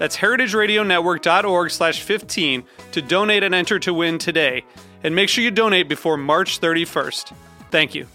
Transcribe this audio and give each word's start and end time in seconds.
That's 0.00 0.16
heritageradionetwork.org 0.16 1.70
slash 1.70 2.02
15 2.02 2.64
to 2.92 3.02
donate 3.02 3.42
and 3.42 3.54
enter 3.54 3.78
to 3.80 3.92
win 3.92 4.16
today. 4.16 4.64
And 5.04 5.14
make 5.14 5.28
sure 5.28 5.44
you 5.44 5.50
donate 5.50 5.90
before 5.90 6.16
March 6.16 6.58
31st. 6.58 7.34
Thank 7.70 7.94
you. 7.94 8.06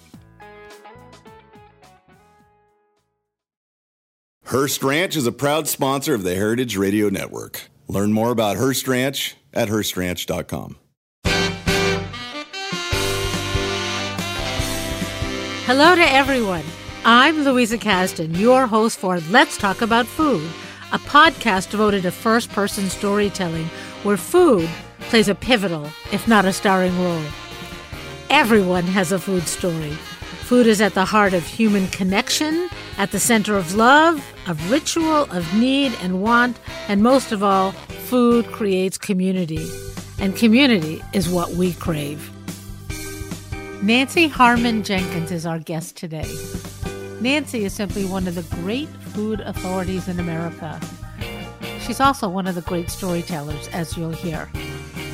Hearst 4.46 4.82
Ranch 4.82 5.16
is 5.16 5.28
a 5.28 5.32
proud 5.32 5.68
sponsor 5.68 6.16
of 6.16 6.24
the 6.24 6.34
Heritage 6.34 6.76
Radio 6.76 7.10
Network. 7.10 7.70
Learn 7.88 8.12
more 8.12 8.32
about 8.32 8.58
Hearst 8.58 8.88
Ranch 8.88 9.36
at 9.54 9.68
HearstRanch.com. 9.68 10.78
Hello 15.68 15.96
to 15.96 16.02
everyone. 16.02 16.64
I'm 17.04 17.44
Louisa 17.44 17.78
Kasdon, 17.78 18.36
your 18.40 18.66
host 18.66 18.98
for 18.98 19.20
Let's 19.30 19.58
Talk 19.58 19.82
About 19.82 20.08
Food 20.08 20.50
a 20.92 21.00
podcast 21.00 21.72
devoted 21.72 22.04
to 22.04 22.12
first 22.12 22.52
person 22.52 22.90
storytelling 22.90 23.66
where 24.04 24.18
food 24.18 24.70
plays 25.02 25.28
a 25.28 25.36
pivotal, 25.36 25.90
if 26.12 26.28
not 26.28 26.46
a 26.46 26.54
starring 26.54 26.98
role. 27.02 27.24
Everyone 28.30 28.84
has 28.84 29.12
a 29.12 29.20
food 29.20 29.44
story. 29.44 29.92
Food 30.46 30.68
is 30.68 30.82
at 30.82 30.94
the 30.94 31.06
heart 31.06 31.34
of 31.34 31.46
human 31.46 31.88
connection, 31.88 32.70
at 32.98 33.12
the 33.12 33.20
center 33.20 33.58
of 33.58 33.76
love, 33.76 34.24
of 34.48 34.72
ritual, 34.72 35.24
of 35.32 35.54
need 35.56 35.92
and 36.02 36.22
want, 36.22 36.60
and 36.88 37.02
most 37.02 37.32
of 37.32 37.44
all, 37.44 37.72
food 37.72 38.46
creates 38.52 38.98
community. 38.98 39.68
And 40.20 40.36
community 40.36 41.02
is 41.14 41.28
what 41.28 41.52
we 41.52 41.74
crave. 41.74 42.32
Nancy 43.82 44.28
Harmon 44.28 44.84
Jenkins 44.84 45.32
is 45.32 45.46
our 45.46 45.60
guest 45.60 45.96
today. 45.98 46.32
Nancy 47.22 47.64
is 47.64 47.74
simply 47.74 48.06
one 48.06 48.28
of 48.28 48.36
the 48.36 48.56
great 48.62 48.90
food 48.90 49.40
authorities 49.40 50.08
in 50.08 50.20
America. 50.20 50.80
She's 51.80 52.00
also 52.00 52.28
one 52.28 52.46
of 52.46 52.56
the 52.56 52.62
great 52.62 52.90
storytellers, 52.90 53.68
as 53.70 53.96
you'll 53.96 54.12
hear. 54.12 54.50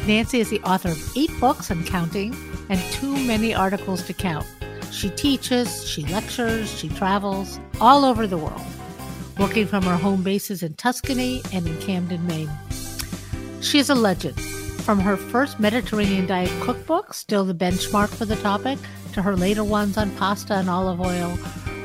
Nancy 0.07 0.39
is 0.39 0.49
the 0.49 0.61
author 0.61 0.89
of 0.89 1.17
eight 1.17 1.31
books 1.39 1.69
and 1.69 1.85
counting, 1.85 2.35
and 2.69 2.79
too 2.91 3.15
many 3.15 3.53
articles 3.53 4.03
to 4.07 4.13
count. 4.13 4.47
She 4.91 5.09
teaches, 5.11 5.87
she 5.87 6.03
lectures, 6.05 6.71
she 6.77 6.89
travels 6.89 7.59
all 7.79 8.03
over 8.03 8.25
the 8.25 8.37
world, 8.37 8.61
working 9.37 9.67
from 9.67 9.83
her 9.83 9.95
home 9.95 10.23
bases 10.23 10.63
in 10.63 10.73
Tuscany 10.73 11.41
and 11.53 11.67
in 11.67 11.77
Camden, 11.81 12.25
Maine. 12.25 12.49
She 13.61 13.77
is 13.77 13.89
a 13.89 13.95
legend. 13.95 14.39
From 14.41 14.99
her 14.99 15.15
first 15.15 15.59
Mediterranean 15.59 16.25
diet 16.25 16.51
cookbook, 16.61 17.13
still 17.13 17.45
the 17.45 17.53
benchmark 17.53 18.09
for 18.09 18.25
the 18.25 18.35
topic, 18.37 18.79
to 19.13 19.21
her 19.21 19.35
later 19.35 19.63
ones 19.63 19.97
on 19.97 20.09
pasta 20.15 20.55
and 20.55 20.69
olive 20.69 20.99
oil, 20.99 21.37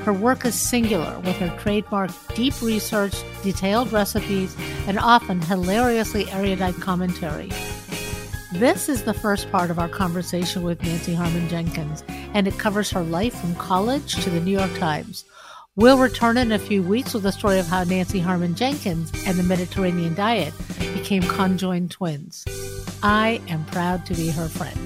her 0.07 0.13
work 0.13 0.45
is 0.45 0.55
singular, 0.55 1.19
with 1.19 1.37
her 1.39 1.55
trademark 1.59 2.13
deep 2.33 2.55
research, 2.63 3.13
detailed 3.43 3.91
recipes, 3.91 4.57
and 4.87 5.01
often 5.01 5.43
hilariously 5.43 6.31
erudite 6.31 6.77
commentary. 6.77 7.51
This 8.53 8.89
is 8.89 9.03
the 9.03 9.13
first 9.13 9.51
part 9.51 9.69
of 9.69 9.81
our 9.81 9.89
conversation 9.89 10.63
with 10.63 10.81
Nancy 10.81 11.13
Harmon 11.13 11.49
Jenkins, 11.49 12.05
and 12.09 12.47
it 12.47 12.57
covers 12.57 12.89
her 12.93 13.03
life 13.03 13.35
from 13.35 13.57
college 13.57 14.15
to 14.23 14.31
the 14.31 14.39
New 14.39 14.57
York 14.57 14.73
Times. 14.79 15.25
We'll 15.75 15.99
return 15.99 16.37
in 16.37 16.53
a 16.53 16.59
few 16.61 16.85
weeks 16.85 17.13
with 17.13 17.25
the 17.25 17.33
story 17.33 17.59
of 17.59 17.67
how 17.67 17.83
Nancy 17.83 18.21
Harmon 18.21 18.55
Jenkins 18.55 19.11
and 19.27 19.37
the 19.37 19.43
Mediterranean 19.43 20.15
diet 20.15 20.55
became 20.95 21.23
conjoined 21.23 21.91
twins. 21.91 22.45
I 23.03 23.41
am 23.49 23.65
proud 23.65 24.07
to 24.07 24.15
be 24.15 24.29
her 24.29 24.47
friend. 24.47 24.86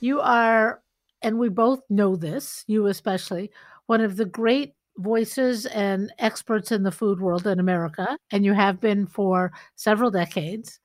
You 0.00 0.20
are, 0.20 0.82
and 1.22 1.38
we 1.38 1.48
both 1.48 1.80
know 1.88 2.16
this, 2.16 2.64
you 2.66 2.86
especially, 2.86 3.50
one 3.86 4.00
of 4.00 4.16
the 4.16 4.24
great 4.24 4.74
voices 4.96 5.66
and 5.66 6.12
experts 6.18 6.72
in 6.72 6.82
the 6.82 6.92
food 6.92 7.20
world 7.20 7.46
in 7.46 7.60
America, 7.60 8.18
and 8.32 8.44
you 8.44 8.52
have 8.52 8.80
been 8.80 9.06
for 9.06 9.52
several 9.76 10.10
decades. 10.10 10.80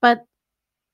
But 0.00 0.24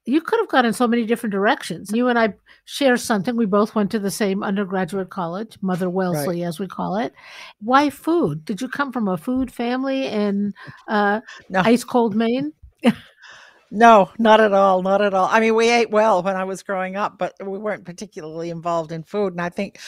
you 0.06 0.20
could 0.20 0.40
have 0.40 0.48
gone 0.48 0.66
in 0.66 0.72
so 0.72 0.88
many 0.88 1.04
different 1.04 1.32
directions. 1.32 1.92
You 1.92 2.08
and 2.08 2.18
I 2.18 2.34
share 2.64 2.96
something. 2.96 3.36
We 3.36 3.46
both 3.46 3.74
went 3.74 3.90
to 3.92 3.98
the 3.98 4.10
same 4.10 4.42
undergraduate 4.42 5.10
college, 5.10 5.58
Mother 5.60 5.90
Wellesley, 5.90 6.40
right. 6.40 6.48
as 6.48 6.58
we 6.58 6.66
call 6.66 6.96
it. 6.96 7.12
Why 7.60 7.90
food? 7.90 8.44
Did 8.44 8.60
you 8.60 8.68
come 8.68 8.92
from 8.92 9.08
a 9.08 9.16
food 9.16 9.52
family 9.52 10.06
in 10.06 10.54
uh, 10.88 11.20
no. 11.48 11.60
ice 11.60 11.84
cold 11.84 12.16
Maine? 12.16 12.52
No, 13.70 14.10
not 14.18 14.40
at 14.40 14.52
all. 14.52 14.82
Not 14.82 15.00
at 15.00 15.14
all. 15.14 15.28
I 15.30 15.38
mean, 15.40 15.54
we 15.54 15.70
ate 15.70 15.90
well 15.90 16.22
when 16.22 16.34
I 16.36 16.44
was 16.44 16.62
growing 16.62 16.96
up, 16.96 17.18
but 17.18 17.34
we 17.44 17.56
weren't 17.58 17.84
particularly 17.84 18.50
involved 18.50 18.90
in 18.90 19.04
food. 19.04 19.32
And 19.32 19.40
I 19.40 19.48
think 19.48 19.78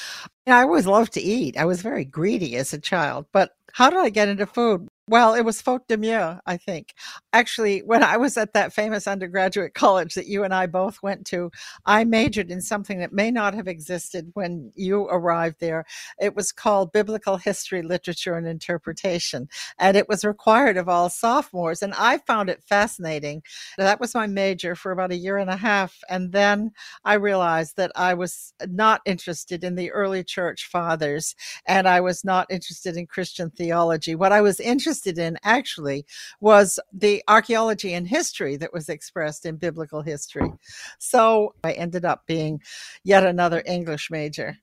you 0.47 0.53
know, 0.53 0.59
I 0.59 0.63
always 0.63 0.87
loved 0.87 1.13
to 1.15 1.21
eat. 1.23 1.57
I 1.57 1.65
was 1.65 1.83
very 1.83 2.05
greedy 2.05 2.57
as 2.57 2.73
a 2.73 2.81
child. 2.81 3.27
But 3.33 3.53
how 3.73 3.91
did 3.91 3.99
I 4.01 4.11
get 4.11 4.29
into 4.29 4.47
food? 4.47 4.89
Well, 5.13 5.35
it 5.35 5.43
was 5.45 5.61
faute 5.61 5.87
de 5.89 5.99
mieux, 5.99 6.39
I 6.47 6.57
think. 6.57 6.95
Actually, 7.35 7.81
when 7.81 8.03
I 8.03 8.17
was 8.17 8.39
at 8.39 8.55
that 8.55 8.73
famous 8.73 9.07
undergraduate 9.07 9.75
college 9.75 10.15
that 10.15 10.27
you 10.27 10.43
and 10.43 10.55
I 10.55 10.65
both 10.65 11.03
went 11.03 11.27
to, 11.27 11.51
I 11.85 12.05
majored 12.05 12.51
in 12.51 12.63
something 12.63 12.99
that 13.01 13.13
may 13.13 13.31
not 13.31 13.53
have 13.53 13.69
existed 13.69 14.31
when 14.33 14.73
you 14.75 15.03
arrived 15.11 15.57
there. 15.61 15.85
It 16.19 16.35
was 16.35 16.51
called 16.51 16.93
Biblical 16.93 17.37
History, 17.37 17.83
Literature, 17.83 18.37
and 18.37 18.49
Interpretation. 18.49 19.51
And 19.79 19.99
it 19.99 20.09
was 20.09 20.25
required 20.25 20.79
of 20.79 20.89
all 20.89 21.11
sophomores. 21.11 21.83
And 21.83 21.93
I 21.99 22.17
found 22.17 22.49
it 22.49 22.63
fascinating. 22.67 23.43
That 23.77 24.01
was 24.01 24.15
my 24.15 24.27
major 24.27 24.75
for 24.75 24.93
about 24.93 25.13
a 25.13 25.17
year 25.17 25.37
and 25.37 25.51
a 25.51 25.57
half. 25.57 25.99
And 26.09 26.33
then 26.33 26.71
I 27.05 27.17
realized 27.17 27.77
that 27.77 27.93
I 27.97 28.15
was 28.15 28.55
not 28.67 29.03
interested 29.05 29.63
in 29.63 29.75
the 29.75 29.93
early 29.93 30.25
church 30.25 30.69
fathers 30.73 31.35
and 31.67 31.87
I 31.87 32.01
was 32.01 32.25
not 32.25 32.51
interested 32.51 32.97
in 32.97 33.07
Christian 33.07 33.51
theology. 33.51 34.15
What 34.15 34.33
I 34.33 34.41
was 34.41 34.59
interested 34.59 35.02
interested 35.03 35.19
in 35.19 35.39
actually 35.43 36.07
was 36.41 36.79
the 36.93 37.23
archaeology 37.29 37.95
and 37.95 38.07
history 38.09 38.57
that 38.57 38.73
was 38.73 38.89
expressed 38.89 39.47
in 39.47 39.57
biblical 39.57 40.03
history. 40.03 40.51
So 40.99 41.55
I 41.65 41.73
ended 41.73 42.05
up 42.05 42.27
being 42.27 42.61
yet 43.05 43.25
another 43.27 43.63
English 43.67 44.11
major. 44.11 44.57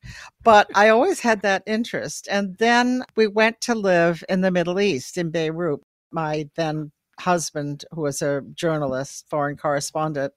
But 0.44 0.68
I 0.76 0.90
always 0.90 1.20
had 1.20 1.42
that 1.42 1.64
interest. 1.66 2.28
And 2.30 2.58
then 2.58 3.04
we 3.16 3.28
went 3.28 3.62
to 3.62 3.76
live 3.76 4.24
in 4.30 4.42
the 4.42 4.52
Middle 4.52 4.80
East, 4.80 5.18
in 5.18 5.32
Beirut. 5.32 5.82
My 6.12 6.50
then 6.56 6.92
husband, 7.20 7.84
who 7.92 8.02
was 8.02 8.22
a 8.22 8.42
journalist, 8.56 9.26
foreign 9.30 9.58
correspondent. 9.58 10.34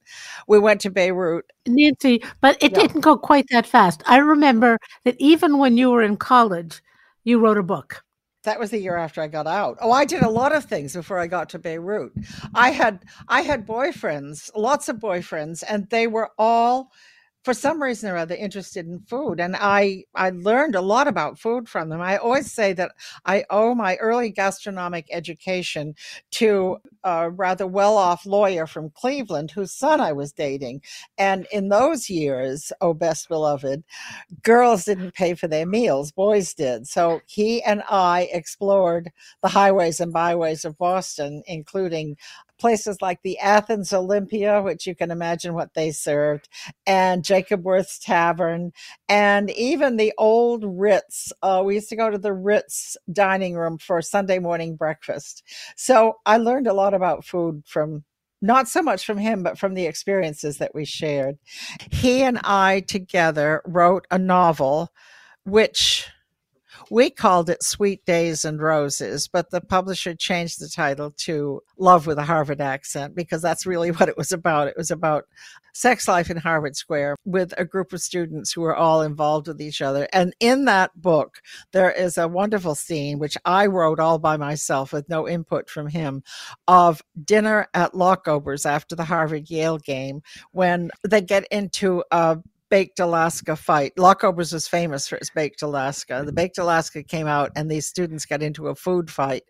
We 0.48 0.58
went 0.58 0.80
to 0.82 0.90
Beirut. 0.90 1.44
Nancy, 1.66 2.22
but 2.40 2.56
it 2.60 2.72
yeah. 2.72 2.80
didn't 2.80 3.02
go 3.02 3.16
quite 3.16 3.46
that 3.50 3.66
fast. 3.66 4.02
I 4.06 4.18
remember 4.18 4.78
that 5.04 5.14
even 5.18 5.58
when 5.58 5.76
you 5.76 5.92
were 5.92 6.02
in 6.02 6.16
college, 6.16 6.82
you 7.24 7.38
wrote 7.38 7.56
a 7.56 7.62
book. 7.62 8.02
That 8.44 8.58
was 8.58 8.70
the 8.70 8.78
year 8.78 8.96
after 8.96 9.22
I 9.22 9.28
got 9.28 9.46
out. 9.46 9.78
Oh, 9.80 9.92
I 9.92 10.04
did 10.04 10.22
a 10.22 10.30
lot 10.30 10.52
of 10.52 10.64
things 10.64 10.94
before 10.94 11.18
I 11.18 11.28
got 11.28 11.48
to 11.50 11.58
Beirut. 11.58 12.12
I 12.54 12.70
had 12.70 13.04
I 13.28 13.42
had 13.42 13.66
boyfriends, 13.66 14.50
lots 14.56 14.88
of 14.88 14.96
boyfriends, 14.96 15.62
and 15.68 15.88
they 15.90 16.06
were 16.08 16.30
all 16.38 16.92
for 17.42 17.54
some 17.54 17.82
reason 17.82 18.10
or 18.10 18.16
other 18.16 18.34
interested 18.34 18.86
in 18.86 19.00
food 19.00 19.40
and 19.40 19.56
i 19.58 20.04
i 20.14 20.30
learned 20.30 20.74
a 20.74 20.80
lot 20.80 21.08
about 21.08 21.38
food 21.38 21.68
from 21.68 21.88
them. 21.88 22.00
I 22.00 22.16
always 22.16 22.50
say 22.52 22.72
that 22.74 22.92
i 23.26 23.44
owe 23.50 23.74
my 23.74 23.96
early 23.96 24.30
gastronomic 24.30 25.06
education 25.10 25.94
to 26.32 26.78
a 27.04 27.30
rather 27.30 27.66
well-off 27.66 28.24
lawyer 28.26 28.66
from 28.66 28.90
cleveland 28.90 29.50
whose 29.50 29.72
son 29.72 30.00
i 30.00 30.12
was 30.12 30.32
dating 30.32 30.82
and 31.18 31.46
in 31.52 31.68
those 31.68 32.08
years 32.08 32.72
oh 32.80 32.94
best 32.94 33.28
beloved 33.28 33.82
girls 34.42 34.84
didn't 34.84 35.14
pay 35.14 35.34
for 35.34 35.48
their 35.48 35.66
meals 35.66 36.12
boys 36.12 36.54
did. 36.54 36.86
So 36.86 37.20
he 37.26 37.62
and 37.62 37.82
i 37.88 38.28
explored 38.32 39.10
the 39.42 39.48
highways 39.48 40.00
and 40.00 40.12
byways 40.12 40.64
of 40.64 40.78
boston 40.78 41.42
including 41.46 42.16
places 42.62 43.02
like 43.02 43.20
the 43.22 43.40
Athens 43.40 43.92
Olympia, 43.92 44.62
which 44.62 44.86
you 44.86 44.94
can 44.94 45.10
imagine 45.10 45.52
what 45.52 45.74
they 45.74 45.90
served, 45.90 46.48
and 46.86 47.24
Jacob 47.24 47.64
Wirth's 47.64 47.98
Tavern, 47.98 48.70
and 49.08 49.50
even 49.50 49.96
the 49.96 50.12
old 50.16 50.64
Ritz. 50.64 51.32
Uh, 51.42 51.64
we 51.66 51.74
used 51.74 51.88
to 51.88 51.96
go 51.96 52.08
to 52.08 52.18
the 52.18 52.32
Ritz 52.32 52.96
dining 53.12 53.56
room 53.56 53.78
for 53.78 54.00
Sunday 54.00 54.38
morning 54.38 54.76
breakfast. 54.76 55.42
So 55.76 56.18
I 56.24 56.36
learned 56.36 56.68
a 56.68 56.72
lot 56.72 56.94
about 56.94 57.24
food 57.24 57.64
from 57.66 58.04
not 58.40 58.68
so 58.68 58.80
much 58.80 59.04
from 59.04 59.18
him, 59.18 59.42
but 59.42 59.58
from 59.58 59.74
the 59.74 59.86
experiences 59.86 60.58
that 60.58 60.72
we 60.72 60.84
shared. 60.84 61.38
He 61.90 62.22
and 62.22 62.38
I 62.44 62.84
together 62.86 63.60
wrote 63.66 64.06
a 64.12 64.18
novel, 64.18 64.92
which 65.44 66.06
we 66.92 67.08
called 67.08 67.48
it 67.48 67.62
Sweet 67.62 68.04
Days 68.04 68.44
and 68.44 68.60
Roses, 68.60 69.26
but 69.26 69.50
the 69.50 69.62
publisher 69.62 70.14
changed 70.14 70.60
the 70.60 70.68
title 70.68 71.10
to 71.20 71.62
Love 71.78 72.06
with 72.06 72.18
a 72.18 72.22
Harvard 72.22 72.60
Accent 72.60 73.14
because 73.14 73.40
that's 73.40 73.64
really 73.64 73.90
what 73.92 74.10
it 74.10 74.16
was 74.18 74.30
about. 74.30 74.68
It 74.68 74.76
was 74.76 74.90
about 74.90 75.24
sex 75.72 76.06
life 76.06 76.28
in 76.28 76.36
Harvard 76.36 76.76
Square 76.76 77.16
with 77.24 77.54
a 77.56 77.64
group 77.64 77.94
of 77.94 78.02
students 78.02 78.52
who 78.52 78.60
were 78.60 78.76
all 78.76 79.00
involved 79.00 79.48
with 79.48 79.58
each 79.58 79.80
other. 79.80 80.06
And 80.12 80.34
in 80.38 80.66
that 80.66 80.90
book, 80.94 81.40
there 81.72 81.90
is 81.90 82.18
a 82.18 82.28
wonderful 82.28 82.74
scene, 82.74 83.18
which 83.18 83.38
I 83.46 83.64
wrote 83.64 83.98
all 83.98 84.18
by 84.18 84.36
myself 84.36 84.92
with 84.92 85.08
no 85.08 85.26
input 85.26 85.70
from 85.70 85.86
him, 85.86 86.22
of 86.68 87.00
dinner 87.24 87.68
at 87.72 87.94
Locke-Ober's 87.94 88.66
after 88.66 88.94
the 88.94 89.04
Harvard 89.04 89.48
Yale 89.48 89.78
game 89.78 90.20
when 90.50 90.90
they 91.08 91.22
get 91.22 91.46
into 91.50 92.04
a 92.10 92.36
baked 92.72 93.00
Alaska 93.00 93.54
fight. 93.54 93.92
Locke-Ober's 93.98 94.50
was 94.50 94.66
famous 94.66 95.06
for 95.06 95.16
its 95.16 95.28
baked 95.28 95.60
Alaska. 95.60 96.22
The 96.24 96.32
baked 96.32 96.56
Alaska 96.56 97.02
came 97.02 97.26
out, 97.26 97.52
and 97.54 97.70
these 97.70 97.86
students 97.86 98.24
got 98.24 98.42
into 98.42 98.68
a 98.68 98.74
food 98.74 99.10
fight. 99.10 99.44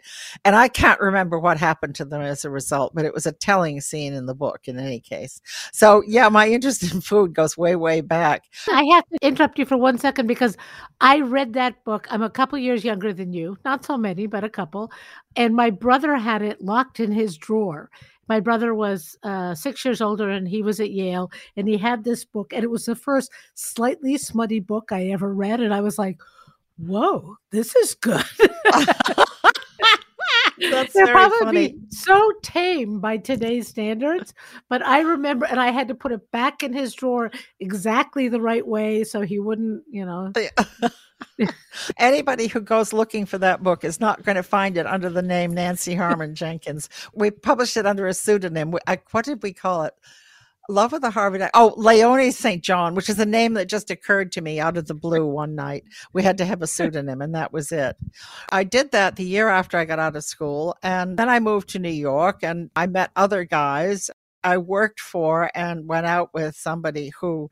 And 0.44 0.56
I 0.56 0.66
can't 0.66 0.98
remember 0.98 1.38
what 1.38 1.56
happened 1.56 1.94
to 1.94 2.04
them 2.04 2.20
as 2.20 2.44
a 2.44 2.50
result, 2.50 2.96
but 2.96 3.04
it 3.04 3.14
was 3.14 3.24
a 3.24 3.30
telling 3.30 3.80
scene 3.80 4.12
in 4.12 4.26
the 4.26 4.34
book 4.34 4.66
in 4.66 4.76
any 4.76 4.98
case. 4.98 5.40
So, 5.72 6.02
yeah, 6.04 6.28
my 6.30 6.48
interest 6.48 6.92
in 6.92 7.00
food 7.00 7.32
goes 7.32 7.56
way, 7.56 7.76
way 7.76 8.00
back. 8.00 8.42
I 8.68 8.82
have 8.92 9.08
to 9.10 9.18
interrupt 9.22 9.56
you 9.56 9.66
for 9.66 9.76
one 9.76 9.98
second 9.98 10.26
because 10.26 10.56
I 11.00 11.20
read 11.20 11.52
that 11.52 11.84
book. 11.84 12.08
I'm 12.10 12.22
a 12.22 12.28
couple 12.28 12.58
years 12.58 12.84
younger 12.84 13.12
than 13.12 13.32
you, 13.32 13.56
not 13.64 13.84
so 13.84 13.96
many, 13.96 14.26
but 14.26 14.42
a 14.42 14.48
couple. 14.48 14.90
And 15.36 15.54
my 15.54 15.70
brother 15.70 16.16
had 16.16 16.42
it 16.42 16.60
locked 16.60 16.98
in 16.98 17.12
his 17.12 17.36
drawer 17.36 17.88
my 18.28 18.40
brother 18.40 18.74
was 18.74 19.16
uh, 19.22 19.54
six 19.54 19.84
years 19.84 20.00
older 20.00 20.30
and 20.30 20.48
he 20.48 20.62
was 20.62 20.80
at 20.80 20.92
Yale 20.92 21.30
and 21.56 21.68
he 21.68 21.76
had 21.76 22.04
this 22.04 22.24
book 22.24 22.52
and 22.52 22.64
it 22.64 22.70
was 22.70 22.86
the 22.86 22.94
first 22.94 23.30
slightly 23.54 24.16
smutty 24.16 24.60
book 24.60 24.92
I 24.92 25.08
ever 25.08 25.32
read 25.34 25.60
and 25.60 25.74
I 25.74 25.80
was 25.80 25.98
like, 25.98 26.20
whoa, 26.78 27.36
this 27.50 27.74
is 27.76 27.94
good. 27.94 28.24
That's 30.70 30.92
They're 30.92 31.08
probably 31.08 31.68
funny. 31.68 31.74
so 31.88 32.32
tame 32.42 33.00
by 33.00 33.16
today's 33.16 33.66
standards, 33.66 34.32
but 34.68 34.86
I 34.86 35.00
remember, 35.00 35.46
and 35.46 35.60
I 35.60 35.70
had 35.70 35.88
to 35.88 35.94
put 35.94 36.12
it 36.12 36.30
back 36.30 36.62
in 36.62 36.72
his 36.72 36.94
drawer 36.94 37.30
exactly 37.58 38.28
the 38.28 38.40
right 38.40 38.66
way 38.66 39.02
so 39.02 39.22
he 39.22 39.40
wouldn't, 39.40 39.82
you 39.90 40.04
know. 40.04 40.32
Anybody 41.98 42.48
who 42.48 42.60
goes 42.60 42.92
looking 42.92 43.26
for 43.26 43.38
that 43.38 43.62
book 43.62 43.84
is 43.84 44.00
not 44.00 44.24
going 44.24 44.36
to 44.36 44.42
find 44.42 44.76
it 44.76 44.86
under 44.86 45.10
the 45.10 45.22
name 45.22 45.52
Nancy 45.52 45.94
Harmon 45.94 46.34
Jenkins. 46.34 46.88
We 47.14 47.30
published 47.30 47.76
it 47.76 47.86
under 47.86 48.06
a 48.06 48.14
pseudonym. 48.14 48.74
I, 48.86 48.94
uh, 48.94 48.96
what 49.10 49.24
did 49.24 49.42
we 49.42 49.52
call 49.52 49.84
it? 49.84 49.94
Love 50.68 50.92
of 50.92 51.00
the 51.00 51.10
Harvard. 51.10 51.42
Oh, 51.54 51.74
Leonie 51.76 52.30
St. 52.30 52.62
John, 52.62 52.94
which 52.94 53.08
is 53.08 53.18
a 53.18 53.26
name 53.26 53.54
that 53.54 53.68
just 53.68 53.90
occurred 53.90 54.30
to 54.32 54.40
me 54.40 54.60
out 54.60 54.76
of 54.76 54.86
the 54.86 54.94
blue 54.94 55.26
one 55.26 55.56
night. 55.56 55.82
We 56.12 56.22
had 56.22 56.38
to 56.38 56.44
have 56.44 56.62
a 56.62 56.68
pseudonym, 56.68 57.20
and 57.20 57.34
that 57.34 57.52
was 57.52 57.72
it. 57.72 57.96
I 58.50 58.62
did 58.62 58.92
that 58.92 59.16
the 59.16 59.24
year 59.24 59.48
after 59.48 59.76
I 59.76 59.84
got 59.84 59.98
out 59.98 60.14
of 60.14 60.22
school. 60.22 60.76
And 60.82 61.18
then 61.18 61.28
I 61.28 61.40
moved 61.40 61.70
to 61.70 61.80
New 61.80 61.90
York 61.90 62.44
and 62.44 62.70
I 62.76 62.86
met 62.86 63.10
other 63.16 63.44
guys 63.44 64.08
I 64.44 64.58
worked 64.58 65.00
for 65.00 65.50
and 65.54 65.88
went 65.88 66.06
out 66.06 66.30
with 66.34 66.56
somebody 66.56 67.12
who 67.20 67.50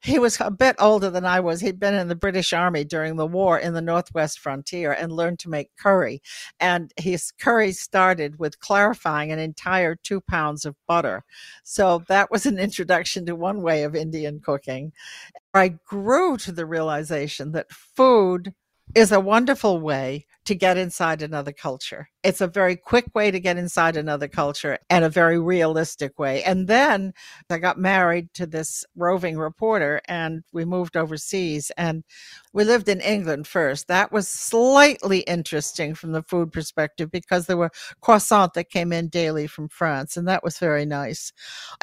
he 0.00 0.18
was 0.18 0.38
a 0.40 0.50
bit 0.50 0.76
older 0.78 1.10
than 1.10 1.24
I 1.24 1.40
was. 1.40 1.60
He'd 1.60 1.80
been 1.80 1.94
in 1.94 2.08
the 2.08 2.14
British 2.14 2.52
Army 2.52 2.84
during 2.84 3.16
the 3.16 3.26
war 3.26 3.58
in 3.58 3.74
the 3.74 3.80
Northwest 3.80 4.38
frontier 4.38 4.92
and 4.92 5.12
learned 5.12 5.40
to 5.40 5.48
make 5.48 5.74
curry. 5.76 6.22
And 6.60 6.92
his 6.96 7.32
curry 7.32 7.72
started 7.72 8.38
with 8.38 8.60
clarifying 8.60 9.32
an 9.32 9.38
entire 9.38 9.96
two 9.96 10.20
pounds 10.20 10.64
of 10.64 10.76
butter. 10.86 11.24
So 11.64 12.02
that 12.08 12.30
was 12.30 12.46
an 12.46 12.58
introduction 12.58 13.26
to 13.26 13.34
one 13.34 13.60
way 13.60 13.82
of 13.82 13.96
Indian 13.96 14.40
cooking. 14.40 14.92
I 15.52 15.78
grew 15.84 16.36
to 16.38 16.52
the 16.52 16.66
realization 16.66 17.52
that 17.52 17.72
food 17.72 18.54
is 18.94 19.12
a 19.12 19.20
wonderful 19.20 19.80
way 19.80 20.26
to 20.48 20.54
get 20.54 20.78
inside 20.78 21.20
another 21.20 21.52
culture. 21.52 22.08
It's 22.24 22.40
a 22.40 22.46
very 22.46 22.74
quick 22.74 23.14
way 23.14 23.30
to 23.30 23.38
get 23.38 23.58
inside 23.58 23.98
another 23.98 24.28
culture 24.28 24.78
and 24.88 25.04
a 25.04 25.10
very 25.10 25.38
realistic 25.38 26.18
way. 26.18 26.42
And 26.42 26.66
then 26.66 27.12
I 27.50 27.58
got 27.58 27.78
married 27.78 28.32
to 28.34 28.46
this 28.46 28.82
roving 28.96 29.36
reporter 29.36 30.00
and 30.08 30.42
we 30.52 30.64
moved 30.64 30.96
overseas 30.96 31.70
and 31.76 32.02
we 32.54 32.64
lived 32.64 32.88
in 32.88 33.02
England 33.02 33.46
first. 33.46 33.88
That 33.88 34.10
was 34.10 34.26
slightly 34.26 35.18
interesting 35.20 35.94
from 35.94 36.12
the 36.12 36.22
food 36.22 36.50
perspective 36.50 37.10
because 37.10 37.46
there 37.46 37.58
were 37.58 37.70
croissants 38.02 38.54
that 38.54 38.70
came 38.70 38.90
in 38.90 39.08
daily 39.08 39.46
from 39.46 39.68
France 39.68 40.16
and 40.16 40.26
that 40.28 40.42
was 40.42 40.58
very 40.58 40.86
nice. 40.86 41.30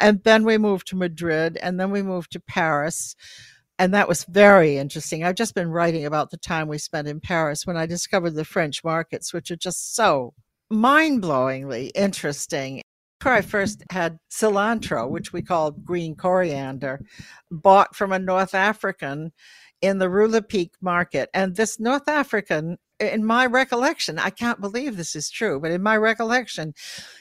And 0.00 0.24
then 0.24 0.44
we 0.44 0.58
moved 0.58 0.88
to 0.88 0.96
Madrid 0.96 1.56
and 1.62 1.78
then 1.78 1.92
we 1.92 2.02
moved 2.02 2.32
to 2.32 2.40
Paris 2.40 3.14
and 3.78 3.92
that 3.94 4.08
was 4.08 4.24
very 4.24 4.78
interesting. 4.78 5.24
I've 5.24 5.34
just 5.34 5.54
been 5.54 5.70
writing 5.70 6.06
about 6.06 6.30
the 6.30 6.38
time 6.38 6.68
we 6.68 6.78
spent 6.78 7.08
in 7.08 7.20
Paris 7.20 7.66
when 7.66 7.76
I 7.76 7.86
discovered 7.86 8.34
the 8.34 8.44
French 8.44 8.82
markets, 8.82 9.32
which 9.32 9.50
are 9.50 9.56
just 9.56 9.94
so 9.94 10.32
mind 10.70 11.22
blowingly 11.22 11.90
interesting. 11.94 12.82
Where 13.22 13.34
I 13.34 13.40
first 13.40 13.82
had 13.90 14.18
cilantro, 14.30 15.08
which 15.08 15.32
we 15.32 15.42
called 15.42 15.84
green 15.84 16.14
coriander, 16.14 17.00
bought 17.50 17.96
from 17.96 18.12
a 18.12 18.18
North 18.18 18.54
African 18.54 19.32
in 19.80 19.98
the 19.98 20.08
Rue 20.08 20.28
Lepic 20.28 20.70
market. 20.80 21.30
And 21.34 21.56
this 21.56 21.80
North 21.80 22.08
African 22.08 22.76
in 22.98 23.24
my 23.24 23.46
recollection, 23.46 24.18
I 24.18 24.30
can't 24.30 24.60
believe 24.60 24.96
this 24.96 25.14
is 25.14 25.30
true, 25.30 25.60
but 25.60 25.70
in 25.70 25.82
my 25.82 25.96
recollection, 25.96 26.74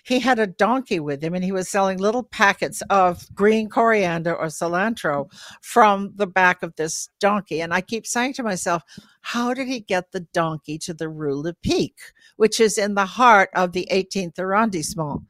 he 0.04 0.20
had 0.20 0.40
a 0.40 0.48
donkey 0.48 1.00
with 1.00 1.22
him 1.24 1.34
and 1.34 1.44
he 1.44 1.52
was 1.52 1.68
selling 1.68 1.98
little 1.98 2.24
packets 2.24 2.82
of 2.90 3.28
green 3.36 3.70
coriander 3.70 4.36
or 4.36 4.48
cilantro 4.48 5.30
from 5.62 6.14
the 6.16 6.28
back 6.28 6.64
of 6.64 6.76
this 6.76 7.10
donkey. 7.20 7.62
And 7.62 7.74
I 7.74 7.82
keep 7.82 8.08
saying 8.08 8.34
to 8.34 8.44
myself, 8.44 8.84
how 9.22 9.54
did 9.54 9.68
he 9.68 9.80
get 9.82 10.12
the 10.12 10.22
donkey 10.22 10.78
to 10.80 10.94
the 10.94 11.10
Rue 11.10 11.42
Lepic, 11.42 11.94
which 12.38 12.60
is 12.60 12.78
in 12.78 12.96
the 12.96 13.06
heart 13.06 13.50
of 13.56 13.74
the 13.74 13.88
18th 13.92 14.40
arrondissement? 14.40 15.24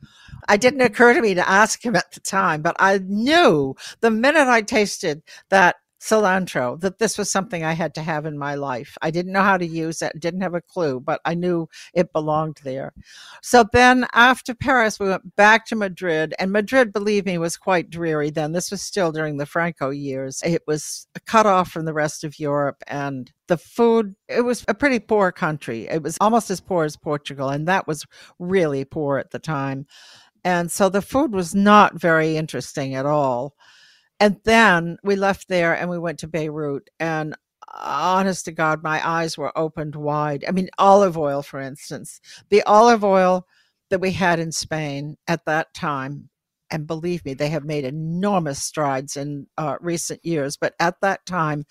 It 0.50 0.62
didn't 0.62 0.82
occur 0.82 1.14
to 1.14 1.22
me 1.22 1.34
to 1.34 1.50
ask 1.50 1.84
him 1.84 1.96
at 1.96 2.12
the 2.12 2.20
time, 2.20 2.62
but 2.62 2.76
I 2.78 3.00
knew 3.00 3.76
the 4.02 4.12
minute 4.12 4.48
I 4.48 4.62
tasted 4.62 5.24
that 5.50 5.78
cilantro 6.06 6.80
that 6.82 7.00
this 7.00 7.18
was 7.18 7.32
something 7.32 7.64
I 7.64 7.74
had 7.74 7.96
to 7.96 8.04
have 8.04 8.26
in 8.26 8.38
my 8.38 8.54
life. 8.56 8.96
I 9.02 9.10
didn't 9.10 9.32
know 9.32 9.42
how 9.42 9.58
to 9.58 9.66
use 9.66 10.02
it, 10.02 10.20
didn't 10.20 10.42
have 10.42 10.54
a 10.54 10.62
clue, 10.62 11.00
but 11.00 11.20
I 11.26 11.34
knew 11.34 11.68
it 11.94 12.14
belonged 12.14 12.60
there. 12.64 12.94
So 13.42 13.66
then 13.74 14.06
after 14.14 14.54
Paris, 14.54 15.00
we 15.00 15.10
went 15.10 15.36
back 15.36 15.66
to 15.68 15.76
Madrid, 15.76 16.36
and 16.38 16.52
Madrid, 16.52 16.94
believe 16.94 17.26
me, 17.26 17.38
was 17.38 17.58
quite 17.58 17.90
dreary 17.90 18.30
then. 18.30 18.52
This 18.52 18.70
was 18.70 18.82
still 18.82 19.12
during 19.12 19.38
the 19.38 19.48
Franco 19.48 19.90
years. 19.90 20.44
It 20.46 20.62
was 20.68 21.08
cut 21.26 21.48
off 21.48 21.72
from 21.72 21.86
the 21.86 21.94
rest 21.94 22.24
of 22.24 22.40
Europe, 22.40 22.84
and 22.88 23.32
the 23.48 23.58
food, 23.58 24.16
it 24.28 24.42
was 24.42 24.64
a 24.68 24.74
pretty 24.74 25.00
poor 25.00 25.32
country. 25.32 25.88
It 25.88 26.04
was 26.04 26.18
almost 26.22 26.52
as 26.52 26.62
poor 26.62 26.86
as 26.86 26.98
Portugal, 26.98 27.50
and 27.50 27.68
that 27.68 27.88
was 27.88 28.06
really 28.38 28.86
poor 28.86 29.18
at 29.18 29.32
the 29.32 29.40
time. 29.40 29.88
And 30.44 30.72
so 30.72 30.90
the 30.90 31.02
food 31.02 31.34
was 31.34 31.56
not 31.56 32.00
very 32.00 32.38
interesting 32.38 32.94
at 32.94 33.08
all. 33.08 33.56
And 34.20 34.38
then 34.46 34.98
we 35.04 35.16
left 35.16 35.48
there 35.48 35.74
and 35.74 35.90
we 35.90 36.00
went 36.00 36.20
to 36.20 36.28
Beirut. 36.28 36.90
And 37.00 37.36
honest 37.74 38.46
to 38.46 38.52
God, 38.52 38.84
my 38.84 39.06
eyes 39.08 39.38
were 39.38 39.58
opened 39.58 39.96
wide. 39.96 40.46
I 40.48 40.52
mean, 40.52 40.70
olive 40.78 41.18
oil, 41.18 41.42
for 41.42 41.60
instance, 41.60 42.22
the 42.50 42.64
olive 42.64 43.04
oil 43.04 43.46
that 43.90 44.02
we 44.02 44.12
had 44.12 44.40
in 44.40 44.52
Spain 44.52 45.18
at 45.28 45.46
that 45.46 45.74
time. 45.74 46.30
And 46.72 46.88
believe 46.88 47.24
me, 47.26 47.36
they 47.36 47.50
have 47.50 47.64
made 47.64 47.86
enormous 47.86 48.64
strides 48.64 49.16
in 49.16 49.48
uh, 49.58 49.78
recent 49.82 50.26
years. 50.26 50.58
But 50.58 50.74
at 50.80 51.00
that 51.02 51.26
time, 51.26 51.66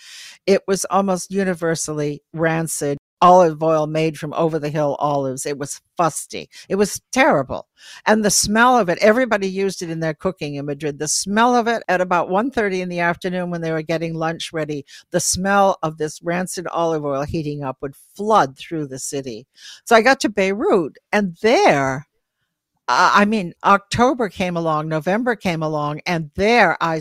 it 0.46 0.62
was 0.68 0.84
almost 0.84 1.32
universally 1.32 2.22
rancid 2.32 2.98
olive 3.24 3.62
oil 3.62 3.86
made 3.86 4.18
from 4.18 4.34
over 4.34 4.58
the 4.58 4.68
hill 4.68 4.96
olives. 4.98 5.46
It 5.46 5.56
was 5.56 5.80
fusty. 5.96 6.50
It 6.68 6.74
was 6.74 7.00
terrible. 7.10 7.66
And 8.04 8.22
the 8.22 8.30
smell 8.30 8.78
of 8.78 8.90
it, 8.90 8.98
everybody 8.98 9.48
used 9.48 9.80
it 9.80 9.88
in 9.88 10.00
their 10.00 10.12
cooking 10.12 10.56
in 10.56 10.66
Madrid. 10.66 10.98
The 10.98 11.08
smell 11.08 11.56
of 11.56 11.66
it 11.66 11.82
at 11.88 12.02
about 12.02 12.28
1.30 12.28 12.80
in 12.80 12.90
the 12.90 13.00
afternoon 13.00 13.50
when 13.50 13.62
they 13.62 13.72
were 13.72 13.80
getting 13.80 14.12
lunch 14.12 14.52
ready, 14.52 14.84
the 15.10 15.20
smell 15.20 15.78
of 15.82 15.96
this 15.96 16.20
rancid 16.22 16.66
olive 16.66 17.04
oil 17.04 17.22
heating 17.22 17.64
up 17.64 17.78
would 17.80 17.96
flood 17.96 18.58
through 18.58 18.88
the 18.88 18.98
city. 18.98 19.46
So 19.84 19.96
I 19.96 20.02
got 20.02 20.20
to 20.20 20.28
Beirut 20.28 20.98
and 21.10 21.34
there 21.40 22.06
uh, 22.86 23.12
I 23.14 23.24
mean, 23.24 23.54
October 23.64 24.28
came 24.28 24.58
along, 24.58 24.88
November 24.88 25.36
came 25.36 25.62
along, 25.62 26.02
and 26.04 26.30
there 26.34 26.76
I 26.82 26.98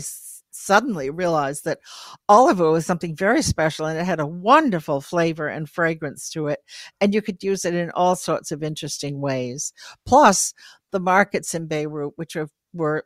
suddenly 0.64 1.10
realized 1.10 1.64
that 1.64 1.80
olive 2.28 2.60
oil 2.60 2.72
was 2.72 2.86
something 2.86 3.14
very 3.14 3.42
special 3.42 3.86
and 3.86 3.98
it 3.98 4.04
had 4.04 4.20
a 4.20 4.26
wonderful 4.26 5.00
flavor 5.00 5.48
and 5.48 5.68
fragrance 5.68 6.30
to 6.30 6.48
it. 6.48 6.60
And 7.00 7.14
you 7.14 7.22
could 7.22 7.42
use 7.42 7.64
it 7.64 7.74
in 7.74 7.90
all 7.90 8.16
sorts 8.16 8.50
of 8.50 8.62
interesting 8.62 9.20
ways. 9.20 9.72
Plus, 10.06 10.54
the 10.92 11.00
markets 11.00 11.54
in 11.54 11.66
Beirut, 11.66 12.12
which 12.16 12.36
are, 12.36 12.48
were 12.72 13.04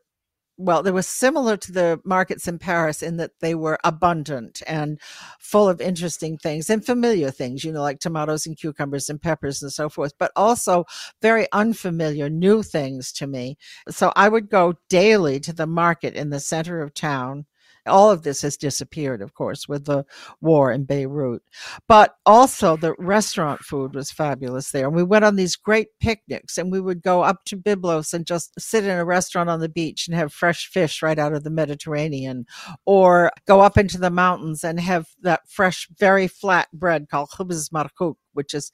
well, 0.59 0.83
they 0.83 0.91
were 0.91 1.03
similar 1.03 1.57
to 1.57 1.73
the 1.73 2.01
markets 2.05 2.49
in 2.49 2.59
Paris 2.59 3.01
in 3.01 3.17
that 3.19 3.31
they 3.39 3.55
were 3.55 3.79
abundant 3.85 4.61
and 4.67 5.01
full 5.39 5.69
of 5.69 5.81
interesting 5.81 6.37
things 6.37 6.69
and 6.69 6.85
familiar 6.85 7.31
things, 7.31 7.63
you 7.63 7.73
know, 7.73 7.81
like 7.81 8.01
tomatoes 8.01 8.45
and 8.45 8.59
cucumbers 8.59 9.09
and 9.09 9.23
peppers 9.23 9.63
and 9.63 9.73
so 9.73 9.89
forth, 9.89 10.15
but 10.19 10.33
also 10.35 10.85
very 11.23 11.47
unfamiliar, 11.53 12.29
new 12.29 12.65
things 12.65 13.13
to 13.13 13.29
me. 13.29 13.57
So 13.89 14.13
I 14.17 14.29
would 14.29 14.51
go 14.51 14.75
daily 14.89 15.39
to 15.41 15.53
the 15.53 15.67
market 15.67 16.15
in 16.15 16.31
the 16.31 16.41
center 16.41 16.83
of 16.83 16.93
town 16.93 17.47
all 17.89 18.11
of 18.11 18.23
this 18.23 18.43
has 18.43 18.57
disappeared, 18.57 19.23
of 19.23 19.35
course, 19.35 19.69
with 19.69 19.85
the 19.87 20.05
war 20.41 20.71
in 20.73 20.85
Beirut. 20.85 21.43
But 21.89 22.15
also, 22.27 22.77
the 22.77 22.95
restaurant 22.99 23.61
food 23.61 23.95
was 23.95 24.11
fabulous 24.11 24.71
there. 24.71 24.87
And 24.87 24.95
we 24.95 25.03
went 25.03 25.25
on 25.25 25.37
these 25.37 25.57
great 25.57 25.89
picnics, 26.01 26.59
and 26.59 26.71
we 26.71 26.81
would 26.81 27.03
go 27.03 27.23
up 27.23 27.45
to 27.47 27.57
Byblos 27.57 28.15
and 28.15 28.27
just 28.27 28.53
sit 28.61 28.85
in 28.85 28.99
a 28.99 29.05
restaurant 29.05 29.51
on 29.51 29.61
the 29.61 29.69
beach 29.69 30.07
and 30.07 30.17
have 30.17 30.33
fresh 30.33 30.69
fish 30.69 31.03
right 31.03 31.19
out 31.19 31.33
of 31.33 31.45
the 31.45 31.51
Mediterranean, 31.51 32.47
or 32.85 33.33
go 33.47 33.61
up 33.61 33.77
into 33.77 33.99
the 33.99 34.11
mountains 34.11 34.65
and 34.65 34.79
have 34.81 35.07
that 35.23 35.41
fresh, 35.49 35.89
very 35.99 36.29
flat 36.29 36.69
bread 36.73 37.09
called 37.09 37.31
khubz 37.31 37.71
markouk, 37.71 38.17
which 38.33 38.55
is 38.55 38.71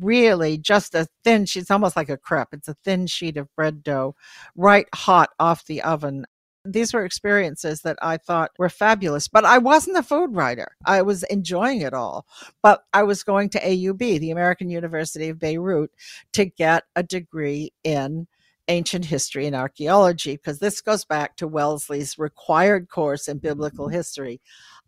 really 0.00 0.58
just 0.58 0.94
a 0.94 1.06
thin 1.24 1.46
sheet. 1.46 1.60
It's 1.60 1.70
almost 1.70 1.96
like 1.96 2.08
a 2.08 2.16
crepe. 2.16 2.48
It's 2.52 2.68
a 2.68 2.76
thin 2.84 3.06
sheet 3.06 3.36
of 3.36 3.54
bread 3.54 3.82
dough, 3.82 4.14
right 4.56 4.86
hot 4.94 5.30
off 5.38 5.66
the 5.66 5.82
oven 5.82 6.26
these 6.66 6.92
were 6.92 7.04
experiences 7.04 7.82
that 7.82 7.96
I 8.02 8.16
thought 8.16 8.52
were 8.58 8.68
fabulous. 8.68 9.28
But 9.28 9.44
I 9.44 9.58
wasn't 9.58 9.98
a 9.98 10.02
food 10.02 10.34
writer. 10.34 10.76
I 10.84 11.02
was 11.02 11.22
enjoying 11.24 11.80
it 11.80 11.94
all. 11.94 12.26
But 12.62 12.82
I 12.92 13.02
was 13.02 13.22
going 13.22 13.50
to 13.50 13.60
AUB, 13.60 13.98
the 13.98 14.30
American 14.30 14.70
University 14.70 15.28
of 15.28 15.38
Beirut, 15.38 15.90
to 16.32 16.44
get 16.44 16.84
a 16.94 17.02
degree 17.02 17.72
in 17.84 18.26
ancient 18.68 19.04
history 19.04 19.46
and 19.46 19.54
archaeology, 19.54 20.36
because 20.36 20.58
this 20.58 20.80
goes 20.80 21.04
back 21.04 21.36
to 21.36 21.46
Wellesley's 21.46 22.18
required 22.18 22.88
course 22.88 23.28
in 23.28 23.38
biblical 23.38 23.86
mm-hmm. 23.86 23.94
history. 23.94 24.40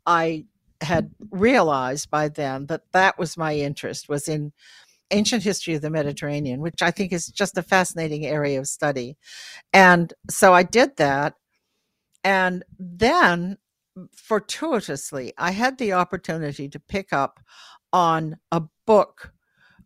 I 0.05 0.47
had 0.81 1.11
realized 1.31 2.11
by 2.11 2.29
then 2.29 2.67
that 2.67 2.83
that 2.93 3.19
was 3.19 3.37
my 3.37 3.55
interest 3.55 4.09
was 4.09 4.29
in 4.29 4.53
ancient 5.11 5.43
history 5.43 5.75
of 5.75 5.83
the 5.83 5.91
Mediterranean, 5.91 6.61
which 6.61 6.83
I 6.83 6.91
think 6.91 7.13
is 7.13 7.29
just 7.29 7.57
a 7.57 7.63
fascinating 7.63 8.27
area 8.27 8.59
of 8.59 8.67
study. 8.67 9.17
And 9.73 10.13
so 10.29 10.53
I 10.53 10.63
did 10.63 10.97
that 10.97 11.35
and 12.29 12.63
then 12.79 13.57
fortuitously, 14.13 15.33
I 15.39 15.51
had 15.51 15.79
the 15.79 15.95
opportunity 15.95 16.69
to 16.69 16.79
pick 16.79 17.11
up 17.11 17.41
on 17.91 18.37
a 18.53 18.65
book 18.87 19.33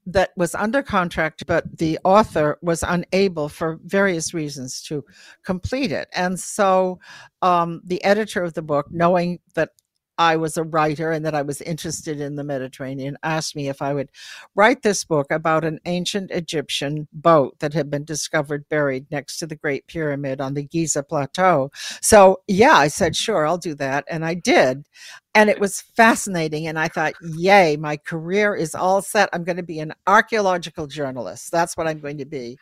that 0.06 0.30
was 0.36 0.52
under 0.56 0.82
contract, 0.82 1.46
but 1.46 1.78
the 1.78 2.00
author 2.02 2.58
was 2.60 2.82
unable 2.82 3.48
for 3.48 3.78
various 3.84 4.34
reasons 4.34 4.82
to 4.82 5.04
complete 5.44 5.92
it. 5.92 6.08
And 6.16 6.40
so 6.40 6.98
um, 7.42 7.80
the 7.84 8.02
editor 8.02 8.42
of 8.42 8.54
the 8.54 8.62
book, 8.62 8.86
knowing 8.90 9.38
that 9.54 9.70
I 10.18 10.36
was 10.36 10.56
a 10.56 10.62
writer 10.62 11.10
and 11.10 11.24
that 11.24 11.34
I 11.34 11.42
was 11.42 11.60
interested 11.60 12.20
in 12.20 12.36
the 12.36 12.44
Mediterranean, 12.44 13.16
asked 13.22 13.56
me 13.56 13.68
if 13.68 13.80
I 13.82 13.94
would 13.94 14.10
write 14.54 14.82
this 14.82 15.04
book 15.04 15.26
about 15.30 15.64
an 15.64 15.80
ancient 15.84 16.30
Egyptian 16.30 17.08
boat 17.12 17.58
that 17.60 17.74
had 17.74 17.90
been 17.90 18.04
discovered 18.04 18.68
buried 18.68 19.06
next 19.10 19.38
to 19.38 19.46
the 19.46 19.56
Great 19.56 19.86
Pyramid 19.86 20.40
on 20.40 20.54
the 20.54 20.64
Giza 20.64 21.02
Plateau. 21.02 21.70
So, 22.00 22.42
yeah, 22.46 22.74
I 22.76 22.88
said, 22.88 23.16
sure, 23.16 23.46
I'll 23.46 23.58
do 23.58 23.74
that. 23.76 24.04
And 24.08 24.24
I 24.24 24.34
did. 24.34 24.86
And 25.34 25.48
it 25.48 25.60
was 25.60 25.80
fascinating. 25.80 26.66
And 26.66 26.78
I 26.78 26.88
thought, 26.88 27.14
yay, 27.22 27.76
my 27.76 27.96
career 27.96 28.54
is 28.54 28.74
all 28.74 29.02
set. 29.02 29.30
I'm 29.32 29.44
going 29.44 29.56
to 29.56 29.62
be 29.62 29.80
an 29.80 29.94
archaeological 30.06 30.86
journalist. 30.86 31.50
That's 31.50 31.76
what 31.76 31.86
I'm 31.86 32.00
going 32.00 32.18
to 32.18 32.26
be. 32.26 32.58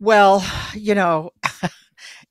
Well, 0.00 0.44
you 0.74 0.94
know, 0.94 1.30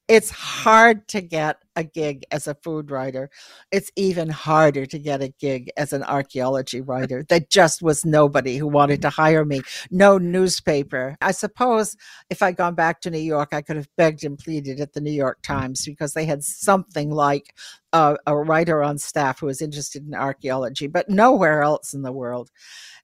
it's 0.07 0.29
hard 0.29 1.07
to 1.07 1.21
get 1.21 1.57
a 1.75 1.83
gig 1.83 2.23
as 2.29 2.47
a 2.47 2.55
food 2.55 2.91
writer. 2.91 3.29
It's 3.71 3.89
even 3.95 4.29
harder 4.29 4.85
to 4.85 4.99
get 4.99 5.21
a 5.21 5.29
gig 5.39 5.71
as 5.77 5.93
an 5.93 6.03
archaeology 6.03 6.81
writer. 6.81 7.23
There 7.27 7.39
just 7.49 7.81
was 7.81 8.03
nobody 8.05 8.57
who 8.57 8.67
wanted 8.67 9.01
to 9.03 9.09
hire 9.09 9.45
me, 9.45 9.61
no 9.89 10.17
newspaper. 10.17 11.15
I 11.21 11.31
suppose 11.31 11.95
if 12.29 12.41
I'd 12.41 12.57
gone 12.57 12.75
back 12.75 12.99
to 13.01 13.09
New 13.09 13.17
York, 13.17 13.49
I 13.53 13.61
could 13.61 13.77
have 13.77 13.87
begged 13.95 14.25
and 14.25 14.37
pleaded 14.37 14.81
at 14.81 14.93
the 14.93 15.01
New 15.01 15.11
York 15.11 15.41
Times 15.41 15.85
because 15.85 16.13
they 16.13 16.25
had 16.25 16.43
something 16.43 17.09
like 17.09 17.55
a, 17.93 18.17
a 18.27 18.35
writer 18.35 18.83
on 18.83 18.97
staff 18.97 19.39
who 19.39 19.45
was 19.45 19.61
interested 19.61 20.05
in 20.05 20.13
archaeology, 20.13 20.87
but 20.87 21.09
nowhere 21.09 21.63
else 21.63 21.93
in 21.93 22.01
the 22.01 22.11
world. 22.11 22.49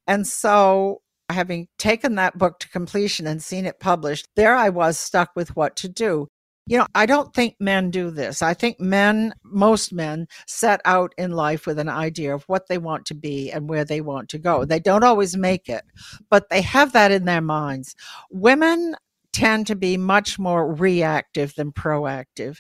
And 0.06 0.28
so 0.28 1.02
having 1.30 1.68
taken 1.78 2.16
that 2.16 2.38
book 2.38 2.60
to 2.60 2.70
completion 2.70 3.26
and 3.26 3.42
seen 3.42 3.66
it 3.66 3.80
published, 3.80 4.28
there 4.36 4.56
I 4.56 4.70
was 4.70 4.98
stuck 4.98 5.30
with 5.36 5.56
what 5.56 5.78
to 5.78 5.88
do 5.88 6.28
you 6.70 6.78
know, 6.78 6.86
I 6.94 7.08
don't 7.08 7.34
think 7.34 7.56
men 7.60 7.90
do 7.90 8.12
this. 8.12 8.44
I 8.44 8.54
think 8.54 8.80
men, 8.80 9.34
most 9.44 9.92
men, 9.92 10.28
set 10.46 10.82
out 10.86 11.16
in 11.18 11.32
life 11.32 11.66
with 11.66 11.80
an 11.80 11.90
idea 11.90 12.36
of 12.36 12.44
what 12.44 12.68
they 12.68 12.78
want 12.78 13.08
to 13.08 13.16
be 13.16 13.52
and 13.52 13.68
where 13.68 13.84
they 13.84 14.02
want 14.02 14.30
to 14.30 14.38
go. 14.38 14.66
They 14.66 14.80
don't 14.80 15.04
always 15.04 15.36
make 15.36 15.68
it, 15.68 15.84
but 16.30 16.50
they 16.50 16.62
have 16.62 16.94
that 16.94 17.12
in 17.12 17.26
their 17.26 17.42
minds. 17.42 17.96
Women 18.30 18.96
tend 19.34 19.66
to 19.66 19.76
be 19.76 19.98
much 19.98 20.38
more 20.38 20.72
reactive 20.72 21.56
than 21.56 21.72
proactive 21.72 22.60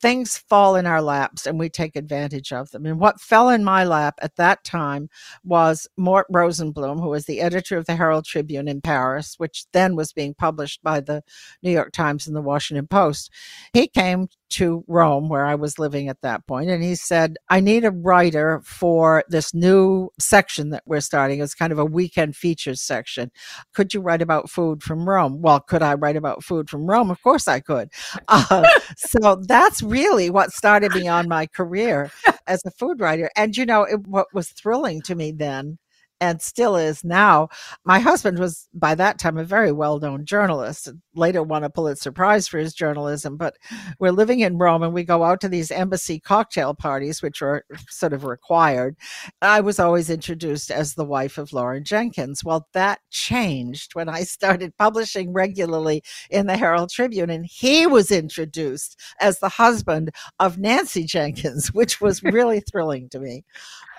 things 0.00 0.38
fall 0.38 0.76
in 0.76 0.86
our 0.86 1.02
laps 1.02 1.46
and 1.46 1.58
we 1.58 1.68
take 1.68 1.96
advantage 1.96 2.52
of 2.52 2.70
them. 2.70 2.86
And 2.86 2.98
what 2.98 3.20
fell 3.20 3.48
in 3.48 3.64
my 3.64 3.84
lap 3.84 4.18
at 4.22 4.36
that 4.36 4.64
time 4.64 5.08
was 5.44 5.86
Mort 5.96 6.26
Rosenblum, 6.32 7.00
who 7.00 7.08
was 7.08 7.26
the 7.26 7.40
editor 7.40 7.76
of 7.76 7.86
the 7.86 7.96
Herald 7.96 8.24
Tribune 8.24 8.68
in 8.68 8.80
Paris, 8.80 9.34
which 9.38 9.66
then 9.72 9.96
was 9.96 10.12
being 10.12 10.34
published 10.34 10.82
by 10.82 11.00
the 11.00 11.22
New 11.62 11.70
York 11.70 11.92
Times 11.92 12.26
and 12.26 12.34
the 12.34 12.40
Washington 12.40 12.86
Post. 12.86 13.30
He 13.72 13.86
came 13.88 14.28
to 14.50 14.84
Rome, 14.88 15.28
where 15.28 15.46
I 15.46 15.54
was 15.54 15.78
living 15.78 16.08
at 16.08 16.20
that 16.22 16.46
point, 16.46 16.70
and 16.70 16.82
he 16.82 16.94
said, 16.94 17.36
I 17.48 17.60
need 17.60 17.84
a 17.84 17.90
writer 17.90 18.60
for 18.64 19.24
this 19.28 19.54
new 19.54 20.10
section 20.18 20.70
that 20.70 20.82
we're 20.86 21.00
starting. 21.00 21.40
It's 21.40 21.54
kind 21.54 21.72
of 21.72 21.78
a 21.78 21.84
weekend 21.84 22.36
features 22.36 22.80
section. 22.80 23.30
Could 23.74 23.94
you 23.94 24.00
write 24.00 24.22
about 24.22 24.50
food 24.50 24.82
from 24.82 25.08
Rome? 25.08 25.40
Well, 25.40 25.60
could 25.60 25.82
I 25.82 25.94
write 25.94 26.16
about 26.16 26.44
food 26.44 26.68
from 26.68 26.86
Rome? 26.86 27.10
Of 27.10 27.22
course 27.22 27.48
I 27.48 27.60
could. 27.60 27.90
Uh, 28.28 28.68
so 28.96 29.42
that's 29.46 29.82
really 29.82 30.30
what 30.30 30.50
started 30.50 30.94
me 30.94 31.08
on 31.08 31.28
my 31.28 31.46
career 31.46 32.10
as 32.46 32.62
a 32.64 32.70
food 32.72 33.00
writer. 33.00 33.30
And, 33.36 33.56
you 33.56 33.66
know, 33.66 33.82
it, 33.82 34.06
what 34.06 34.26
was 34.34 34.50
thrilling 34.50 35.02
to 35.02 35.14
me 35.14 35.32
then 35.32 35.78
and 36.20 36.40
still 36.42 36.76
is 36.76 37.02
now. 37.04 37.48
My 37.84 37.98
husband 37.98 38.38
was 38.38 38.68
by 38.74 38.94
that 38.96 39.18
time 39.18 39.38
a 39.38 39.44
very 39.44 39.72
well 39.72 39.98
known 39.98 40.24
journalist, 40.24 40.90
later 41.14 41.42
won 41.42 41.64
a 41.64 41.70
Pulitzer 41.70 42.12
Prize 42.12 42.46
for 42.46 42.58
his 42.58 42.74
journalism. 42.74 43.36
But 43.36 43.56
we're 43.98 44.12
living 44.12 44.40
in 44.40 44.58
Rome 44.58 44.82
and 44.82 44.92
we 44.94 45.04
go 45.04 45.24
out 45.24 45.40
to 45.40 45.48
these 45.48 45.70
embassy 45.70 46.20
cocktail 46.20 46.74
parties, 46.74 47.22
which 47.22 47.42
are 47.42 47.64
sort 47.88 48.12
of 48.12 48.24
required. 48.24 48.96
I 49.40 49.60
was 49.60 49.78
always 49.78 50.10
introduced 50.10 50.70
as 50.70 50.94
the 50.94 51.04
wife 51.04 51.38
of 51.38 51.52
Loren 51.52 51.84
Jenkins. 51.84 52.44
Well, 52.44 52.68
that 52.74 53.00
changed 53.10 53.94
when 53.94 54.08
I 54.08 54.22
started 54.22 54.76
publishing 54.76 55.32
regularly 55.32 56.02
in 56.30 56.46
the 56.46 56.56
Herald 56.56 56.90
Tribune, 56.90 57.30
and 57.30 57.46
he 57.46 57.86
was 57.86 58.10
introduced 58.10 59.00
as 59.20 59.38
the 59.38 59.48
husband 59.48 60.10
of 60.38 60.58
Nancy 60.58 61.04
Jenkins, 61.04 61.72
which 61.72 62.00
was 62.00 62.22
really 62.22 62.60
thrilling 62.60 63.08
to 63.10 63.18
me. 63.18 63.44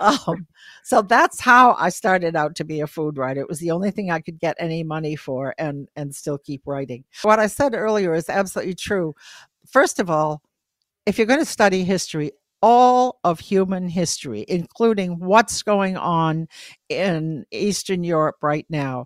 Um, 0.01 0.48
so 0.84 1.03
that's 1.03 1.39
how 1.39 1.75
I 1.77 1.89
started 1.89 2.36
out 2.36 2.55
to 2.55 2.63
be 2.63 2.81
a 2.81 2.88
food 2.88 3.17
writer. 3.17 3.41
It 3.41 3.48
was 3.48 3.60
the 3.60 3.72
only 3.72 3.91
thing 3.91 4.10
I 4.10 4.20
could 4.20 4.39
get 4.39 4.58
any 4.60 4.84
money 4.84 5.15
for 5.15 5.53
and 5.58 5.88
and 5.96 6.15
still 6.15 6.38
keep 6.39 6.63
writing. 6.65 7.03
What 7.22 7.39
I 7.39 7.48
said 7.48 7.75
earlier 7.75 8.13
is 8.13 8.27
absolutely 8.27 8.75
true. 8.75 9.13
First 9.67 10.00
of 10.00 10.10
all, 10.10 10.41
if 11.05 11.17
you're 11.17 11.27
going 11.27 11.39
to 11.39 11.46
study 11.46 11.84
history, 11.84 12.31
all 12.62 13.20
of 13.24 13.39
human 13.39 13.89
history, 13.89 14.46
including 14.48 15.20
what's 15.20 15.63
going 15.63 15.98
on 15.98 16.48
in 16.89 17.46
Eastern 17.51 18.03
Europe 18.03 18.38
right 18.41 18.65
now, 18.70 19.05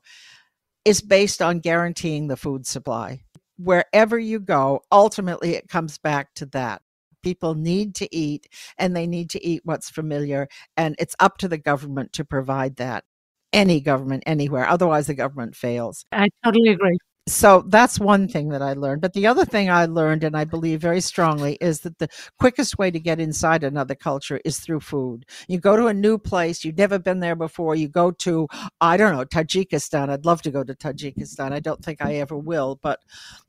is 0.86 1.02
based 1.02 1.42
on 1.42 1.60
guaranteeing 1.60 2.28
the 2.28 2.38
food 2.38 2.66
supply. 2.66 3.22
Wherever 3.58 4.20
you 4.20 4.40
go, 4.40 4.82
ultimately 4.92 5.56
it 5.56 5.70
comes 5.70 5.98
back 5.98 6.34
to 6.36 6.46
that 6.48 6.82
people 7.26 7.56
need 7.56 7.96
to 7.96 8.16
eat 8.16 8.48
and 8.78 8.96
they 8.96 9.08
need 9.08 9.32
to 9.32 9.44
eat 9.44 9.62
what's 9.64 9.90
familiar. 9.90 10.48
And 10.78 10.96
it's 11.00 11.16
up 11.20 11.40
to 11.40 11.48
the 11.48 11.58
government 11.58 12.14
to 12.14 12.24
provide 12.24 12.76
that. 12.76 13.04
Any 13.52 13.82
government, 13.82 14.24
anywhere. 14.28 14.68
Otherwise, 14.68 15.08
the 15.08 15.16
government 15.16 15.56
fails. 15.56 16.06
I 16.12 16.28
totally 16.44 16.70
agree. 16.70 16.98
So 17.28 17.64
that's 17.70 18.00
one 18.00 18.28
thing 18.28 18.50
that 18.50 18.62
I 18.62 18.74
learned. 18.74 19.02
But 19.02 19.14
the 19.14 19.26
other 19.26 19.46
thing 19.46 19.68
I 19.68 19.86
learned, 19.86 20.24
and 20.24 20.38
I 20.38 20.44
believe 20.44 20.80
very 20.80 21.02
strongly, 21.02 21.58
is 21.60 21.80
that 21.80 21.98
the 21.98 22.08
quickest 22.38 22.78
way 22.78 22.92
to 22.92 23.00
get 23.00 23.20
inside 23.20 23.64
another 23.64 23.96
culture 23.96 24.40
is 24.46 24.60
through 24.60 24.82
food. 24.82 25.26
You 25.48 25.60
go 25.60 25.76
to 25.76 25.88
a 25.88 25.94
new 25.94 26.20
place, 26.20 26.64
you've 26.64 26.78
never 26.78 27.00
been 27.00 27.22
there 27.22 27.36
before. 27.36 27.76
You 27.76 27.88
go 27.88 28.12
to, 28.12 28.48
I 28.80 28.96
don't 28.98 29.16
know, 29.16 29.26
Tajikistan. 29.26 30.10
I'd 30.10 30.26
love 30.26 30.44
to 30.44 30.52
go 30.52 30.64
to 30.64 30.76
Tajikistan. 30.76 31.52
I 31.52 31.60
don't 31.60 31.84
think 31.84 32.00
I 32.00 32.16
ever 32.16 32.38
will, 32.38 32.80
but 32.84 33.00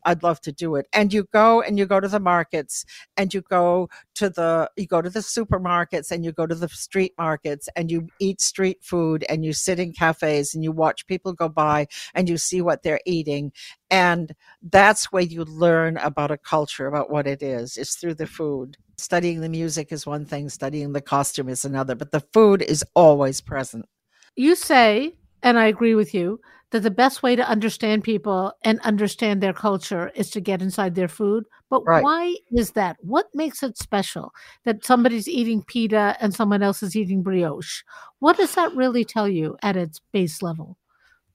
I'd 0.07 0.23
love 0.23 0.41
to 0.43 0.53
do 0.53 0.77
it. 0.77 0.87
And 0.95 1.13
you 1.13 1.29
go 1.33 1.61
and 1.61 1.79
you 1.79 1.85
go 1.85 2.01
to 2.01 2.09
the 2.09 2.21
markets 2.21 2.87
and 3.19 3.35
you 3.35 3.43
go 3.43 3.91
to 4.15 4.31
the 4.31 4.71
you 4.77 4.87
go 4.87 5.03
to 5.03 5.11
the 5.11 5.21
supermarkets 5.21 6.11
and 6.11 6.25
you 6.25 6.33
go 6.33 6.47
to 6.47 6.55
the 6.55 6.69
street 6.69 7.13
markets 7.19 7.69
and 7.77 7.91
you 7.91 8.09
eat 8.21 8.41
street 8.41 8.79
food 8.83 9.25
and 9.29 9.45
you 9.45 9.53
sit 9.53 9.79
in 9.79 9.93
cafes 9.93 10.55
and 10.55 10.65
you 10.65 10.73
watch 10.73 11.07
people 11.07 11.35
go 11.35 11.49
by 11.49 11.87
and 12.15 12.29
you 12.29 12.39
see 12.39 12.63
what 12.63 12.83
they're 12.83 13.01
eating 13.05 13.53
and 13.91 14.35
that's 14.63 15.13
where 15.13 15.23
you 15.23 15.45
learn 15.45 15.97
about 15.99 16.31
a 16.31 16.39
culture, 16.39 16.87
about 16.87 17.11
what 17.11 17.27
it 17.27 17.43
is. 17.43 17.77
It's 17.77 17.97
through 17.97 18.15
the 18.15 18.27
food. 18.27 18.77
Studying 18.99 19.41
the 19.41 19.49
music 19.49 19.93
is 19.93 20.07
one 20.07 20.25
thing, 20.25 20.49
studying 20.49 20.93
the 20.93 21.01
costume 21.01 21.49
is 21.49 21.65
another, 21.65 21.95
but 21.95 22.13
the 22.13 22.25
food 22.33 22.63
is 22.63 22.85
always 22.95 23.41
present. 23.41 23.87
You 24.37 24.55
say, 24.55 25.17
and 25.43 25.59
I 25.59 25.67
agree 25.67 25.95
with 25.95 26.15
you, 26.15 26.41
that 26.71 26.83
the 26.83 26.91
best 26.91 27.23
way 27.23 27.37
to 27.37 27.49
understand 27.49 28.03
people 28.05 28.53
and 28.63 28.81
understand 28.81 29.41
their 29.41 29.53
culture 29.53 30.11
is 30.15 30.31
to 30.31 30.41
get 30.41 30.61
inside 30.61 30.95
their 30.95 31.09
food. 31.09 31.45
But 31.71 31.87
right. 31.87 32.03
why 32.03 32.37
is 32.53 32.73
that? 32.73 32.97
What 33.01 33.27
makes 33.35 33.63
it 33.63 33.79
special 33.79 34.33
that 34.65 34.85
somebody's 34.85 35.29
eating 35.29 35.63
pita 35.63 36.17
and 36.21 36.35
someone 36.35 36.63
else 36.63 36.83
is 36.83 36.97
eating 36.97 37.23
brioche? 37.23 37.83
What 38.19 38.37
does 38.37 38.55
that 38.57 38.75
really 38.75 39.05
tell 39.05 39.29
you 39.29 39.57
at 39.63 39.77
its 39.77 40.01
base 40.13 40.43
level? 40.43 40.77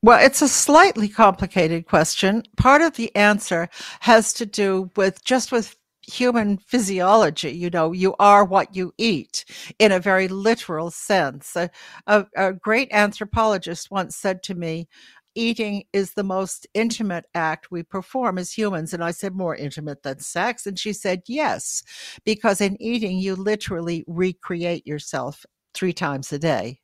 Well, 0.03 0.24
it's 0.24 0.41
a 0.41 0.48
slightly 0.48 1.08
complicated 1.08 1.86
question. 1.86 2.43
Part 2.58 2.81
of 2.81 2.96
the 2.96 3.15
answer 3.15 3.70
has 4.01 4.34
to 4.34 4.46
do 4.48 4.89
with 4.96 5.24
just 5.24 5.51
with 5.51 5.75
human 6.01 6.58
physiology. 6.58 7.51
You 7.51 7.70
know, 7.70 7.91
you 7.91 8.15
are 8.20 8.43
what 8.43 8.75
you 8.75 8.93
eat 8.98 9.46
in 9.77 9.91
a 9.91 10.00
very 10.00 10.27
literal 10.27 10.89
sense. 10.89 11.55
A, 11.55 11.70
a, 12.08 12.25
a 12.36 12.53
great 12.53 12.91
anthropologist 12.91 13.91
once 13.91 14.15
said 14.15 14.41
to 14.43 14.55
me, 14.55 14.88
eating 15.36 15.84
is 15.93 16.13
the 16.13 16.24
most 16.24 16.65
intimate 16.74 17.25
act 17.36 17.70
we 17.70 17.84
perform 17.84 18.39
as 18.39 18.51
humans. 18.51 18.93
And 18.96 19.03
I 19.03 19.12
said, 19.12 19.36
more 19.36 19.55
intimate 19.55 20.01
than 20.01 20.20
sex. 20.20 20.65
And 20.65 20.79
she 20.79 20.93
said, 20.93 21.22
yes, 21.27 21.84
because 22.25 22.60
in 22.60 22.81
eating, 22.81 23.20
you 23.20 23.36
literally 23.36 24.03
recreate 24.08 24.88
yourself 24.88 25.46
three 25.75 25.93
times 25.93 26.34
a 26.34 26.39
day 26.39 26.80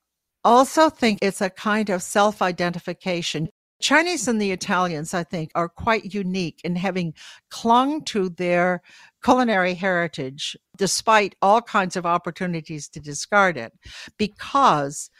also 0.48 0.88
think 0.88 1.18
it's 1.20 1.42
a 1.42 1.50
kind 1.50 1.90
of 1.90 2.02
self 2.02 2.40
identification. 2.40 3.50
Chinese 3.80 4.26
and 4.26 4.40
the 4.40 4.50
Italians, 4.50 5.14
I 5.14 5.22
think, 5.22 5.52
are 5.54 5.68
quite 5.68 6.14
unique 6.14 6.60
in 6.64 6.74
having 6.74 7.14
clung 7.50 8.02
to 8.06 8.30
their 8.30 8.82
culinary 9.22 9.74
heritage 9.74 10.56
despite 10.76 11.36
all 11.42 11.60
kinds 11.60 11.96
of 11.96 12.06
opportunities 12.06 12.88
to 12.88 13.00
discard 13.00 13.56
it 13.56 13.72
because 14.16 15.10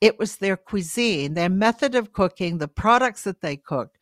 it 0.00 0.18
was 0.18 0.36
their 0.36 0.56
cuisine, 0.56 1.34
their 1.34 1.50
method 1.50 1.94
of 1.94 2.12
cooking, 2.12 2.58
the 2.58 2.66
products 2.66 3.22
that 3.24 3.42
they 3.42 3.56
cooked 3.56 3.98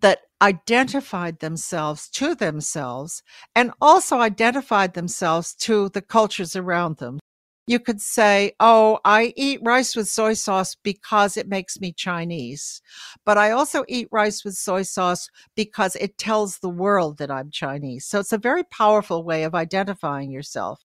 that 0.00 0.20
identified 0.42 1.38
themselves 1.38 2.08
to 2.10 2.34
themselves 2.34 3.22
and 3.54 3.70
also 3.80 4.18
identified 4.18 4.94
themselves 4.94 5.54
to 5.54 5.88
the 5.90 6.02
cultures 6.02 6.56
around 6.56 6.96
them 6.96 7.20
you 7.66 7.78
could 7.78 8.00
say, 8.00 8.52
Oh, 8.60 8.98
I 9.04 9.32
eat 9.36 9.60
rice 9.62 9.94
with 9.96 10.08
soy 10.08 10.34
sauce 10.34 10.76
because 10.82 11.36
it 11.36 11.48
makes 11.48 11.80
me 11.80 11.92
Chinese. 11.92 12.82
But 13.24 13.38
I 13.38 13.50
also 13.52 13.84
eat 13.88 14.08
rice 14.10 14.44
with 14.44 14.54
soy 14.56 14.82
sauce 14.82 15.28
because 15.54 15.96
it 15.96 16.18
tells 16.18 16.58
the 16.58 16.68
world 16.68 17.18
that 17.18 17.30
I'm 17.30 17.50
Chinese. 17.50 18.06
So 18.06 18.20
it's 18.20 18.32
a 18.32 18.38
very 18.38 18.64
powerful 18.64 19.24
way 19.24 19.44
of 19.44 19.54
identifying 19.54 20.30
yourself. 20.30 20.82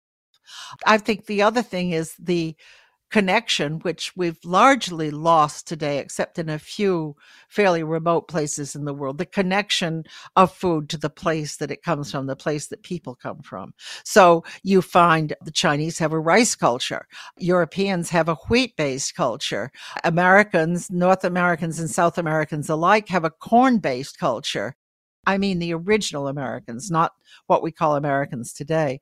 I 0.87 0.99
think 0.99 1.27
the 1.27 1.43
other 1.43 1.63
thing 1.63 1.91
is 1.93 2.15
the 2.19 2.57
connection, 3.13 3.79
which 3.81 4.17
we've 4.17 4.39
largely 4.43 5.11
lost 5.11 5.69
today, 5.69 5.99
except 5.99 6.39
in 6.39 6.49
a 6.49 6.59
few 6.59 7.15
fairly 7.49 7.83
remote 7.83 8.27
places 8.27 8.75
in 8.75 8.87
the 8.87 8.95
world, 8.95 9.19
the 9.19 9.27
connection 9.27 10.03
of 10.35 10.53
food 10.53 10.89
to 10.89 10.97
the 10.97 11.11
place 11.11 11.57
that 11.59 11.71
it 11.71 11.83
comes 11.83 12.11
from, 12.11 12.27
the 12.27 12.35
place 12.35 12.69
that 12.69 12.83
people 12.83 13.15
come 13.15 13.43
from. 13.43 13.75
So 14.03 14.43
you 14.63 14.81
find 14.81 15.35
the 15.45 15.51
Chinese 15.51 15.99
have 15.99 16.13
a 16.13 16.19
rice 16.19 16.57
culture, 16.57 17.07
Europeans 17.39 18.09
have 18.11 18.29
a 18.29 18.35
wheat 18.49 18.77
based 18.77 19.15
culture, 19.15 19.71
Americans, 20.05 20.91
North 20.91 21.25
Americans, 21.25 21.79
and 21.79 21.91
South 21.91 22.17
Americans 22.17 22.71
alike 22.71 23.09
have 23.09 23.25
a 23.25 23.31
corn 23.31 23.79
based 23.79 24.19
culture. 24.19 24.75
I 25.27 25.39
mean, 25.39 25.59
the 25.59 25.75
original 25.75 26.27
Americans, 26.27 26.91
not 26.91 27.13
what 27.47 27.63
we 27.63 27.71
call 27.71 27.95
Americans 27.95 28.53
today 28.55 29.01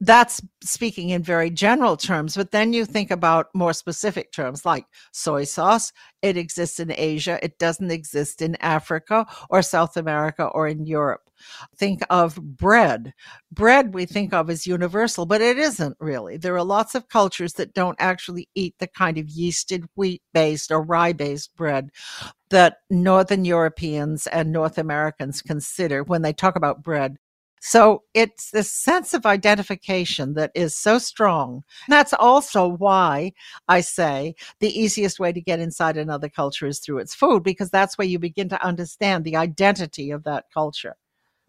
that's 0.00 0.40
speaking 0.62 1.10
in 1.10 1.22
very 1.22 1.50
general 1.50 1.96
terms, 1.96 2.34
but 2.34 2.52
then 2.52 2.72
you 2.72 2.86
think 2.86 3.10
about 3.10 3.48
more 3.54 3.74
specific 3.74 4.32
terms 4.32 4.64
like 4.64 4.86
soy 5.12 5.44
sauce. 5.44 5.92
It 6.22 6.38
exists 6.38 6.80
in 6.80 6.92
Asia. 6.96 7.38
It 7.42 7.58
doesn't 7.58 7.90
exist 7.90 8.40
in 8.40 8.56
Africa 8.56 9.26
or 9.50 9.60
South 9.60 9.98
America 9.98 10.44
or 10.44 10.66
in 10.66 10.86
Europe. 10.86 11.30
Think 11.76 12.00
of 12.08 12.36
bread. 12.36 13.12
Bread 13.52 13.92
we 13.94 14.06
think 14.06 14.32
of 14.32 14.48
as 14.48 14.66
universal, 14.66 15.26
but 15.26 15.42
it 15.42 15.58
isn't 15.58 15.96
really. 16.00 16.38
There 16.38 16.56
are 16.56 16.64
lots 16.64 16.94
of 16.94 17.08
cultures 17.08 17.54
that 17.54 17.74
don't 17.74 17.96
actually 17.98 18.48
eat 18.54 18.74
the 18.78 18.86
kind 18.86 19.18
of 19.18 19.26
yeasted 19.26 19.84
wheat 19.96 20.22
based 20.32 20.70
or 20.70 20.82
rye 20.82 21.12
based 21.12 21.54
bread 21.56 21.90
that 22.50 22.78
Northern 22.90 23.44
Europeans 23.44 24.26
and 24.26 24.50
North 24.50 24.76
Americans 24.76 25.40
consider 25.40 26.02
when 26.02 26.22
they 26.22 26.32
talk 26.32 26.56
about 26.56 26.82
bread 26.82 27.16
so 27.60 28.02
it's 28.14 28.50
this 28.50 28.72
sense 28.72 29.14
of 29.14 29.26
identification 29.26 30.34
that 30.34 30.50
is 30.54 30.76
so 30.76 30.98
strong. 30.98 31.62
That's 31.88 32.14
also 32.14 32.66
why 32.68 33.32
I 33.68 33.82
say 33.82 34.34
the 34.60 34.78
easiest 34.78 35.20
way 35.20 35.32
to 35.32 35.40
get 35.40 35.60
inside 35.60 35.96
another 35.96 36.28
culture 36.28 36.66
is 36.66 36.78
through 36.80 36.98
its 36.98 37.14
food, 37.14 37.42
because 37.42 37.70
that's 37.70 37.98
where 37.98 38.06
you 38.06 38.18
begin 38.18 38.48
to 38.48 38.64
understand 38.64 39.24
the 39.24 39.36
identity 39.36 40.10
of 40.10 40.24
that 40.24 40.46
culture. 40.52 40.96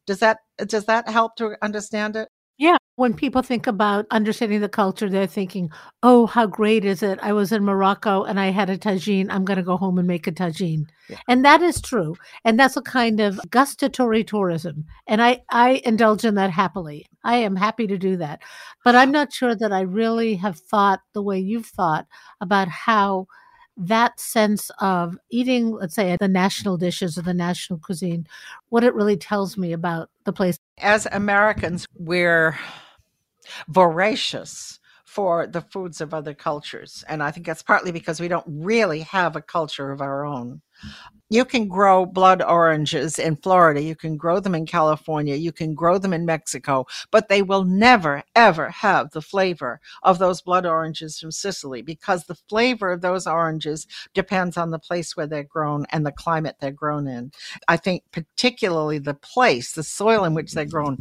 Does 0.06 0.20
that 0.20 0.40
does 0.58 0.86
that 0.86 1.08
help 1.08 1.36
to 1.38 1.56
understand 1.64 2.16
it? 2.16 2.30
When 2.96 3.14
people 3.14 3.42
think 3.42 3.68
about 3.68 4.06
understanding 4.12 4.60
the 4.62 4.70
culture, 4.70 5.10
they're 5.10 5.26
thinking, 5.26 5.72
oh, 6.04 6.28
how 6.28 6.46
great 6.46 6.86
is 6.86 7.02
it? 7.02 7.20
I 7.22 7.34
was 7.34 7.52
in 7.52 7.64
Morocco 7.64 8.24
and 8.24 8.40
I 8.40 8.48
had 8.52 8.70
a 8.70 8.78
tagine. 8.78 9.28
I'm 9.30 9.46
going 9.46 9.58
to 9.58 9.64
go 9.64 9.78
home 9.78 9.98
and 9.98 10.08
make 10.08 10.28
a 10.28 10.32
tagine. 10.32 10.86
Yeah. 11.10 11.18
And 11.28 11.44
that 11.46 11.62
is 11.62 11.82
true. 11.82 12.16
And 12.44 12.60
that's 12.60 12.78
a 12.78 12.82
kind 12.82 13.20
of 13.20 13.40
gustatory 13.50 14.24
tourism. 14.24 14.86
And 15.08 15.22
I, 15.22 15.42
I 15.50 15.82
indulge 15.86 16.26
in 16.26 16.36
that 16.36 16.52
happily. 16.52 17.08
I 17.24 17.38
am 17.38 17.56
happy 17.56 17.88
to 17.88 17.98
do 17.98 18.18
that. 18.18 18.42
But 18.84 18.96
I'm 18.96 19.12
not 19.12 19.34
sure 19.34 19.56
that 19.56 19.72
I 19.72 19.82
really 19.82 20.36
have 20.36 20.60
thought 20.60 21.00
the 21.14 21.24
way 21.24 21.40
you've 21.40 21.68
thought 21.68 22.08
about 22.42 22.68
how 22.68 23.28
that 23.78 24.20
sense 24.20 24.70
of 24.80 25.18
eating, 25.32 25.72
let's 25.72 25.96
say, 25.96 26.16
the 26.20 26.28
national 26.28 26.78
dishes 26.78 27.18
or 27.18 27.22
the 27.22 27.34
national 27.34 27.80
cuisine, 27.80 28.28
what 28.70 28.84
it 28.84 28.94
really 28.94 29.18
tells 29.18 29.58
me 29.58 29.72
about 29.72 30.10
the 30.26 30.34
place. 30.34 30.60
As 30.80 31.08
Americans, 31.12 31.88
we're 31.96 32.58
voracious 33.68 34.80
for 35.06 35.46
the 35.46 35.62
foods 35.62 36.00
of 36.00 36.14
other 36.14 36.34
cultures. 36.34 37.04
And 37.08 37.22
I 37.22 37.32
think 37.32 37.46
that's 37.46 37.64
partly 37.64 37.92
because 37.92 38.20
we 38.20 38.30
don't 38.30 38.46
really 38.48 39.02
have 39.02 39.36
a 39.36 39.42
culture 39.42 39.92
of 39.92 40.02
our 40.02 40.26
own. 40.26 40.62
You 41.32 41.46
can 41.46 41.70
grow 41.70 42.06
blood 42.06 42.42
oranges 42.42 43.18
in 43.18 43.38
Florida. 43.38 43.82
You 43.82 43.96
can 43.96 44.18
grow 44.18 44.42
them 44.42 44.54
in 44.54 44.66
California. 44.66 45.36
You 45.36 45.54
can 45.54 45.74
grow 45.74 45.98
them 45.98 46.12
in 46.12 46.26
Mexico, 46.26 46.88
but 47.10 47.30
they 47.30 47.42
will 47.42 47.64
never, 47.64 48.24
ever 48.36 48.70
have 48.70 49.12
the 49.12 49.22
flavor 49.22 49.80
of 50.04 50.20
those 50.20 50.42
blood 50.42 50.66
oranges 50.66 51.18
from 51.18 51.32
Sicily 51.32 51.84
because 51.84 52.26
the 52.26 52.36
flavor 52.36 52.92
of 52.92 53.00
those 53.00 53.28
oranges 53.28 53.88
depends 54.14 54.58
on 54.58 54.72
the 54.72 54.80
place 54.80 55.16
where 55.16 55.26
they're 55.26 55.46
grown 55.46 55.86
and 55.92 56.06
the 56.06 56.12
climate 56.12 56.58
they're 56.60 56.70
grown 56.70 57.08
in. 57.08 57.32
I 57.70 57.78
think 57.78 58.04
particularly 58.12 59.00
the 59.00 59.14
place, 59.14 59.72
the 59.72 59.84
soil 59.84 60.26
in 60.26 60.34
which 60.34 60.52
they're 60.52 60.66
grown. 60.66 60.98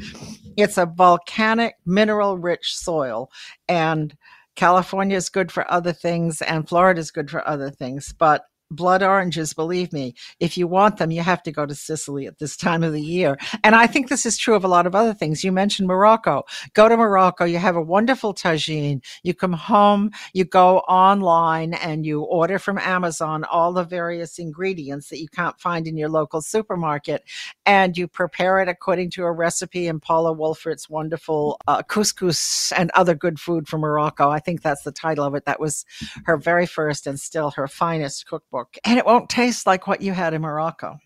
It's 0.56 0.78
a 0.78 0.86
volcanic, 0.86 1.74
mineral 1.84 2.38
rich 2.38 2.76
soil. 2.76 3.32
And 3.68 4.16
California 4.54 5.16
is 5.16 5.28
good 5.28 5.50
for 5.50 5.68
other 5.72 5.92
things 5.92 6.42
and 6.42 6.68
Florida 6.68 7.00
is 7.00 7.10
good 7.10 7.30
for 7.30 7.46
other 7.48 7.70
things. 7.70 8.12
But 8.12 8.44
blood 8.70 9.02
oranges, 9.02 9.52
believe 9.52 9.92
me, 9.92 10.14
if 10.38 10.56
you 10.56 10.66
want 10.66 10.98
them, 10.98 11.10
you 11.10 11.22
have 11.22 11.42
to 11.42 11.52
go 11.52 11.66
to 11.66 11.74
Sicily 11.74 12.26
at 12.26 12.38
this 12.38 12.56
time 12.56 12.82
of 12.82 12.92
the 12.92 13.02
year. 13.02 13.36
And 13.64 13.74
I 13.74 13.86
think 13.86 14.08
this 14.08 14.24
is 14.24 14.38
true 14.38 14.54
of 14.54 14.64
a 14.64 14.68
lot 14.68 14.86
of 14.86 14.94
other 14.94 15.14
things. 15.14 15.42
You 15.42 15.52
mentioned 15.52 15.88
Morocco. 15.88 16.44
Go 16.74 16.88
to 16.88 16.96
Morocco, 16.96 17.44
you 17.44 17.58
have 17.58 17.76
a 17.76 17.82
wonderful 17.82 18.34
tagine. 18.34 19.02
You 19.22 19.34
come 19.34 19.52
home, 19.52 20.10
you 20.32 20.44
go 20.44 20.78
online 20.80 21.74
and 21.74 22.06
you 22.06 22.22
order 22.22 22.58
from 22.58 22.78
Amazon 22.78 23.44
all 23.44 23.72
the 23.72 23.84
various 23.84 24.38
ingredients 24.38 25.08
that 25.08 25.20
you 25.20 25.28
can't 25.28 25.58
find 25.58 25.86
in 25.86 25.96
your 25.96 26.08
local 26.08 26.40
supermarket 26.40 27.24
and 27.66 27.96
you 27.96 28.06
prepare 28.06 28.60
it 28.60 28.68
according 28.68 29.10
to 29.10 29.24
a 29.24 29.32
recipe 29.32 29.86
in 29.86 30.00
Paula 30.00 30.34
Wolfert's 30.34 30.88
wonderful 30.88 31.58
uh, 31.66 31.82
couscous 31.82 32.72
and 32.76 32.90
other 32.94 33.14
good 33.14 33.40
food 33.40 33.68
from 33.68 33.80
Morocco. 33.80 34.30
I 34.30 34.38
think 34.38 34.62
that's 34.62 34.82
the 34.82 34.92
title 34.92 35.24
of 35.24 35.34
it. 35.34 35.44
That 35.44 35.60
was 35.60 35.84
her 36.24 36.36
very 36.36 36.66
first 36.66 37.06
and 37.06 37.18
still 37.18 37.50
her 37.52 37.66
finest 37.66 38.26
cookbook 38.26 38.59
and 38.84 38.98
it 38.98 39.06
won't 39.06 39.30
taste 39.30 39.66
like 39.66 39.86
what 39.86 40.02
you 40.02 40.12
had 40.12 40.34
in 40.34 40.42
Morocco. 40.42 40.98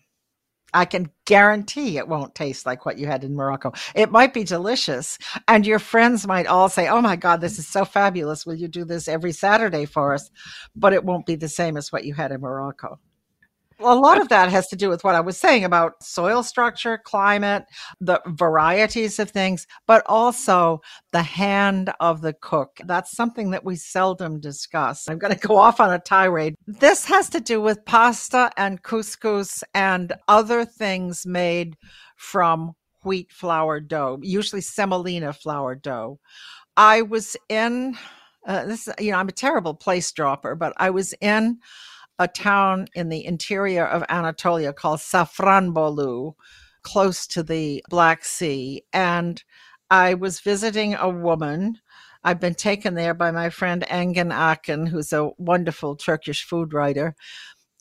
I 0.73 0.85
can 0.85 1.09
guarantee 1.25 1.97
it 1.97 2.07
won't 2.07 2.35
taste 2.35 2.65
like 2.65 2.85
what 2.85 2.97
you 2.97 3.07
had 3.07 3.23
in 3.23 3.35
Morocco. 3.35 3.73
It 3.95 4.11
might 4.11 4.33
be 4.33 4.43
delicious. 4.43 5.17
And 5.47 5.65
your 5.65 5.79
friends 5.79 6.27
might 6.27 6.47
all 6.47 6.69
say, 6.69 6.89
Oh 6.89 7.01
my 7.01 7.15
God, 7.15 7.41
this 7.41 7.59
is 7.59 7.67
so 7.67 7.85
fabulous. 7.85 8.45
Will 8.45 8.55
you 8.55 8.67
do 8.67 8.85
this 8.85 9.07
every 9.07 9.31
Saturday 9.31 9.85
for 9.85 10.13
us? 10.13 10.29
But 10.75 10.93
it 10.93 11.05
won't 11.05 11.25
be 11.25 11.35
the 11.35 11.49
same 11.49 11.77
as 11.77 11.91
what 11.91 12.05
you 12.05 12.13
had 12.13 12.31
in 12.31 12.41
Morocco. 12.41 12.99
A 13.79 13.95
lot 13.95 14.21
of 14.21 14.29
that 14.29 14.49
has 14.49 14.67
to 14.67 14.75
do 14.75 14.89
with 14.89 15.03
what 15.03 15.15
I 15.15 15.19
was 15.19 15.37
saying 15.37 15.65
about 15.65 16.01
soil 16.01 16.43
structure, 16.43 16.97
climate, 16.97 17.65
the 17.99 18.21
varieties 18.25 19.19
of 19.19 19.31
things, 19.31 19.67
but 19.85 20.01
also 20.05 20.81
the 21.11 21.23
hand 21.23 21.91
of 21.99 22.21
the 22.21 22.33
cook. 22.33 22.79
That's 22.85 23.15
something 23.15 23.51
that 23.51 23.65
we 23.65 23.75
seldom 23.75 24.39
discuss. 24.39 25.09
I'm 25.09 25.17
going 25.17 25.33
to 25.33 25.47
go 25.47 25.57
off 25.57 25.81
on 25.81 25.93
a 25.93 25.99
tirade. 25.99 26.55
This 26.65 27.05
has 27.05 27.29
to 27.31 27.41
do 27.41 27.59
with 27.59 27.83
pasta 27.85 28.49
and 28.55 28.81
couscous 28.81 29.61
and 29.73 30.13
other 30.27 30.63
things 30.63 31.25
made 31.25 31.75
from 32.15 32.73
wheat 33.03 33.31
flour 33.31 33.79
dough, 33.81 34.19
usually 34.21 34.61
semolina 34.61 35.33
flour 35.33 35.75
dough. 35.75 36.19
I 36.77 37.01
was 37.01 37.35
in 37.49 37.97
uh, 38.45 38.65
this, 38.65 38.87
you 38.99 39.11
know, 39.11 39.17
I'm 39.17 39.27
a 39.27 39.33
terrible 39.33 39.73
place 39.73 40.11
dropper, 40.11 40.55
but 40.55 40.73
I 40.77 40.91
was 40.91 41.13
in 41.19 41.59
a 42.19 42.27
town 42.27 42.87
in 42.95 43.09
the 43.09 43.25
interior 43.25 43.85
of 43.85 44.03
Anatolia 44.09 44.73
called 44.73 44.99
Safranbolu, 44.99 46.33
close 46.81 47.27
to 47.27 47.43
the 47.43 47.83
Black 47.89 48.23
Sea. 48.23 48.83
And 48.93 49.43
I 49.89 50.13
was 50.13 50.39
visiting 50.39 50.95
a 50.95 51.09
woman. 51.09 51.79
I've 52.23 52.39
been 52.39 52.55
taken 52.55 52.95
there 52.95 53.13
by 53.13 53.31
my 53.31 53.49
friend 53.49 53.83
Engin 53.89 54.33
Akin, 54.33 54.87
who's 54.87 55.13
a 55.13 55.31
wonderful 55.37 55.95
Turkish 55.95 56.43
food 56.43 56.73
writer. 56.73 57.15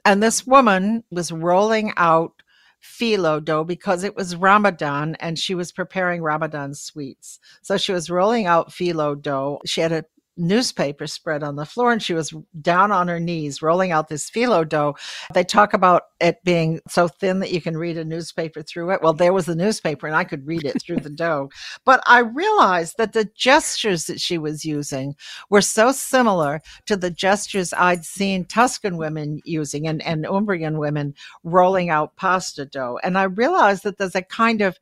And 0.04 0.22
this 0.22 0.46
woman 0.46 1.04
was 1.10 1.32
rolling 1.32 1.92
out 1.96 2.42
phyllo 2.82 3.42
dough 3.42 3.64
because 3.64 4.04
it 4.04 4.14
was 4.14 4.36
Ramadan 4.36 5.16
and 5.18 5.38
she 5.38 5.54
was 5.54 5.72
preparing 5.72 6.22
Ramadan 6.22 6.74
sweets. 6.74 7.40
So 7.62 7.78
she 7.78 7.92
was 7.92 8.10
rolling 8.10 8.44
out 8.44 8.70
phyllo 8.70 9.20
dough. 9.20 9.60
She 9.64 9.80
had 9.80 9.92
a 9.92 10.04
newspaper 10.36 11.06
spread 11.06 11.42
on 11.42 11.56
the 11.56 11.66
floor 11.66 11.92
and 11.92 12.02
she 12.02 12.14
was 12.14 12.34
down 12.60 12.90
on 12.90 13.08
her 13.08 13.20
knees 13.20 13.62
rolling 13.62 13.92
out 13.92 14.08
this 14.08 14.30
phyllo 14.30 14.68
dough. 14.68 14.94
They 15.32 15.44
talk 15.44 15.74
about 15.74 16.02
it 16.20 16.42
being 16.44 16.80
so 16.88 17.08
thin 17.08 17.40
that 17.40 17.52
you 17.52 17.60
can 17.60 17.76
read 17.76 17.96
a 17.98 18.04
newspaper 18.04 18.62
through 18.62 18.90
it. 18.90 19.02
Well, 19.02 19.12
there 19.12 19.32
was 19.32 19.46
the 19.46 19.54
newspaper 19.54 20.06
and 20.06 20.16
I 20.16 20.24
could 20.24 20.46
read 20.46 20.64
it 20.64 20.82
through 20.82 20.98
the 20.98 21.10
dough. 21.24 21.50
But 21.84 22.02
I 22.06 22.20
realized 22.20 22.96
that 22.98 23.12
the 23.12 23.28
gestures 23.36 24.06
that 24.06 24.20
she 24.20 24.38
was 24.38 24.64
using 24.64 25.14
were 25.50 25.60
so 25.60 25.92
similar 25.92 26.60
to 26.86 26.96
the 26.96 27.10
gestures 27.10 27.72
I'd 27.72 28.04
seen 28.04 28.44
Tuscan 28.44 28.96
women 28.96 29.40
using 29.44 29.86
and, 29.86 30.02
and 30.02 30.24
Umbrian 30.24 30.78
women 30.78 31.14
rolling 31.42 31.90
out 31.90 32.16
pasta 32.16 32.64
dough. 32.66 32.98
And 33.02 33.18
I 33.18 33.24
realized 33.24 33.84
that 33.84 33.98
there's 33.98 34.14
a 34.14 34.22
kind 34.22 34.62
of 34.62 34.78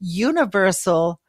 universal 0.00 1.20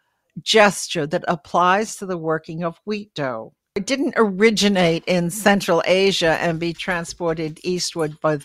gesture 0.42 1.08
that 1.08 1.24
applies 1.28 1.96
to 1.98 2.06
the 2.06 2.18
working 2.18 2.64
of 2.64 2.80
wheat 2.86 3.14
dough. 3.14 3.54
Didn't 3.80 4.14
originate 4.18 5.04
in 5.06 5.30
Central 5.30 5.84
Asia 5.86 6.38
and 6.42 6.60
be 6.60 6.74
transported 6.74 7.60
eastward 7.64 8.20
by 8.22 8.40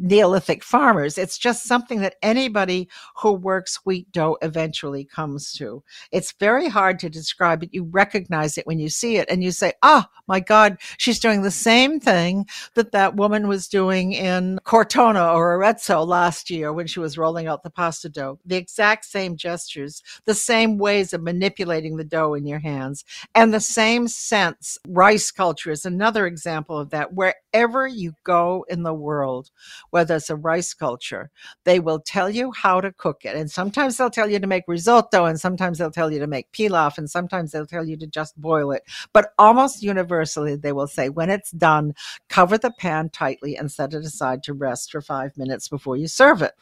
Neolithic 0.00 0.64
farmers. 0.64 1.18
It's 1.18 1.38
just 1.38 1.64
something 1.64 2.00
that 2.00 2.16
anybody 2.22 2.88
who 3.16 3.32
works 3.32 3.80
wheat 3.84 4.10
dough 4.10 4.38
eventually 4.42 5.04
comes 5.04 5.52
to. 5.52 5.84
It's 6.10 6.32
very 6.32 6.68
hard 6.68 6.98
to 7.00 7.10
describe 7.10 7.60
but 7.60 7.74
You 7.74 7.84
recognize 7.84 8.58
it 8.58 8.66
when 8.66 8.78
you 8.78 8.88
see 8.88 9.16
it 9.16 9.28
and 9.30 9.44
you 9.44 9.52
say, 9.52 9.74
ah, 9.82 10.08
oh, 10.08 10.20
my 10.26 10.40
God, 10.40 10.78
she's 10.96 11.18
doing 11.18 11.42
the 11.42 11.50
same 11.50 12.00
thing 12.00 12.46
that 12.74 12.92
that 12.92 13.16
woman 13.16 13.48
was 13.48 13.68
doing 13.68 14.12
in 14.12 14.58
Cortona 14.64 15.32
or 15.32 15.54
Arezzo 15.56 16.02
last 16.02 16.50
year 16.50 16.72
when 16.72 16.86
she 16.86 17.00
was 17.00 17.18
rolling 17.18 17.46
out 17.46 17.62
the 17.62 17.70
pasta 17.70 18.08
dough. 18.08 18.38
The 18.46 18.56
exact 18.56 19.04
same 19.04 19.36
gestures, 19.36 20.02
the 20.24 20.34
same 20.34 20.78
ways 20.78 21.12
of 21.12 21.22
manipulating 21.22 21.96
the 21.96 22.04
dough 22.04 22.34
in 22.34 22.46
your 22.46 22.60
hands, 22.60 23.04
and 23.34 23.52
the 23.52 23.60
same 23.60 24.08
sense. 24.08 24.78
Rice 24.88 25.30
culture 25.30 25.70
is 25.70 25.84
another 25.84 26.26
example 26.26 26.78
of 26.78 26.90
that. 26.90 27.12
Wherever 27.12 27.86
you 27.86 28.14
go 28.24 28.64
in 28.68 28.82
the 28.82 28.94
world, 28.94 29.50
whether 29.90 30.16
it's 30.16 30.30
a 30.30 30.36
rice 30.36 30.74
culture, 30.74 31.30
they 31.64 31.80
will 31.80 32.00
tell 32.00 32.30
you 32.30 32.52
how 32.52 32.80
to 32.80 32.92
cook 32.92 33.24
it. 33.24 33.36
And 33.36 33.50
sometimes 33.50 33.96
they'll 33.96 34.10
tell 34.10 34.30
you 34.30 34.38
to 34.38 34.46
make 34.46 34.64
risotto, 34.66 35.24
and 35.24 35.40
sometimes 35.40 35.78
they'll 35.78 35.90
tell 35.90 36.12
you 36.12 36.18
to 36.18 36.26
make 36.26 36.52
pilaf, 36.52 36.98
and 36.98 37.10
sometimes 37.10 37.52
they'll 37.52 37.66
tell 37.66 37.86
you 37.86 37.96
to 37.96 38.06
just 38.06 38.40
boil 38.40 38.72
it. 38.72 38.82
But 39.12 39.32
almost 39.38 39.82
universally, 39.82 40.56
they 40.56 40.72
will 40.72 40.86
say, 40.86 41.08
when 41.08 41.30
it's 41.30 41.50
done, 41.50 41.94
cover 42.28 42.58
the 42.58 42.70
pan 42.70 43.10
tightly 43.10 43.56
and 43.56 43.70
set 43.70 43.94
it 43.94 44.04
aside 44.04 44.42
to 44.44 44.52
rest 44.52 44.92
for 44.92 45.00
five 45.00 45.36
minutes 45.36 45.68
before 45.68 45.96
you 45.96 46.08
serve 46.08 46.42
it. 46.42 46.52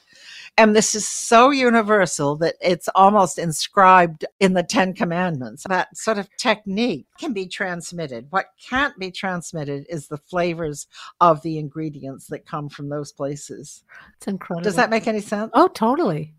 And 0.57 0.75
this 0.75 0.95
is 0.95 1.07
so 1.07 1.51
universal 1.51 2.37
that 2.37 2.57
it's 2.61 2.88
almost 2.95 3.38
inscribed 3.38 4.25
in 4.41 4.55
the 4.55 4.62
Ten 4.62 4.93
Commandments. 4.93 5.64
That 5.69 5.97
sort 5.97 6.19
of 6.19 6.29
technique 6.37 7.07
can 7.19 7.33
be 7.33 7.47
transmitted. 7.47 8.27
What 8.31 8.47
can't 8.69 8.99
be 8.99 9.11
transmitted 9.11 9.87
is 9.88 10.09
the 10.09 10.17
flavors 10.17 10.87
of 11.21 11.43
the 11.43 11.59
ingredients 11.59 12.27
that 12.29 12.47
come 12.47 12.69
from 12.69 12.88
those 12.88 13.12
places. 13.18 13.83
It's 14.16 14.28
incredible. 14.28 14.62
Does 14.62 14.76
that 14.76 14.90
make 14.90 15.07
any 15.09 15.20
sense? 15.20 15.50
Oh, 15.52 15.68
totally. 15.68 16.35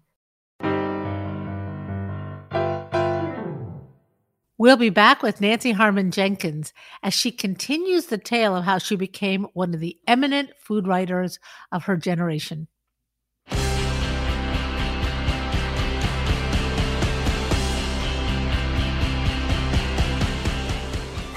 We'll 4.58 4.78
be 4.78 4.90
back 4.90 5.22
with 5.22 5.42
Nancy 5.42 5.72
Harmon 5.72 6.12
Jenkins 6.12 6.74
as 7.04 7.14
she 7.14 7.32
continues 7.32 8.08
the 8.08 8.18
tale 8.18 8.56
of 8.56 8.64
how 8.64 8.78
she 8.78 8.96
became 8.96 9.48
one 9.54 9.74
of 9.74 9.82
the 9.82 9.98
eminent 10.08 10.52
food 10.58 10.88
writers 10.88 11.38
of 11.72 11.84
her 11.84 11.98
generation. 11.98 12.68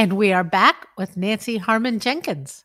And 0.00 0.14
we 0.14 0.32
are 0.32 0.42
back 0.42 0.86
with 0.96 1.18
Nancy 1.18 1.58
Harmon 1.58 1.98
Jenkins. 2.00 2.64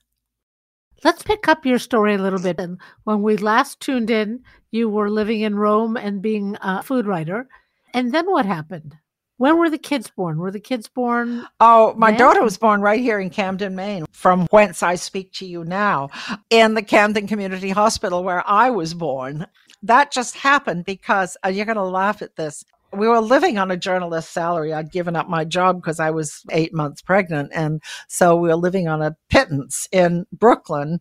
Let's 1.03 1.21
pick 1.21 1.49
up 1.49 1.65
your 1.65 1.79
story 1.79 2.15
a 2.15 2.17
little 2.17 2.39
bit. 2.39 2.61
And 2.61 2.79
when 3.03 3.23
we 3.23 3.35
last 3.35 3.81
tuned 3.81 4.09
in, 4.09 4.43
you 4.71 4.87
were 4.87 5.09
living 5.09 5.41
in 5.41 5.57
Rome 5.57 5.97
and 5.97 6.21
being 6.21 6.55
a 6.61 6.81
food 6.81 7.05
writer. 7.05 7.49
And 7.93 8.13
then 8.13 8.31
what 8.31 8.45
happened? 8.45 8.95
When 9.35 9.57
were 9.57 9.69
the 9.69 9.77
kids 9.77 10.09
born? 10.09 10.37
Were 10.37 10.49
the 10.49 10.61
kids 10.61 10.87
born? 10.87 11.45
Oh, 11.59 11.93
my 11.97 12.11
then? 12.11 12.19
daughter 12.21 12.41
was 12.41 12.57
born 12.57 12.79
right 12.79 13.01
here 13.01 13.19
in 13.19 13.29
Camden, 13.29 13.75
Maine, 13.75 14.05
from 14.13 14.47
whence 14.51 14.81
I 14.81 14.95
speak 14.95 15.33
to 15.33 15.45
you 15.45 15.65
now, 15.65 16.11
in 16.49 16.73
the 16.73 16.83
Camden 16.83 17.27
Community 17.27 17.71
Hospital 17.71 18.23
where 18.23 18.47
I 18.47 18.69
was 18.69 18.93
born. 18.93 19.45
That 19.83 20.09
just 20.09 20.37
happened 20.37 20.85
because 20.85 21.35
uh, 21.43 21.49
you're 21.49 21.65
going 21.65 21.75
to 21.75 21.83
laugh 21.83 22.21
at 22.21 22.37
this 22.37 22.63
we 22.97 23.07
were 23.07 23.21
living 23.21 23.57
on 23.57 23.71
a 23.71 23.77
journalist's 23.77 24.31
salary. 24.31 24.73
I'd 24.73 24.91
given 24.91 25.15
up 25.15 25.29
my 25.29 25.45
job 25.45 25.81
because 25.81 25.99
I 25.99 26.11
was 26.11 26.41
eight 26.51 26.73
months 26.73 27.01
pregnant. 27.01 27.51
And 27.53 27.81
so 28.07 28.35
we 28.35 28.49
were 28.49 28.55
living 28.55 28.87
on 28.87 29.01
a 29.01 29.15
pittance 29.29 29.87
in 29.91 30.25
Brooklyn. 30.31 30.99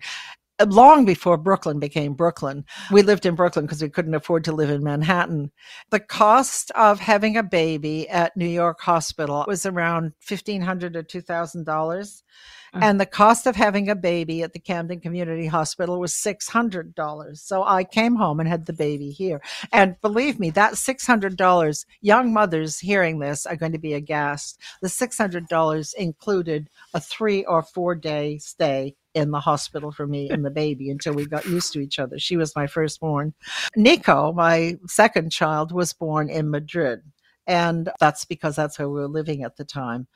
Long 0.60 1.04
before 1.04 1.36
Brooklyn 1.36 1.80
became 1.80 2.14
Brooklyn. 2.14 2.64
We 2.90 3.02
lived 3.02 3.26
in 3.26 3.34
Brooklyn 3.34 3.66
because 3.66 3.82
we 3.82 3.88
couldn't 3.88 4.14
afford 4.14 4.44
to 4.44 4.52
live 4.52 4.70
in 4.70 4.84
Manhattan. 4.84 5.50
The 5.90 6.00
cost 6.00 6.70
of 6.72 7.00
having 7.00 7.36
a 7.36 7.42
baby 7.42 8.08
at 8.08 8.36
New 8.36 8.46
York 8.46 8.80
Hospital 8.80 9.44
was 9.46 9.66
around 9.66 10.12
$1,500 10.26 10.96
or 10.96 11.02
$2,000. 11.02 12.22
Uh-huh. 12.74 12.84
And 12.84 13.00
the 13.00 13.06
cost 13.06 13.46
of 13.46 13.54
having 13.54 13.88
a 13.88 13.94
baby 13.94 14.42
at 14.42 14.52
the 14.52 14.58
Camden 14.58 15.00
Community 15.00 15.46
Hospital 15.46 16.00
was 16.00 16.12
$600. 16.12 17.38
So 17.38 17.62
I 17.62 17.84
came 17.84 18.16
home 18.16 18.40
and 18.40 18.48
had 18.48 18.66
the 18.66 18.72
baby 18.72 19.10
here. 19.10 19.40
And 19.72 20.00
believe 20.00 20.40
me, 20.40 20.50
that 20.50 20.74
$600, 20.74 21.84
young 22.00 22.32
mothers 22.32 22.78
hearing 22.78 23.18
this 23.18 23.46
are 23.46 23.56
going 23.56 23.72
to 23.72 23.78
be 23.78 23.94
aghast. 23.94 24.60
The 24.82 24.88
$600 24.88 25.94
included 25.94 26.68
a 26.92 27.00
three 27.00 27.44
or 27.44 27.62
four 27.62 27.94
day 27.94 28.38
stay 28.38 28.96
in 29.14 29.30
the 29.30 29.40
hospital 29.40 29.92
for 29.92 30.06
me 30.06 30.28
and 30.28 30.44
the 30.44 30.50
baby 30.50 30.90
until 30.90 31.14
we 31.14 31.26
got 31.26 31.46
used 31.46 31.72
to 31.72 31.80
each 31.80 31.98
other. 31.98 32.18
She 32.18 32.36
was 32.36 32.54
my 32.56 32.66
firstborn. 32.66 33.34
Nico, 33.76 34.32
my 34.32 34.76
second 34.86 35.30
child, 35.30 35.72
was 35.72 35.92
born 35.92 36.28
in 36.28 36.50
Madrid. 36.50 37.02
And 37.46 37.90
that's 38.00 38.24
because 38.24 38.56
that's 38.56 38.78
where 38.78 38.88
we 38.88 39.00
were 39.00 39.08
living 39.08 39.42
at 39.42 39.56
the 39.56 39.64
time. 39.64 40.06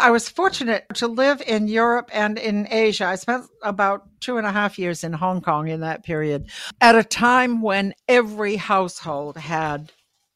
I 0.00 0.10
was 0.10 0.28
fortunate 0.28 0.84
to 0.94 1.08
live 1.08 1.42
in 1.44 1.66
Europe 1.66 2.10
and 2.12 2.38
in 2.38 2.68
Asia. 2.70 3.06
I 3.06 3.16
spent 3.16 3.46
about 3.62 4.08
two 4.20 4.38
and 4.38 4.46
a 4.46 4.52
half 4.52 4.78
years 4.78 5.02
in 5.02 5.12
Hong 5.12 5.40
Kong 5.40 5.66
in 5.66 5.80
that 5.80 6.04
period 6.04 6.48
at 6.80 6.94
a 6.94 7.02
time 7.02 7.60
when 7.60 7.92
every 8.06 8.54
household 8.54 9.36
had 9.36 9.92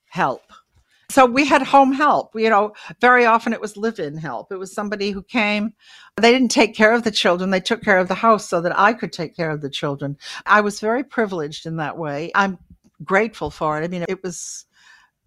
help. 0.08 0.42
So 1.10 1.26
we 1.26 1.44
had 1.44 1.62
home 1.62 1.92
help. 1.92 2.30
You 2.36 2.48
know, 2.48 2.72
very 3.00 3.26
often 3.26 3.52
it 3.52 3.60
was 3.60 3.76
live 3.76 3.98
in 3.98 4.16
help. 4.16 4.52
It 4.52 4.58
was 4.58 4.72
somebody 4.72 5.10
who 5.10 5.24
came. 5.24 5.74
They 6.16 6.30
didn't 6.30 6.52
take 6.52 6.74
care 6.74 6.92
of 6.92 7.02
the 7.02 7.10
children. 7.10 7.50
They 7.50 7.60
took 7.60 7.82
care 7.82 7.98
of 7.98 8.06
the 8.06 8.14
house 8.14 8.48
so 8.48 8.60
that 8.60 8.78
I 8.78 8.92
could 8.92 9.12
take 9.12 9.34
care 9.34 9.50
of 9.50 9.60
the 9.60 9.70
children. 9.70 10.16
I 10.46 10.60
was 10.60 10.78
very 10.78 11.02
privileged 11.02 11.66
in 11.66 11.76
that 11.78 11.98
way. 11.98 12.30
I'm 12.36 12.58
grateful 13.02 13.50
for 13.50 13.80
it. 13.80 13.84
I 13.84 13.88
mean, 13.88 14.04
it 14.08 14.22
was 14.22 14.66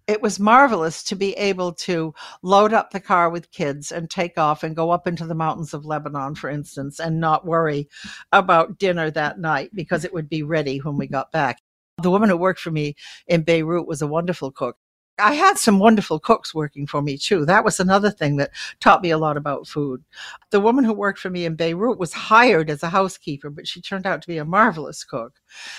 it 0.06 0.22
was 0.22 0.40
marvelous 0.40 1.02
to 1.04 1.16
be 1.16 1.32
able 1.34 1.72
to 1.72 2.14
load 2.42 2.72
up 2.72 2.90
the 2.90 3.00
car 3.00 3.30
with 3.30 3.50
kids 3.50 3.92
and 3.92 4.10
take 4.10 4.36
off 4.38 4.62
and 4.62 4.76
go 4.76 4.90
up 4.90 5.06
into 5.06 5.26
the 5.26 5.34
mountains 5.34 5.72
of 5.72 5.86
Lebanon, 5.86 6.34
for 6.34 6.50
instance, 6.50 6.98
and 6.98 7.20
not 7.20 7.46
worry 7.46 7.88
about 8.32 8.78
dinner 8.78 9.10
that 9.10 9.38
night 9.38 9.70
because 9.74 10.04
it 10.04 10.12
would 10.12 10.28
be 10.28 10.42
ready 10.42 10.78
when 10.78 10.96
we 10.96 11.06
got 11.06 11.32
back. 11.32 11.58
The 12.02 12.10
woman 12.10 12.28
who 12.28 12.36
worked 12.36 12.60
for 12.60 12.70
me 12.70 12.96
in 13.26 13.42
Beirut 13.42 13.86
was 13.86 14.02
a 14.02 14.06
wonderful 14.06 14.50
cook. 14.50 14.76
I 15.18 15.34
had 15.34 15.58
some 15.58 15.78
wonderful 15.78 16.18
cooks 16.18 16.54
working 16.54 16.86
for 16.86 17.00
me 17.00 17.16
too. 17.16 17.44
That 17.46 17.64
was 17.64 17.78
another 17.78 18.10
thing 18.10 18.36
that 18.36 18.50
taught 18.80 19.02
me 19.02 19.10
a 19.10 19.18
lot 19.18 19.36
about 19.36 19.68
food. 19.68 20.02
The 20.50 20.60
woman 20.60 20.84
who 20.84 20.92
worked 20.92 21.20
for 21.20 21.30
me 21.30 21.44
in 21.44 21.54
Beirut 21.54 21.98
was 21.98 22.12
hired 22.12 22.68
as 22.68 22.82
a 22.82 22.88
housekeeper, 22.88 23.50
but 23.50 23.68
she 23.68 23.80
turned 23.80 24.06
out 24.06 24.22
to 24.22 24.28
be 24.28 24.38
a 24.38 24.44
marvelous 24.44 25.04
cook. 25.04 25.34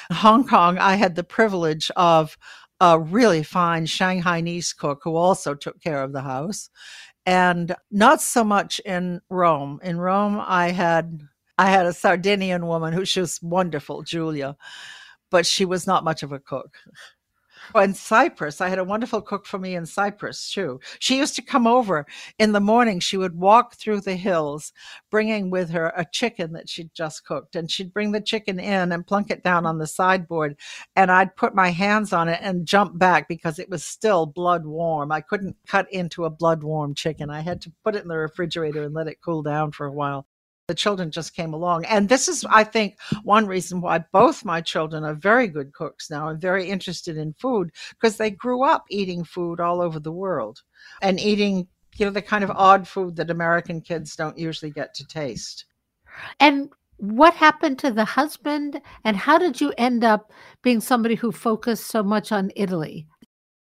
In 0.10 0.15
Hong 0.15 0.48
Kong, 0.48 0.78
I 0.78 0.95
had 0.95 1.15
the 1.15 1.24
privilege 1.24 1.91
of 1.98 2.38
a 2.80 3.00
really 3.00 3.43
fine 3.43 3.86
Shanghainese 3.86 4.76
cook 4.76 5.02
who 5.04 5.15
also 5.15 5.54
took 5.54 5.82
care 5.82 6.02
of 6.02 6.13
the 6.13 6.21
house. 6.21 6.69
And 7.26 7.76
not 7.91 8.21
so 8.21 8.43
much 8.43 8.80
in 8.86 9.21
Rome. 9.30 9.80
In 9.84 9.98
Rome, 9.98 10.41
I 10.45 10.71
had 10.71 11.21
I 11.58 11.69
had 11.69 11.86
a 11.86 11.93
Sardinian 11.93 12.67
woman 12.67 12.93
who 12.93 13.06
she 13.06 13.21
was 13.21 13.41
wonderful, 13.41 14.04
Julia, 14.04 14.58
but 15.32 15.45
she 15.45 15.65
was 15.65 15.88
not 15.88 16.04
much 16.04 16.21
of 16.21 16.32
a 16.34 16.39
cook. 16.39 16.78
Oh, 17.73 17.80
in 17.80 17.93
Cyprus, 17.93 18.62
I 18.62 18.69
had 18.69 18.80
a 18.80 18.84
wonderful 18.84 19.21
cook 19.21 19.45
for 19.45 19.58
me 19.58 19.75
in 19.75 19.86
Cyprus 19.86 20.51
too. 20.51 20.80
She 20.99 21.17
used 21.17 21.36
to 21.36 21.41
come 21.41 21.65
over 21.65 22.06
in 22.38 22.51
the 22.51 22.60
morning. 22.60 22.99
She 22.99 23.17
would 23.17 23.36
walk 23.36 23.75
through 23.75 24.01
the 24.01 24.15
hills, 24.15 24.71
bringing 25.10 25.49
with 25.49 25.69
her 25.71 25.91
a 25.95 26.06
chicken 26.06 26.54
that 26.54 26.69
she'd 26.69 26.93
just 26.93 27.25
cooked, 27.25 27.56
and 27.56 27.69
she'd 27.69 27.93
bring 27.93 28.12
the 28.12 28.21
chicken 28.21 28.60
in 28.60 28.91
and 28.91 29.08
plunk 29.08 29.32
it 29.32 29.43
down 29.43 29.65
on 29.65 29.80
the 29.80 29.88
sideboard, 29.88 30.58
and 30.95 31.12
I'd 31.12 31.36
put 31.36 31.56
my 31.56 31.69
hands 31.69 32.13
on 32.13 32.30
it 32.30 32.39
and 32.41 32.65
jump 32.65 32.97
back 32.97 33.28
because 33.28 33.60
it 33.60 33.69
was 33.69 33.84
still 33.84 34.25
blood 34.25 34.65
warm. 34.65 35.12
I 35.12 35.21
couldn't 35.21 35.56
cut 35.67 35.91
into 35.91 36.25
a 36.25 36.30
blood 36.30 36.63
warm 36.63 36.93
chicken. 36.93 37.30
I 37.30 37.41
had 37.41 37.62
to 37.62 37.71
put 37.84 37.95
it 37.95 38.04
in 38.04 38.10
the 38.10 38.17
refrigerator 38.17 38.84
and 38.84 38.93
let 38.93 39.08
it 39.08 39.21
cool 39.23 39.41
down 39.41 39.71
for 39.71 39.86
a 39.86 39.91
while 39.91 40.28
the 40.67 40.75
children 40.75 41.12
just 41.12 41.36
came 41.36 41.54
along. 41.54 41.86
And 41.86 42.10
this 42.10 42.28
is, 42.28 42.45
I 42.49 42.63
think, 42.63 42.97
one 43.23 43.45
reason 43.45 43.82
why 43.82 43.99
both 44.12 44.45
my 44.45 44.62
children 44.62 45.04
are 45.04 45.13
very 45.13 45.47
good 45.47 45.73
cooks 45.73 46.10
now 46.10 46.30
and 46.30 46.41
very 46.41 46.69
interested 46.69 47.17
in 47.17 47.34
food 47.34 47.71
because 47.91 48.17
they 48.17 48.32
grew 48.32 48.63
up 48.63 48.86
eating 48.89 49.23
food 49.23 49.60
all 49.60 49.82
over 49.82 49.99
the 49.99 50.12
world 50.12 50.62
and 51.01 51.19
eating, 51.19 51.67
you 51.97 52.06
know, 52.06 52.12
the 52.12 52.21
kind 52.21 52.43
of 52.43 52.51
odd 52.51 52.88
food 52.88 53.15
that 53.17 53.30
American 53.30 53.82
kids 53.82 54.15
don't 54.15 54.38
usually 54.38 54.71
get 54.71 54.93
to 54.95 55.06
taste. 55.06 55.65
And 56.39 56.69
what 56.97 57.34
happened 57.34 57.78
to 57.80 57.91
the 57.91 58.06
husband 58.06 58.82
and 59.04 59.17
how 59.17 59.38
did 59.38 59.60
you 59.60 59.73
end 59.78 60.04
up 60.04 60.32
being 60.62 60.80
somebody 60.80 61.15
who 61.15 61.32
focused 61.32 61.88
so 61.88 62.01
much 62.01 62.32
on 62.32 62.51
Italy? 62.56 63.06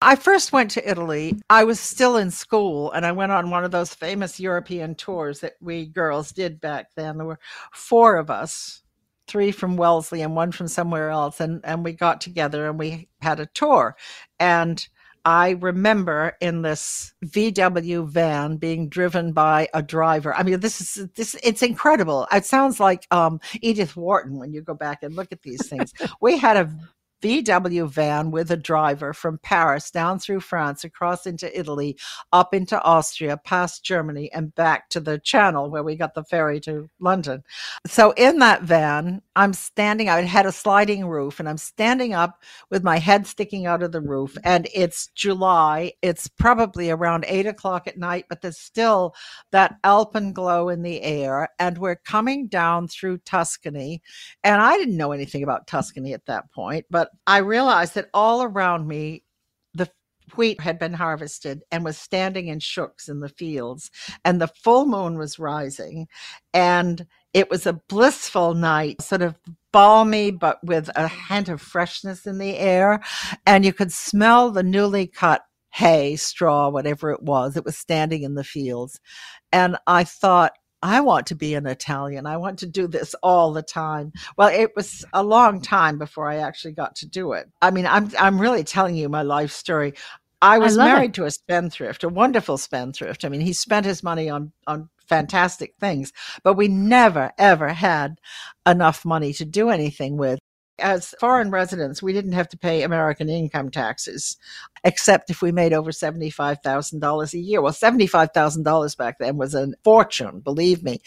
I 0.03 0.17
first 0.17 0.53
went 0.53 0.71
to 0.73 0.91
Italy. 0.91 1.41
I 1.49 1.65
was 1.65 1.79
still 1.79 2.17
in 2.17 2.31
school 2.31 2.91
and 2.93 3.07
I 3.07 3.13
went 3.13 3.33
on 3.33 3.51
one 3.51 3.65
of 3.65 3.71
those 3.71 3.95
famous 3.95 4.41
European 4.41 4.95
tours 4.95 5.41
that 5.41 5.55
we 5.61 5.87
girls 5.87 6.33
did 6.33 6.61
back 6.61 6.89
then. 6.97 7.19
There 7.19 7.27
were 7.27 7.39
four 7.73 8.17
of 8.17 8.29
us, 8.29 8.83
three 9.29 9.53
from 9.53 9.77
Wellesley 9.77 10.23
and 10.23 10.35
one 10.35 10.51
from 10.51 10.67
somewhere 10.67 11.11
else. 11.11 11.41
And, 11.41 11.61
and 11.65 11.85
we 11.85 11.93
got 11.93 12.21
together 12.21 12.69
and 12.69 12.79
we 12.79 13.09
had 13.21 13.39
a 13.39 13.47
tour. 13.47 13.97
And 14.41 14.87
I 15.25 15.51
remember 15.51 16.37
in 16.41 16.63
this 16.63 17.15
VW 17.25 18.09
van 18.09 18.57
being 18.57 18.89
driven 18.89 19.33
by 19.33 19.69
a 19.73 19.81
driver. 19.81 20.35
I 20.35 20.43
mean, 20.43 20.59
this 20.59 20.81
is 20.81 21.09
this 21.15 21.37
it's 21.45 21.63
incredible. 21.63 22.27
It 22.33 22.45
sounds 22.45 22.81
like 22.81 23.07
um, 23.13 23.41
Edith 23.61 23.97
Wharton 23.97 24.41
when 24.41 24.53
you 24.53 24.63
go 24.63 24.75
back 24.75 25.05
and 25.05 25.15
look 25.15 25.31
at 25.31 25.43
these 25.43 25.69
things. 25.69 25.93
we 26.21 26.39
had 26.39 26.57
a 26.57 26.77
VW 27.23 27.89
van 27.89 28.33
with 28.33 28.51
a 28.51 28.57
driver 28.57 29.13
from 29.13 29.39
Paris 29.39 29.91
down 29.91 30.19
through 30.19 30.41
France, 30.41 30.83
across 30.83 31.25
into 31.25 31.59
Italy, 31.59 31.97
up 32.33 32.53
into 32.53 32.83
Austria, 32.83 33.37
past 33.37 33.85
Germany, 33.85 34.31
and 34.33 34.55
back 34.55 34.89
to 34.91 35.01
the 35.01 35.19
Channel 35.21 35.71
where 35.71 35.85
we 35.85 35.95
got 35.95 36.15
the 36.15 36.25
ferry 36.25 36.59
to 36.61 36.91
London. 36.99 37.45
So 37.87 38.11
in 38.13 38.41
that 38.41 38.63
van, 38.63 39.23
I'm 39.37 39.53
standing, 39.53 40.09
I 40.09 40.23
had 40.23 40.47
a 40.47 40.53
sliding 40.53 41.07
roof, 41.07 41.39
and 41.39 41.49
I'm 41.49 41.59
standing 41.59 42.13
up 42.13 42.43
with 42.71 42.83
my 42.83 42.99
head 42.99 43.27
sticking 43.27 43.67
out 43.67 43.83
of 43.83 43.93
the 43.93 44.01
roof. 44.01 44.37
And 44.43 44.69
it's 44.75 45.07
July. 45.15 45.93
It's 46.03 46.27
probably 46.27 46.91
around 46.91 47.25
eight 47.29 47.47
o'clock 47.47 47.87
at 47.87 47.99
night, 47.99 48.27
but 48.29 48.43
there's 48.43 48.59
still 48.59 49.15
that 49.53 49.77
alpenglow 49.85 50.69
in 50.69 50.83
the 50.83 51.01
air. 51.03 51.51
And 51.61 51.79
we're 51.79 51.97
coming 51.97 52.49
down 52.49 52.89
through 52.89 53.19
Tuscany. 53.19 54.03
And 54.43 54.61
I 54.61 54.77
didn't 54.77 54.97
know 54.97 55.13
anything 55.13 55.45
about 55.45 55.69
Tuscany 55.69 56.15
at 56.15 56.27
that 56.27 56.51
point, 56.53 56.87
but 56.91 57.11
I 57.27 57.39
realized 57.39 57.95
that 57.95 58.11
all 58.13 58.43
around 58.43 58.87
me, 58.87 59.25
the 59.75 59.91
wheat 60.37 60.61
had 60.61 60.79
been 60.79 60.95
harvested 60.95 61.63
and 61.71 61.85
was 61.85 61.99
standing 61.99 62.49
in 62.49 62.61
shooks 62.61 63.09
in 63.09 63.21
the 63.21 63.29
fields, 63.29 63.91
and 64.25 64.41
the 64.41 64.49
full 64.49 64.87
moon 64.87 65.19
was 65.19 65.39
rising. 65.39 66.09
And 66.53 67.07
it 67.35 67.51
was 67.51 67.67
a 67.67 67.81
blissful 67.89 68.55
night, 68.55 69.01
sort 69.03 69.23
of 69.23 69.39
balmy, 69.73 70.31
but 70.31 70.59
with 70.63 70.91
a 70.95 71.09
hint 71.09 71.49
of 71.49 71.63
freshness 71.63 72.27
in 72.27 72.39
the 72.39 72.57
air. 72.59 73.03
And 73.47 73.65
you 73.65 73.73
could 73.73 73.93
smell 73.93 74.51
the 74.51 74.63
newly 74.63 75.07
cut 75.07 75.43
hay, 75.73 76.17
straw, 76.17 76.69
whatever 76.69 77.11
it 77.11 77.23
was. 77.23 77.57
It 77.57 77.65
was 77.65 77.77
standing 77.77 78.23
in 78.23 78.35
the 78.35 78.45
fields. 78.45 79.01
And 79.51 79.77
I 79.87 80.05
thought, 80.05 80.53
I 80.83 81.01
want 81.01 81.29
to 81.29 81.35
be 81.37 81.55
an 81.55 81.67
Italian. 81.67 82.27
I 82.27 82.37
want 82.37 82.59
to 82.61 82.67
do 82.67 82.89
this 82.89 83.15
all 83.23 83.53
the 83.53 83.63
time. 83.63 84.13
Well, 84.37 84.49
it 84.49 84.75
was 84.75 85.05
a 85.13 85.23
long 85.23 85.61
time 85.61 85.99
before 85.99 86.29
I 86.29 86.37
actually 86.37 86.73
got 86.73 86.97
to 86.97 87.07
do 87.07 87.33
it. 87.33 87.49
I 87.61 87.71
mean, 87.71 87.87
I'm 87.87 88.11
I'm 88.19 88.41
really 88.41 88.65
telling 88.65 88.97
you 88.97 89.09
my 89.09 89.23
life 89.23 89.53
story. 89.53 89.95
I 90.41 90.59
was 90.59 90.77
I 90.77 90.87
married 90.87 91.11
it. 91.11 91.15
to 91.15 91.25
a 91.25 91.31
spendthrift, 91.31 92.03
a 92.03 92.09
wonderful 92.09 92.59
spendthrift. 92.59 93.25
I 93.25 93.29
mean, 93.29 93.41
he 93.41 93.53
spent 93.53 93.87
his 93.87 94.03
money 94.03 94.29
on 94.29 94.53
on 94.67 94.89
fantastic 95.09 95.75
things, 95.79 96.13
but 96.43 96.55
we 96.55 96.67
never 96.67 97.33
ever 97.39 97.69
had 97.69 98.19
enough 98.67 99.05
money 99.05 99.33
to 99.35 99.45
do 99.45 99.71
anything 99.71 100.17
with 100.17 100.41
as 100.83 101.15
foreign 101.21 101.51
residents, 101.51 102.03
we 102.03 102.13
didn't 102.13 102.33
have 102.33 102.49
to 102.49 102.59
pay 102.59 102.83
American 102.83 103.29
income 103.29 103.71
taxes, 103.71 104.37
except 104.85 105.31
if 105.31 105.41
we 105.41 105.53
made 105.53 105.73
over 105.73 105.91
$75,000 105.91 107.33
a 107.33 107.39
year. 107.39 107.63
Well, 107.63 107.73
$75,000 107.73 108.97
back 108.97 109.19
then 109.19 109.37
was 109.37 109.55
a 109.55 109.73
fortune, 109.85 110.41
believe 110.41 110.83
me. 110.83 111.01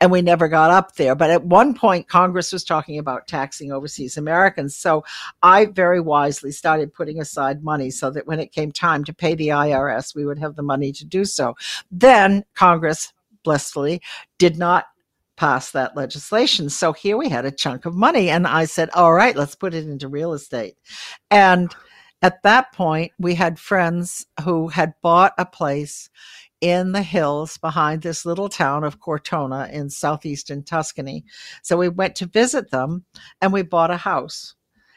And 0.00 0.10
we 0.10 0.20
never 0.20 0.48
got 0.48 0.70
up 0.70 0.96
there. 0.96 1.14
But 1.14 1.30
at 1.30 1.44
one 1.44 1.74
point, 1.74 2.08
Congress 2.08 2.52
was 2.52 2.64
talking 2.64 2.98
about 2.98 3.28
taxing 3.28 3.72
overseas 3.72 4.16
Americans. 4.16 4.76
So 4.76 5.04
I 5.42 5.66
very 5.66 6.00
wisely 6.00 6.50
started 6.50 6.92
putting 6.92 7.20
aside 7.20 7.62
money 7.62 7.90
so 7.90 8.10
that 8.10 8.26
when 8.26 8.40
it 8.40 8.52
came 8.52 8.72
time 8.72 9.04
to 9.04 9.14
pay 9.14 9.34
the 9.34 9.48
IRS, 9.48 10.14
we 10.14 10.26
would 10.26 10.38
have 10.38 10.56
the 10.56 10.62
money 10.62 10.92
to 10.92 11.04
do 11.04 11.24
so. 11.24 11.54
Then 11.90 12.44
Congress, 12.54 13.12
blissfully, 13.44 14.02
did 14.38 14.58
not 14.58 14.86
pass 15.40 15.70
that 15.70 15.96
legislation. 15.96 16.68
So 16.68 16.92
here 16.92 17.16
we 17.16 17.30
had 17.30 17.46
a 17.46 17.50
chunk 17.50 17.86
of 17.86 17.94
money. 17.94 18.28
And 18.28 18.46
I 18.46 18.66
said, 18.66 18.90
all 18.90 19.14
right, 19.14 19.34
let's 19.34 19.54
put 19.54 19.72
it 19.72 19.88
into 19.88 20.06
real 20.06 20.34
estate. 20.34 20.74
And 21.30 21.74
at 22.20 22.42
that 22.42 22.72
point, 22.74 23.12
we 23.18 23.34
had 23.36 23.58
friends 23.58 24.26
who 24.44 24.68
had 24.68 24.92
bought 25.02 25.32
a 25.38 25.46
place 25.46 26.10
in 26.60 26.92
the 26.92 27.02
hills 27.02 27.56
behind 27.56 28.02
this 28.02 28.26
little 28.26 28.50
town 28.50 28.84
of 28.84 29.00
Cortona 29.00 29.66
in 29.72 29.88
southeastern 29.88 30.62
Tuscany. 30.62 31.24
So 31.62 31.78
we 31.78 31.88
went 31.88 32.16
to 32.16 32.26
visit 32.26 32.70
them 32.70 33.06
and 33.40 33.50
we 33.50 33.62
bought 33.62 33.90
a 33.90 33.96
house. 33.96 34.54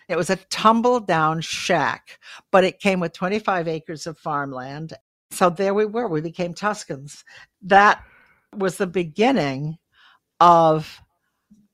It 0.10 0.18
was 0.18 0.30
a 0.30 0.36
tumble 0.36 1.00
down 1.00 1.40
shack, 1.40 2.20
but 2.52 2.66
it 2.66 2.82
came 2.82 3.00
with 3.00 3.14
25 3.14 3.70
acres 3.70 4.06
of 4.08 4.18
farmland. 4.18 4.92
So 5.32 5.50
there 5.50 5.74
we 5.74 5.86
were. 5.86 6.10
We 6.10 6.20
became 6.20 6.54
Tuscans. 6.54 7.24
That 7.62 8.04
was 8.54 8.76
the 8.76 8.88
beginning 8.88 9.78
of 10.44 11.02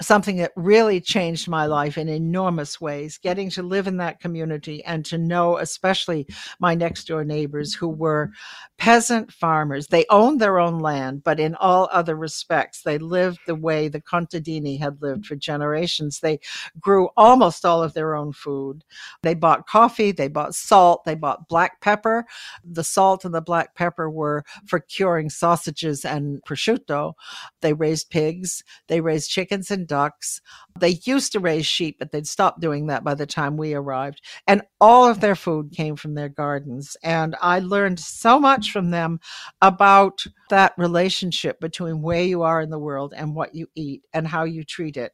something 0.01 0.37
that 0.37 0.51
really 0.55 1.01
changed 1.01 1.49
my 1.49 1.65
life 1.65 1.97
in 1.97 2.07
enormous 2.07 2.79
ways 2.79 3.17
getting 3.17 3.49
to 3.49 3.61
live 3.61 3.85
in 3.85 3.97
that 3.97 4.19
community 4.21 4.83
and 4.85 5.03
to 5.05 5.17
know 5.17 5.57
especially 5.57 6.25
my 6.59 6.73
next 6.73 7.05
door 7.05 7.25
neighbors 7.25 7.73
who 7.73 7.87
were 7.89 8.31
peasant 8.77 9.31
farmers. 9.31 9.87
They 9.87 10.05
owned 10.09 10.39
their 10.39 10.57
own 10.57 10.79
land 10.79 11.23
but 11.23 11.39
in 11.39 11.55
all 11.55 11.89
other 11.91 12.15
respects 12.15 12.83
they 12.83 12.97
lived 12.97 13.39
the 13.45 13.55
way 13.55 13.89
the 13.89 14.01
contadini 14.01 14.79
had 14.79 15.01
lived 15.01 15.25
for 15.25 15.35
generations. 15.35 16.21
They 16.21 16.39
grew 16.79 17.09
almost 17.17 17.65
all 17.65 17.83
of 17.83 17.93
their 17.93 18.15
own 18.15 18.31
food. 18.31 18.85
They 19.21 19.33
bought 19.33 19.67
coffee 19.67 20.13
they 20.13 20.29
bought 20.29 20.55
salt 20.55 21.03
they 21.03 21.15
bought 21.15 21.49
black 21.49 21.81
pepper. 21.81 22.25
The 22.63 22.85
salt 22.85 23.25
and 23.25 23.33
the 23.33 23.41
black 23.41 23.75
pepper 23.75 24.09
were 24.09 24.45
for 24.65 24.79
curing 24.79 25.29
sausages 25.29 26.05
and 26.05 26.41
prosciutto. 26.45 27.15
They 27.59 27.73
raised 27.73 28.09
pigs 28.09 28.63
they 28.87 29.01
raised 29.01 29.29
chickens 29.29 29.69
and 29.69 29.88
ducks. 29.89 30.39
They 30.79 30.99
used 31.03 31.33
to 31.33 31.41
raise 31.41 31.65
sheep, 31.65 31.97
but 31.99 32.13
they'd 32.13 32.27
stopped 32.27 32.61
doing 32.61 32.87
that 32.87 33.03
by 33.03 33.15
the 33.15 33.25
time 33.25 33.57
we 33.57 33.73
arrived. 33.73 34.21
And 34.47 34.61
all 34.79 35.09
of 35.09 35.19
their 35.19 35.35
food 35.35 35.71
came 35.71 35.97
from 35.97 36.13
their 36.13 36.29
gardens. 36.29 36.95
And 37.03 37.35
I 37.41 37.59
learned 37.59 37.99
so 37.99 38.39
much 38.39 38.71
from 38.71 38.91
them 38.91 39.19
about 39.61 40.23
that 40.49 40.73
relationship 40.77 41.59
between 41.59 42.01
where 42.01 42.23
you 42.23 42.43
are 42.43 42.61
in 42.61 42.69
the 42.69 42.79
world 42.79 43.13
and 43.15 43.35
what 43.35 43.53
you 43.53 43.67
eat 43.75 44.03
and 44.13 44.25
how 44.25 44.45
you 44.45 44.63
treat 44.63 44.95
it 44.95 45.11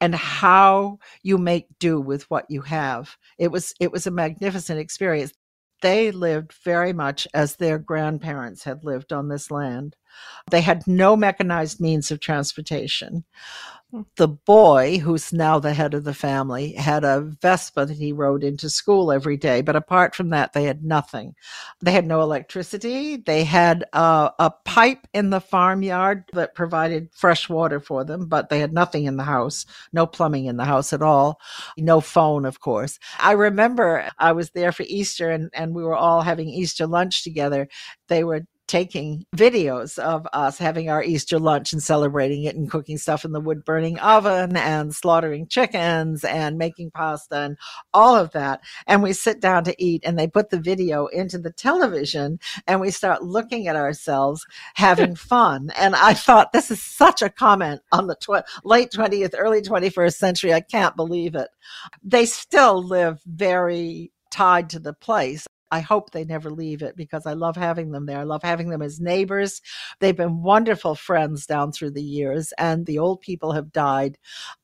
and 0.00 0.14
how 0.14 0.98
you 1.22 1.38
make 1.38 1.66
do 1.78 2.00
with 2.00 2.30
what 2.30 2.44
you 2.50 2.60
have. 2.62 3.16
It 3.38 3.50
was 3.50 3.72
it 3.80 3.92
was 3.92 4.06
a 4.06 4.10
magnificent 4.10 4.78
experience. 4.78 5.32
They 5.82 6.10
lived 6.10 6.52
very 6.64 6.92
much 6.92 7.28
as 7.34 7.56
their 7.56 7.78
grandparents 7.78 8.64
had 8.64 8.84
lived 8.84 9.12
on 9.12 9.28
this 9.28 9.50
land. 9.50 9.94
They 10.50 10.60
had 10.60 10.86
no 10.86 11.16
mechanized 11.16 11.80
means 11.80 12.10
of 12.10 12.20
transportation 12.20 13.24
the 14.16 14.28
boy, 14.28 14.98
who's 14.98 15.32
now 15.32 15.58
the 15.58 15.72
head 15.72 15.94
of 15.94 16.04
the 16.04 16.14
family, 16.14 16.72
had 16.72 17.04
a 17.04 17.20
Vespa 17.20 17.86
that 17.86 17.96
he 17.96 18.12
rode 18.12 18.42
into 18.42 18.68
school 18.68 19.12
every 19.12 19.36
day. 19.36 19.62
But 19.62 19.76
apart 19.76 20.14
from 20.14 20.30
that, 20.30 20.52
they 20.52 20.64
had 20.64 20.84
nothing. 20.84 21.34
They 21.80 21.92
had 21.92 22.06
no 22.06 22.20
electricity. 22.20 23.16
They 23.16 23.44
had 23.44 23.84
uh, 23.92 24.30
a 24.38 24.50
pipe 24.64 25.06
in 25.14 25.30
the 25.30 25.40
farmyard 25.40 26.24
that 26.32 26.54
provided 26.54 27.10
fresh 27.14 27.48
water 27.48 27.78
for 27.78 28.04
them, 28.04 28.26
but 28.26 28.48
they 28.48 28.58
had 28.58 28.72
nothing 28.72 29.04
in 29.04 29.16
the 29.16 29.24
house, 29.24 29.64
no 29.92 30.04
plumbing 30.06 30.46
in 30.46 30.56
the 30.56 30.64
house 30.64 30.92
at 30.92 31.02
all, 31.02 31.40
no 31.78 32.00
phone, 32.00 32.44
of 32.44 32.60
course. 32.60 32.98
I 33.20 33.32
remember 33.32 34.10
I 34.18 34.32
was 34.32 34.50
there 34.50 34.72
for 34.72 34.84
Easter 34.88 35.30
and, 35.30 35.48
and 35.54 35.74
we 35.74 35.84
were 35.84 35.96
all 35.96 36.22
having 36.22 36.48
Easter 36.48 36.86
lunch 36.86 37.22
together. 37.22 37.68
They 38.08 38.24
were 38.24 38.46
taking 38.66 39.24
videos 39.36 39.98
of 39.98 40.26
us 40.32 40.58
having 40.58 40.90
our 40.90 41.02
Easter 41.02 41.38
lunch 41.38 41.72
and 41.72 41.82
celebrating 41.82 42.44
it 42.44 42.56
and 42.56 42.70
cooking 42.70 42.98
stuff 42.98 43.24
in 43.24 43.32
the 43.32 43.40
wood 43.40 43.64
burning 43.64 43.98
oven 43.98 44.56
and 44.56 44.94
slaughtering 44.94 45.46
chickens 45.46 46.24
and 46.24 46.58
making 46.58 46.90
pasta 46.90 47.36
and 47.36 47.56
all 47.94 48.16
of 48.16 48.32
that. 48.32 48.60
And 48.86 49.02
we 49.02 49.12
sit 49.12 49.40
down 49.40 49.64
to 49.64 49.74
eat 49.82 50.02
and 50.04 50.18
they 50.18 50.26
put 50.26 50.50
the 50.50 50.60
video 50.60 51.06
into 51.06 51.38
the 51.38 51.52
television 51.52 52.38
and 52.66 52.80
we 52.80 52.90
start 52.90 53.22
looking 53.22 53.68
at 53.68 53.76
ourselves 53.76 54.46
having 54.74 55.14
fun. 55.14 55.70
And 55.76 55.94
I 55.94 56.14
thought 56.14 56.52
this 56.52 56.70
is 56.70 56.82
such 56.82 57.22
a 57.22 57.30
comment 57.30 57.82
on 57.92 58.06
the 58.06 58.16
tw- 58.16 58.46
late 58.64 58.90
20th, 58.90 59.34
early 59.36 59.62
21st 59.62 60.14
century. 60.14 60.52
I 60.52 60.60
can't 60.60 60.96
believe 60.96 61.34
it. 61.34 61.48
They 62.02 62.26
still 62.26 62.82
live 62.82 63.20
very 63.26 64.12
tied 64.30 64.70
to 64.70 64.78
the 64.78 64.92
place. 64.92 65.46
I 65.70 65.80
hope 65.80 66.10
they 66.10 66.24
never 66.24 66.50
leave 66.50 66.82
it 66.82 66.96
because 66.96 67.26
I 67.26 67.32
love 67.32 67.56
having 67.56 67.90
them 67.90 68.06
there. 68.06 68.18
I 68.18 68.24
love 68.24 68.42
having 68.42 68.70
them 68.70 68.82
as 68.82 69.00
neighbors. 69.00 69.60
They've 70.00 70.16
been 70.16 70.42
wonderful 70.42 70.94
friends 70.94 71.46
down 71.46 71.72
through 71.72 71.92
the 71.92 72.02
years, 72.02 72.52
and 72.58 72.86
the 72.86 72.98
old 72.98 73.20
people 73.20 73.52
have 73.52 73.72
died, 73.72 74.18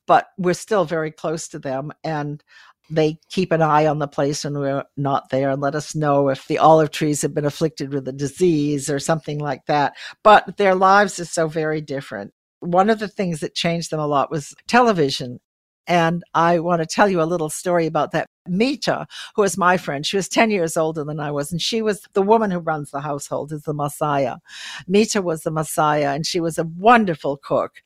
but 0.07 0.27
we're 0.37 0.53
still 0.53 0.85
very 0.85 1.11
close 1.11 1.47
to 1.49 1.59
them. 1.59 1.91
And 2.03 2.43
they 2.89 3.17
keep 3.29 3.51
an 3.51 3.61
eye 3.61 3.87
on 3.87 3.99
the 3.99 4.07
place 4.07 4.43
when 4.43 4.57
we're 4.57 4.83
not 4.97 5.29
there 5.29 5.49
and 5.49 5.61
let 5.61 5.75
us 5.75 5.95
know 5.95 6.29
if 6.29 6.47
the 6.47 6.57
olive 6.57 6.91
trees 6.91 7.21
have 7.21 7.33
been 7.33 7.45
afflicted 7.45 7.93
with 7.93 8.07
a 8.07 8.13
disease 8.13 8.89
or 8.89 8.99
something 8.99 9.39
like 9.39 9.65
that. 9.67 9.93
But 10.23 10.57
their 10.57 10.75
lives 10.75 11.19
are 11.19 11.25
so 11.25 11.47
very 11.47 11.81
different. 11.81 12.33
One 12.59 12.89
of 12.89 12.99
the 12.99 13.07
things 13.07 13.39
that 13.39 13.55
changed 13.55 13.91
them 13.91 13.99
a 13.99 14.07
lot 14.07 14.31
was 14.31 14.53
television. 14.67 15.39
And 15.87 16.23
I 16.33 16.59
want 16.59 16.81
to 16.81 16.85
tell 16.85 17.09
you 17.09 17.21
a 17.21 17.23
little 17.23 17.49
story 17.49 17.87
about 17.87 18.11
that. 18.11 18.27
Mita, 18.47 19.07
who 19.35 19.41
was 19.41 19.57
my 19.57 19.77
friend, 19.77 20.05
she 20.05 20.17
was 20.17 20.27
10 20.27 20.51
years 20.51 20.75
older 20.77 21.03
than 21.03 21.19
I 21.19 21.31
was, 21.31 21.51
and 21.51 21.61
she 21.61 21.81
was 21.81 22.07
the 22.13 22.21
woman 22.21 22.51
who 22.51 22.59
runs 22.59 22.91
the 22.91 23.01
household, 23.01 23.51
is 23.51 23.63
the 23.63 23.73
massaia. 23.73 24.39
Mita 24.87 25.21
was 25.21 25.43
the 25.43 25.51
massaia, 25.51 26.13
and 26.13 26.25
she 26.25 26.39
was 26.39 26.57
a 26.57 26.69
wonderful 26.77 27.37
cook. 27.37 27.83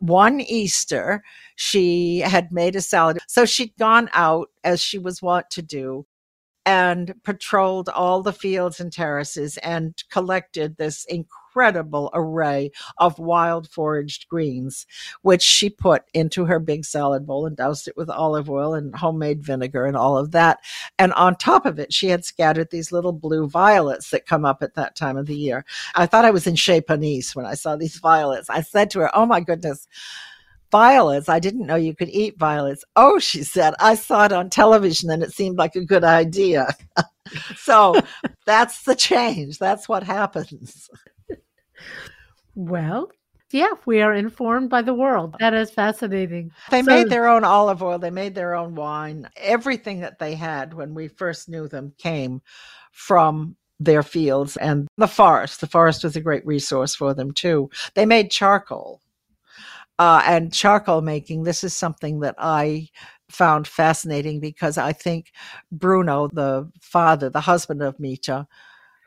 One 0.00 0.40
Easter, 0.40 1.22
she 1.56 2.20
had 2.20 2.52
made 2.52 2.76
a 2.76 2.80
salad. 2.80 3.18
So 3.28 3.46
she'd 3.46 3.76
gone 3.78 4.10
out 4.12 4.48
as 4.62 4.82
she 4.82 4.98
was 4.98 5.22
wont 5.22 5.48
to 5.50 5.62
do 5.62 6.06
and 6.66 7.14
patrolled 7.24 7.88
all 7.88 8.22
the 8.22 8.32
fields 8.32 8.80
and 8.80 8.92
terraces 8.92 9.56
and 9.58 9.94
collected 10.10 10.76
this 10.76 11.04
incredible 11.06 11.43
array 11.54 12.70
of 12.98 13.18
wild 13.18 13.68
foraged 13.70 14.28
greens, 14.28 14.86
which 15.22 15.42
she 15.42 15.70
put 15.70 16.02
into 16.14 16.44
her 16.44 16.58
big 16.58 16.84
salad 16.84 17.26
bowl 17.26 17.46
and 17.46 17.56
doused 17.56 17.88
it 17.88 17.96
with 17.96 18.10
olive 18.10 18.50
oil 18.50 18.74
and 18.74 18.94
homemade 18.94 19.42
vinegar 19.42 19.84
and 19.86 19.96
all 19.96 20.16
of 20.16 20.32
that. 20.32 20.58
And 20.98 21.12
on 21.14 21.36
top 21.36 21.66
of 21.66 21.78
it, 21.78 21.92
she 21.92 22.08
had 22.08 22.24
scattered 22.24 22.70
these 22.70 22.92
little 22.92 23.12
blue 23.12 23.48
violets 23.48 24.10
that 24.10 24.26
come 24.26 24.44
up 24.44 24.62
at 24.62 24.74
that 24.74 24.96
time 24.96 25.16
of 25.16 25.26
the 25.26 25.36
year. 25.36 25.64
I 25.94 26.06
thought 26.06 26.24
I 26.24 26.30
was 26.30 26.46
in 26.46 26.56
Chez 26.56 26.82
Panisse 26.82 27.34
when 27.34 27.46
I 27.46 27.54
saw 27.54 27.76
these 27.76 27.96
violets. 27.96 28.50
I 28.50 28.62
said 28.62 28.90
to 28.90 29.00
her, 29.00 29.10
Oh 29.16 29.26
my 29.26 29.40
goodness 29.40 29.86
violets. 30.74 31.28
I 31.28 31.38
didn't 31.38 31.68
know 31.68 31.76
you 31.76 31.94
could 31.94 32.08
eat 32.08 32.36
violets. 32.36 32.84
Oh, 32.96 33.20
she 33.20 33.44
said, 33.44 33.74
I 33.78 33.94
saw 33.94 34.24
it 34.24 34.32
on 34.32 34.50
television 34.50 35.08
and 35.08 35.22
it 35.22 35.32
seemed 35.32 35.56
like 35.56 35.76
a 35.76 35.84
good 35.84 36.02
idea. 36.02 36.66
so 37.56 37.94
that's 38.44 38.82
the 38.82 38.96
change. 38.96 39.60
That's 39.60 39.88
what 39.88 40.02
happens. 40.02 40.90
Well, 42.54 43.10
yeah, 43.50 43.72
we 43.86 44.00
are 44.00 44.14
informed 44.14 44.70
by 44.70 44.82
the 44.82 44.94
world. 44.94 45.36
That 45.38 45.54
is 45.54 45.70
fascinating. 45.70 46.52
They 46.70 46.82
so, 46.82 46.86
made 46.86 47.08
their 47.08 47.28
own 47.28 47.44
olive 47.44 47.82
oil, 47.82 47.98
they 47.98 48.10
made 48.10 48.34
their 48.34 48.54
own 48.54 48.74
wine. 48.74 49.28
Everything 49.36 50.00
that 50.00 50.18
they 50.18 50.34
had 50.34 50.74
when 50.74 50.94
we 50.94 51.08
first 51.08 51.48
knew 51.48 51.68
them 51.68 51.92
came 51.98 52.42
from 52.92 53.56
their 53.80 54.02
fields 54.02 54.56
and 54.56 54.88
the 54.96 55.08
forest. 55.08 55.60
The 55.60 55.66
forest 55.66 56.04
was 56.04 56.16
a 56.16 56.20
great 56.20 56.46
resource 56.46 56.94
for 56.94 57.14
them 57.14 57.32
too. 57.32 57.70
They 57.94 58.06
made 58.06 58.30
charcoal 58.30 59.00
uh, 59.98 60.22
and 60.24 60.52
charcoal 60.52 61.02
making. 61.02 61.42
This 61.42 61.64
is 61.64 61.74
something 61.74 62.20
that 62.20 62.34
I 62.38 62.88
found 63.28 63.66
fascinating 63.66 64.40
because 64.40 64.78
I 64.78 64.92
think 64.92 65.32
Bruno, 65.70 66.28
the 66.32 66.70
father, 66.80 67.30
the 67.30 67.40
husband 67.40 67.82
of 67.82 67.98
Mita, 67.98 68.46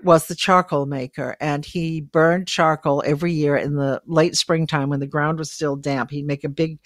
was 0.03 0.27
the 0.27 0.35
charcoal 0.35 0.85
maker 0.85 1.35
and 1.39 1.65
he 1.65 2.01
burned 2.01 2.47
charcoal 2.47 3.03
every 3.05 3.31
year 3.31 3.57
in 3.57 3.75
the 3.75 4.01
late 4.05 4.35
springtime 4.35 4.89
when 4.89 4.99
the 4.99 5.07
ground 5.07 5.39
was 5.39 5.51
still 5.51 5.75
damp. 5.75 6.11
He'd 6.11 6.27
make 6.27 6.43
a 6.43 6.49
big 6.49 6.79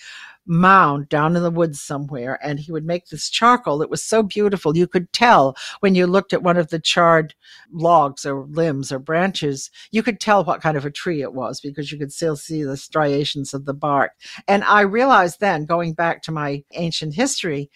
mound 0.46 1.08
down 1.10 1.36
in 1.36 1.44
the 1.44 1.52
woods 1.52 1.82
somewhere 1.82 2.40
and 2.42 2.60
he 2.60 2.72
would 2.72 2.86
make 2.86 3.08
this 3.08 3.30
charcoal 3.30 3.82
it 3.82 3.90
was 3.90 4.04
so 4.04 4.24
beautiful. 4.24 4.76
You 4.76 4.88
could 4.88 5.12
tell 5.14 5.56
when 5.82 5.94
you 5.94 6.08
looked 6.08 6.34
at 6.34 6.44
one 6.44 6.58
of 6.58 6.70
the 6.70 6.80
charred 6.80 7.36
logs 7.72 8.26
or 8.26 8.46
limbs 8.48 8.92
or 8.92 9.00
branches 9.00 9.70
you 9.92 10.02
could 10.02 10.20
tell 10.20 10.44
what 10.44 10.62
kind 10.62 10.78
of 10.78 10.86
a 10.86 10.92
tree 10.92 11.22
it 11.22 11.34
was 11.34 11.62
because 11.62 11.92
you 11.92 12.00
could 12.00 12.12
still 12.12 12.36
see 12.36 12.64
the 12.64 12.78
striations 12.78 13.54
of 13.54 13.66
the 13.66 13.74
bark. 13.74 14.14
And 14.48 14.64
i 14.64 14.82
realized 14.82 15.40
then 15.40 15.66
going 15.66 15.94
back 15.94 16.22
to 16.24 16.32
my 16.32 16.64
ancient 16.74 17.14
history 17.14 17.70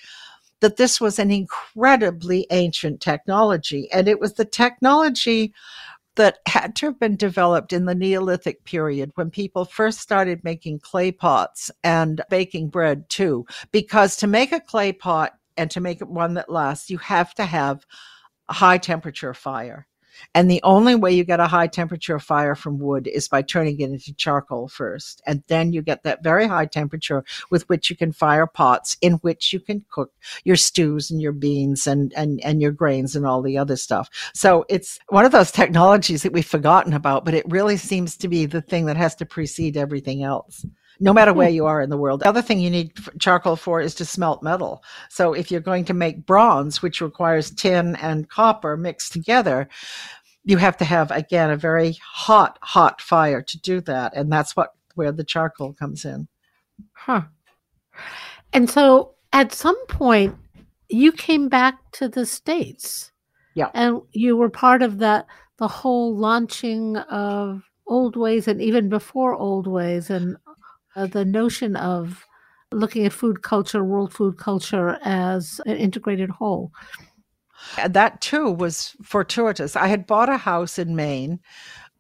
that 0.62 0.78
this 0.78 1.02
was 1.02 1.20
an 1.20 1.32
incredibly 1.32 2.48
ancient 2.52 3.02
technology. 3.02 3.92
And 3.92 4.08
it 4.08 4.20
was 4.20 4.34
the 4.34 4.46
technology 4.46 5.54
that 6.16 6.40
had 6.48 6.76
to 6.78 6.88
have 6.88 7.00
been 7.00 7.18
developed 7.18 7.74
in 7.74 7.86
the 7.86 7.96
Neolithic 7.96 8.64
period 8.64 9.12
when 9.16 9.30
people 9.30 9.66
first 9.66 10.00
started 10.00 10.44
making 10.44 10.80
clay 10.80 11.12
pots 11.12 11.72
and 11.84 12.22
baking 12.30 12.70
bread 12.70 13.10
too. 13.10 13.46
Because 13.72 14.16
to 14.18 14.28
make 14.28 14.52
a 14.52 14.62
clay 14.62 14.94
pot 14.94 15.34
and 15.58 15.70
to 15.72 15.82
make 15.82 16.02
it 16.02 16.08
one 16.08 16.36
that 16.36 16.50
lasts, 16.50 16.90
you 16.90 16.98
have 17.00 17.34
to 17.36 17.46
have 17.46 17.86
a 18.48 18.54
high 18.54 18.78
temperature 18.78 19.34
fire. 19.34 19.88
And 20.34 20.50
the 20.50 20.62
only 20.64 20.96
way 20.96 21.12
you 21.12 21.24
get 21.24 21.40
a 21.40 21.48
high 21.48 21.68
temperature 21.68 22.20
fire 22.20 22.56
from 22.56 22.80
wood 22.80 23.08
is 23.08 23.28
by 23.28 23.42
turning 23.42 23.80
it 23.80 23.90
into 23.90 24.14
charcoal 24.14 24.68
first. 24.68 25.22
And 25.26 25.44
then 25.48 25.74
you 25.74 25.82
get 25.82 26.04
that 26.04 26.24
very 26.24 26.48
high 26.48 26.66
temperature 26.66 27.24
with 27.50 27.68
which 27.70 27.90
you 27.90 27.96
can 27.96 28.12
fire 28.12 28.48
pots 28.48 28.98
in 29.02 29.14
which 29.14 29.54
you 29.54 29.60
can 29.60 29.84
cook 29.92 30.12
your 30.44 30.56
stews 30.56 31.12
and 31.12 31.22
your 31.22 31.32
beans 31.32 31.88
and, 31.88 32.14
and, 32.16 32.44
and 32.44 32.62
your 32.62 32.72
grains 32.72 33.16
and 33.16 33.26
all 33.26 33.42
the 33.42 33.58
other 33.58 33.76
stuff. 33.76 34.10
So 34.34 34.66
it's 34.70 35.00
one 35.10 35.26
of 35.26 35.32
those 35.32 35.52
technologies 35.52 36.24
that 36.24 36.34
we've 36.34 36.46
forgotten 36.46 36.94
about, 36.94 37.26
but 37.26 37.34
it 37.34 37.50
really 37.50 37.78
seems 37.78 38.18
to 38.18 38.28
be 38.28 38.46
the 38.46 38.62
thing 38.62 38.86
that 38.86 38.98
has 38.98 39.16
to 39.16 39.26
precede 39.26 39.78
everything 39.78 40.24
else 40.24 40.66
no 41.00 41.14
matter 41.14 41.34
where 41.34 41.50
hmm. 41.50 41.56
you 41.56 41.66
are 41.66 41.82
in 41.82 41.90
the 41.90 41.98
world. 41.98 42.22
The 42.22 42.28
other 42.28 42.42
thing 42.42 42.60
you 42.60 42.70
need 42.70 42.94
charcoal 43.20 43.56
for 43.56 43.82
is 43.82 43.96
to 43.96 44.06
smelt 44.06 44.44
metal. 44.44 44.84
So 45.10 45.34
if 45.34 45.52
you're 45.52 45.62
going 45.62 45.86
to 45.86 45.94
make 45.94 46.26
bronze, 46.26 46.82
which 46.82 47.02
requires 47.02 47.52
tin 47.52 47.96
and 47.98 48.30
copper 48.30 48.78
mixed 48.78 49.14
together, 49.14 49.68
you 50.44 50.58
have 50.58 50.78
to 50.78 50.86
have 50.86 51.12
again 51.12 51.50
a 51.50 51.58
very 51.58 51.98
hot, 52.02 52.60
hot 52.62 53.02
fire 53.02 53.42
to 53.42 53.60
do 53.60 53.82
that, 53.82 54.16
and 54.16 54.32
that's 54.32 54.56
what 54.56 54.74
where 54.96 55.12
the 55.12 55.24
charcoal 55.24 55.74
comes 55.74 56.06
in. 56.06 56.28
Huh. 56.94 57.24
And 58.54 58.70
so 58.70 59.16
at 59.34 59.54
some 59.54 59.86
point 59.88 60.36
you 60.90 61.12
came 61.12 61.50
back 61.50 61.92
to 61.94 62.08
the 62.08 62.26
states. 62.26 63.12
Yeah. 63.56 63.70
And 63.74 64.02
you 64.12 64.38
were 64.38 64.50
part 64.50 64.82
of 64.82 65.00
that 65.00 65.28
the 65.58 65.68
whole 65.68 66.16
launching 66.16 66.98
of 66.98 67.64
Oldways 67.88 68.48
and 68.48 68.62
even 68.62 68.90
before 68.90 69.38
Oldways 69.38 70.10
and 70.10 70.38
uh, 70.96 71.08
the 71.08 71.26
notion 71.26 71.76
of 71.76 72.26
looking 72.72 73.06
at 73.06 73.14
food 73.14 73.42
culture, 73.42 73.84
world 73.84 74.14
food 74.14 74.38
culture 74.38 75.00
as 75.04 75.62
an 75.66 75.78
integrated 75.78 76.30
whole. 76.30 76.72
That 77.88 78.22
too 78.22 78.52
was 78.52 78.96
fortuitous. 79.04 79.76
I 79.76 79.88
had 79.88 80.06
bought 80.06 80.30
a 80.30 80.38
house 80.38 80.78
in 80.78 80.96
Maine. 80.96 81.40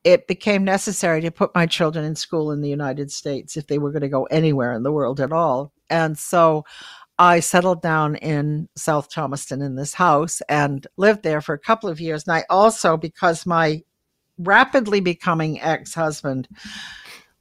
It 0.04 0.28
became 0.28 0.64
necessary 0.64 1.22
to 1.22 1.32
put 1.32 1.56
my 1.56 1.66
children 1.66 2.06
in 2.06 2.16
school 2.16 2.52
in 2.52 2.62
the 2.62 2.70
United 2.70 3.12
States 3.12 3.58
if 3.58 3.68
they 3.68 3.80
were 3.80 3.92
going 3.92 4.02
to 4.02 4.10
go 4.10 4.26
anywhere 4.26 4.74
in 4.74 4.84
the 4.84 4.92
world 4.92 5.20
at 5.20 5.32
all. 5.32 5.74
And 5.90 6.18
so 6.18 6.66
I 7.18 7.40
settled 7.40 7.82
down 7.82 8.16
in 8.18 8.68
South 8.76 9.10
Thomaston 9.10 9.62
in 9.62 9.76
this 9.76 9.94
house 9.94 10.42
and 10.50 10.86
lived 10.98 11.24
there 11.24 11.42
for 11.42 11.54
a 11.54 11.60
couple 11.60 11.90
of 11.90 12.02
years. 12.02 12.26
And 12.28 12.36
I 12.36 12.44
also, 12.50 12.98
because 12.98 13.46
my 13.46 13.82
rapidly 14.38 15.00
becoming 15.00 15.62
ex 15.62 15.94
husband 15.94 16.50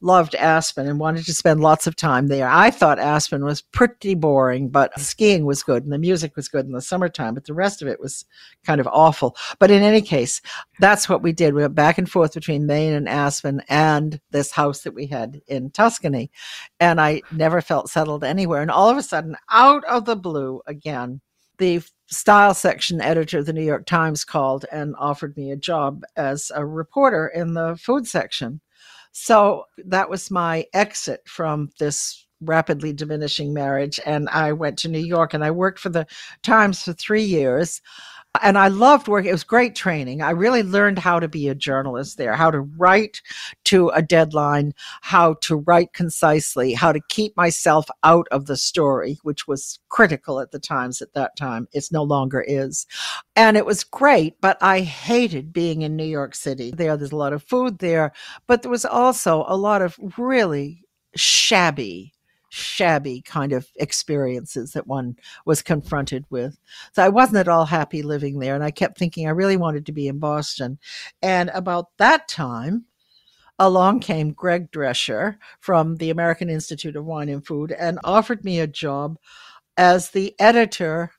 loved 0.05 0.35
Aspen 0.35 0.87
and 0.87 1.01
wanted 1.01 1.25
to 1.25 1.35
spend 1.35 1.61
lots 1.61 1.87
of 1.87 1.97
time 1.97 2.29
there. 2.29 2.47
I 2.47 2.71
thought 2.71 2.99
Aspen 2.99 3.45
was 3.45 3.63
pretty 3.63 4.15
boring, 4.15 4.69
but 4.69 4.99
skiing 5.01 5.47
was 5.47 5.63
good 5.63 5.83
and 5.83 5.93
the 5.93 5.99
music 5.99 6.37
was 6.37 6.49
good 6.49 6.67
in 6.67 6.73
the 6.73 6.83
summertime, 6.83 7.35
but 7.35 7.47
the 7.47 7.55
rest 7.55 7.81
of 7.81 7.89
it 7.89 7.99
was 7.99 8.27
kind 8.65 8.81
of 8.81 8.87
awful. 8.89 9.35
But 9.59 9.71
in 9.71 9.83
any 9.83 10.03
case, 10.03 10.43
that's 10.79 11.09
what 11.09 11.23
we 11.23 11.33
did. 11.33 11.55
We 11.55 11.63
went 11.63 11.75
back 11.75 11.97
and 11.97 12.09
forth 12.09 12.35
between 12.35 12.67
Maine 12.67 12.93
and 12.93 13.09
Aspen 13.09 13.63
and 13.69 14.21
this 14.31 14.53
house 14.53 14.83
that 14.83 14.95
we 14.95 15.07
had 15.07 15.41
in 15.49 15.71
Tuscany. 15.71 16.31
And 16.79 17.01
I 17.01 17.23
never 17.33 17.63
felt 17.63 17.89
settled 17.89 18.25
anywhere. 18.25 18.61
And 18.61 18.71
all 18.71 18.91
of 18.91 18.99
a 18.99 19.03
sudden, 19.03 19.37
out 19.51 19.85
of 19.85 20.05
the 20.05 20.17
blue 20.17 20.61
again, 20.67 21.23
the 21.57 21.83
style 22.07 22.53
section 22.53 23.01
editor 23.01 23.39
of 23.39 23.47
the 23.47 23.53
New 23.53 23.65
York 23.65 23.87
Times 23.87 24.25
called 24.25 24.67
and 24.71 24.95
offered 24.99 25.37
me 25.37 25.51
a 25.51 25.57
job 25.57 26.03
as 26.17 26.53
a 26.55 26.67
reporter 26.67 27.29
in 27.29 27.55
the 27.55 27.77
food 27.81 28.07
section. 28.07 28.61
So 29.17 29.67
that 29.87 30.11
was 30.11 30.29
my 30.29 30.67
exit 30.75 31.21
from 31.25 31.71
this 31.79 32.27
rapidly 32.41 32.93
diminishing 32.93 33.55
marriage. 33.55 34.01
And 34.05 34.29
I 34.29 34.53
went 34.53 34.77
to 34.81 34.89
New 34.89 34.99
York 34.99 35.33
and 35.33 35.45
I 35.45 35.53
worked 35.53 35.79
for 35.79 35.89
the 35.89 36.07
Times 36.43 36.83
for 36.83 36.93
three 36.93 37.23
years 37.23 37.81
and 38.43 38.59
I 38.59 38.69
loved 38.69 39.07
working. 39.07 39.29
It 39.29 39.33
was 39.33 39.45
great 39.45 39.75
training. 39.75 40.23
I 40.23 40.31
really 40.31 40.63
learned 40.63 40.99
how 40.99 41.21
to 41.21 41.29
be 41.29 41.49
a 41.49 41.55
journalist 41.55 42.19
there, 42.19 42.35
how 42.35 42.51
to 42.51 42.61
write 42.61 43.23
to 43.65 43.91
a 43.91 44.03
deadline, 44.03 44.75
how 45.03 45.35
to 45.43 45.57
write 45.57 45.93
concisely, 45.93 46.73
how 46.73 46.93
to 46.93 47.01
keep 47.09 47.37
myself 47.37 47.89
out 48.03 48.27
of 48.31 48.47
the 48.47 48.57
story, 48.57 49.19
which 49.23 49.47
was 49.47 49.79
critical 49.89 50.41
at 50.41 50.51
the 50.51 50.59
times 50.59 51.01
at 51.01 51.15
that 51.15 51.37
time. 51.37 51.69
It's 51.73 51.93
no 51.93 52.03
longer 52.03 52.45
is. 52.47 52.87
And 53.37 53.57
it 53.57 53.67
was 53.67 53.85
great, 53.85 54.41
but 54.41 54.59
I 54.61 54.81
hated 54.81 55.53
being 55.53 55.83
in 55.83 55.97
New 55.97 56.05
York 56.05 56.35
City. 56.35 56.73
There, 56.73 56.97
there's 56.97 57.13
a 57.13 57.17
lot 57.17 57.33
of 57.33 57.43
food 57.43 57.79
there, 57.79 58.13
but 58.47 58.63
there 58.63 58.71
was 58.71 58.85
also 58.85 59.45
a 59.47 59.57
lot 59.57 59.81
of 59.81 59.97
really 60.19 60.85
shabby 61.15 62.14
shabby 62.55 63.21
kind 63.21 63.53
of 63.53 63.69
experiences 63.77 64.73
that 64.73 64.87
one 64.87 65.17
was 65.45 65.63
confronted 65.63 66.25
with. 66.31 66.59
So 66.93 67.03
I 67.03 67.09
wasn't 67.09 67.39
at 67.39 67.49
all 67.49 67.67
happy 67.67 68.03
living 68.03 68.39
there. 68.39 68.55
And 68.55 68.63
I 68.63 68.71
kept 68.71 68.97
thinking 68.97 69.27
I 69.27 69.33
really 69.33 69.57
wanted 69.57 69.87
to 69.87 69.93
be 69.93 70.07
in 70.07 70.19
Boston. 70.19 70.79
And 71.21 71.51
about 71.53 71.89
that 71.99 72.29
time, 72.29 72.85
along 73.59 74.01
came 74.01 74.33
Greg 74.33 74.71
Drescher 74.71 75.37
from 75.61 75.97
the 75.97 76.11
American 76.11 76.49
Institute 76.49 76.97
of 76.97 77.05
Wine 77.05 77.29
and 77.29 77.45
Food 77.45 77.73
and 77.73 77.99
offered 78.05 78.45
me 78.45 78.61
a 78.61 78.67
job 78.67 79.17
as 79.77 80.11
the 80.11 80.35
editor 80.39 81.11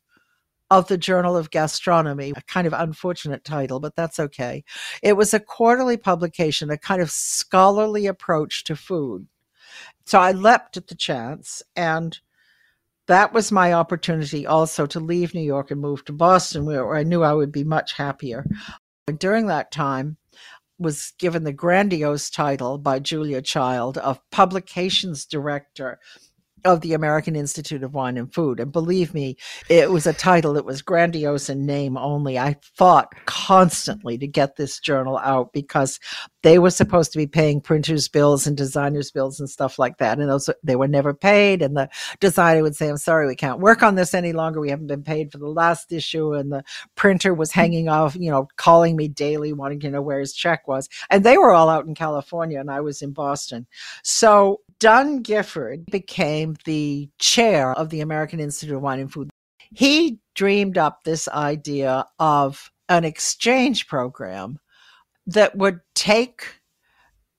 of 0.72 0.88
the 0.88 0.98
Journal 0.98 1.38
of 1.38 1.52
Gastronomy, 1.52 2.34
a 2.36 2.42
kind 2.42 2.66
of 2.66 2.74
unfortunate 2.74 3.44
title, 3.44 3.80
but 3.80 3.96
that's 3.96 4.20
okay. 4.20 4.64
It 5.04 5.14
was 5.14 5.34
a 5.34 5.40
quarterly 5.40 5.98
publication, 5.98 6.70
a 6.70 6.78
kind 6.78 7.02
of 7.02 7.12
scholarly 7.12 8.08
approach 8.08 8.64
to 8.66 8.76
food. 8.76 9.28
So 10.06 10.20
I 10.20 10.32
leapt 10.32 10.78
at 10.78 10.88
the 10.88 10.96
chance 10.96 11.64
and 11.76 12.18
that 13.08 13.34
was 13.34 13.52
my 13.52 13.74
opportunity 13.74 14.48
also 14.48 14.86
to 14.88 15.00
leave 15.00 15.34
New 15.34 15.42
York 15.42 15.72
and 15.72 15.80
move 15.80 16.04
to 16.06 16.14
Boston 16.14 16.66
where 16.66 16.96
I 16.96 17.04
knew 17.04 17.24
I 17.24 17.34
would 17.34 17.52
be 17.52 17.64
much 17.64 17.94
happier. 17.94 18.46
And 19.08 19.20
during 19.20 19.48
that 19.48 19.72
time 19.72 20.18
was 20.80 21.14
given 21.20 21.44
the 21.44 21.54
grandiose 21.54 22.30
title 22.30 22.78
by 22.78 23.00
Julia 23.00 23.42
Child 23.42 23.98
of 23.98 24.20
publications 24.32 25.26
director 25.26 26.00
of 26.66 26.82
the 26.82 26.94
American 26.94 27.36
Institute 27.36 27.84
of 27.84 27.94
Wine 27.94 28.18
and 28.18 28.34
Food. 28.34 28.60
And 28.60 28.72
believe 28.72 29.14
me, 29.14 29.38
it 29.70 29.92
was 29.92 30.08
a 30.08 30.14
title 30.14 30.54
that 30.54 30.66
was 30.66 30.82
grandiose 30.82 31.48
in 31.48 31.66
name 31.66 31.96
only. 31.96 32.38
I 32.40 32.58
fought 32.76 33.14
constantly 33.26 34.18
to 34.18 34.28
get 34.28 34.56
this 34.56 34.80
journal 34.80 35.20
out 35.20 35.54
because 35.54 36.00
they 36.42 36.60
were 36.60 36.72
supposed 36.72 37.12
to 37.12 37.18
be 37.18 37.28
paying 37.28 37.62
printers' 37.62 38.08
bills 38.08 38.48
and 38.48 38.58
designers' 38.58 39.12
bills 39.12 39.40
and 39.40 39.50
stuff 39.50 39.80
like 39.80 39.98
that. 40.00 40.20
And 40.20 40.30
those 40.30 40.50
they 40.64 40.76
were 40.76 40.88
never 40.88 41.14
paid. 41.14 41.62
And 41.62 41.78
the 41.78 41.90
designer 42.20 42.64
would 42.64 42.76
say, 42.76 42.90
I'm 42.90 42.98
sorry, 42.98 43.28
we 43.28 43.36
can't 43.36 43.60
work 43.60 43.84
on 43.84 43.96
this 43.96 44.14
any 44.14 44.34
longer. 44.34 44.60
We 44.60 44.70
haven't 44.70 44.88
been 44.88 45.04
paid 45.04 45.32
for 45.32 45.38
the 45.38 45.48
last 45.48 45.92
issue. 45.92 46.34
And 46.34 46.52
the 46.52 46.64
printer 46.96 47.34
was 47.34 47.54
hmm. 47.54 47.60
hanging 47.60 47.90
off, 47.90 48.16
you 48.16 48.32
know, 48.32 48.48
calling 48.58 48.96
me 48.96 49.08
daily, 49.08 49.54
wanting 49.54 49.80
to 49.82 49.92
know 49.92 50.02
where 50.02 50.20
his 50.20 50.34
check 50.34 50.68
was. 50.68 50.90
And 51.10 51.24
they 51.24 51.38
were 51.38 51.54
all 51.54 51.70
out 51.70 51.86
in 51.86 51.96
California 51.96 52.60
and 52.60 52.72
I 52.72 52.82
was 52.82 53.02
in 53.02 53.12
Boston. 53.12 53.68
So 54.04 54.62
Dun 54.80 55.22
Gifford 55.22 55.86
became 55.88 56.56
the 56.66 57.10
chair 57.20 57.74
of 57.74 57.90
the 57.90 58.02
American 58.02 58.40
Institute 58.40 58.76
of 58.76 58.82
Wine 58.82 59.00
and 59.00 59.12
Food. 59.12 59.30
He 59.74 60.20
dreamed 60.36 60.78
up 60.78 61.04
this 61.04 61.28
idea 61.28 62.06
of 62.20 62.72
an 62.90 63.04
exchange 63.04 63.88
program 63.88 64.60
that 65.28 65.56
would 65.58 65.80
take 65.96 66.60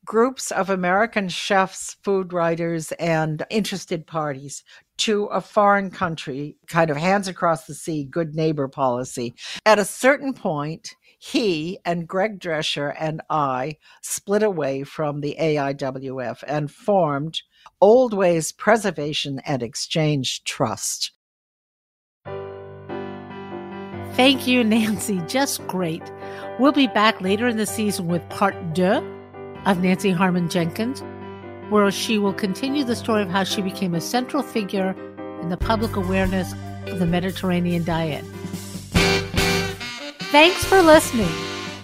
groups 0.04 0.50
of 0.50 0.70
American 0.70 1.28
chefs, 1.28 1.96
food 2.02 2.32
writers, 2.32 2.92
and 2.92 3.44
interested 3.50 4.06
parties 4.06 4.62
to 4.98 5.24
a 5.26 5.40
foreign 5.40 5.90
country, 5.90 6.56
kind 6.68 6.90
of 6.90 6.96
hands 6.96 7.28
across 7.28 7.66
the 7.66 7.74
sea, 7.74 8.04
good 8.04 8.34
neighbor 8.34 8.68
policy. 8.68 9.34
At 9.66 9.78
a 9.78 9.84
certain 9.84 10.32
point, 10.32 10.94
he 11.18 11.78
and 11.84 12.06
Greg 12.06 12.38
Drescher 12.38 12.94
and 12.98 13.22
I 13.30 13.76
split 14.02 14.42
away 14.42 14.84
from 14.84 15.20
the 15.20 15.36
AIWF 15.40 16.42
and 16.46 16.70
formed 16.70 17.42
Oldways 17.82 18.56
Preservation 18.56 19.40
and 19.44 19.62
Exchange 19.62 20.44
Trust. 20.44 21.12
Thank 24.12 24.46
you, 24.46 24.64
Nancy. 24.64 25.20
Just 25.26 25.66
great. 25.66 26.02
We'll 26.58 26.72
be 26.72 26.86
back 26.86 27.20
later 27.20 27.48
in 27.48 27.58
the 27.58 27.66
season 27.66 28.08
with 28.08 28.26
part 28.30 28.74
deux 28.74 29.02
of 29.66 29.82
Nancy 29.82 30.10
Harmon 30.10 30.48
Jenkins, 30.48 31.02
where 31.70 31.90
she 31.90 32.18
will 32.18 32.32
continue 32.32 32.84
the 32.84 32.96
story 32.96 33.22
of 33.22 33.28
how 33.28 33.44
she 33.44 33.60
became 33.60 33.94
a 33.94 34.00
central 34.00 34.42
figure 34.42 34.94
in 35.42 35.50
the 35.50 35.56
public 35.56 35.96
awareness 35.96 36.54
of 36.86 36.98
the 36.98 37.06
Mediterranean 37.06 37.84
diet. 37.84 38.24
Thanks 40.36 40.66
for 40.66 40.82
listening. 40.82 41.32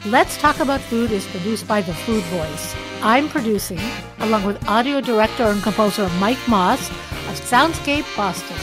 Let's 0.05 0.37
Talk 0.37 0.61
About 0.61 0.83
Food 0.83 1.11
is 1.11 1.27
produced 1.29 1.67
by 1.67 1.81
The 1.81 1.95
Food 1.95 2.23
Voice. 2.25 2.77
I'm 3.01 3.31
producing, 3.31 3.81
along 4.19 4.45
with 4.45 4.69
audio 4.69 5.01
director 5.01 5.45
and 5.45 5.63
composer 5.63 6.07
Mike 6.21 6.37
Moss 6.47 6.91
of 6.91 7.41
Soundscape 7.41 8.05
Boston. 8.15 8.59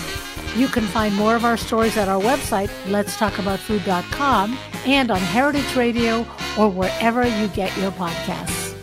You 0.55 0.67
can 0.67 0.83
find 0.83 1.15
more 1.15 1.35
of 1.35 1.43
our 1.43 1.57
stories 1.57 1.97
at 1.97 2.07
our 2.07 2.21
website, 2.21 2.67
letstalkaboutfood.com, 2.85 4.59
and 4.85 5.09
on 5.09 5.17
Heritage 5.17 5.75
Radio 5.75 6.19
or 6.55 6.69
wherever 6.69 7.27
you 7.27 7.47
get 7.47 7.75
your 7.75 7.89
podcasts. 7.93 8.75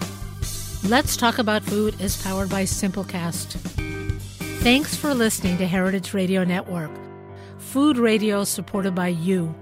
Let's 0.91 1.17
Talk 1.17 1.39
About 1.39 1.63
Food 1.63 2.01
is 2.01 2.21
powered 2.21 2.51
by 2.51 2.65
Simplecast. 2.65 3.53
Thanks 4.59 4.97
for 4.97 5.15
listening 5.15 5.57
to 5.59 5.69
Heritage 5.69 6.15
Radio 6.15 6.43
Network, 6.43 6.91
food 7.59 7.97
radio 7.97 8.43
supported 8.43 8.97
by 8.97 9.07
you. 9.07 9.55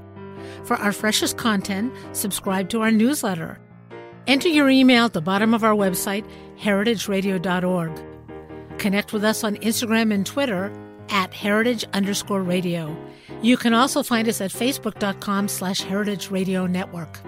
For 0.64 0.76
our 0.76 0.92
freshest 0.92 1.36
content, 1.36 1.92
subscribe 2.12 2.70
to 2.70 2.80
our 2.80 2.90
newsletter. 2.90 3.58
Enter 4.26 4.48
your 4.48 4.70
email 4.70 5.04
at 5.04 5.12
the 5.12 5.20
bottom 5.20 5.52
of 5.52 5.62
our 5.62 5.74
website, 5.74 6.24
heritageradio.org. 6.58 8.02
Connect 8.78 9.12
with 9.12 9.24
us 9.24 9.44
on 9.44 9.56
Instagram 9.56 10.12
and 10.12 10.24
Twitter 10.24 10.72
at 11.10 11.34
heritage 11.34 11.84
underscore 11.92 12.42
radio. 12.42 12.96
You 13.42 13.58
can 13.58 13.74
also 13.74 14.02
find 14.02 14.26
us 14.26 14.40
at 14.40 14.50
facebook.com 14.50 15.48
slash 15.48 15.82
heritage 15.82 16.30
radio 16.30 16.66
network. 16.66 17.20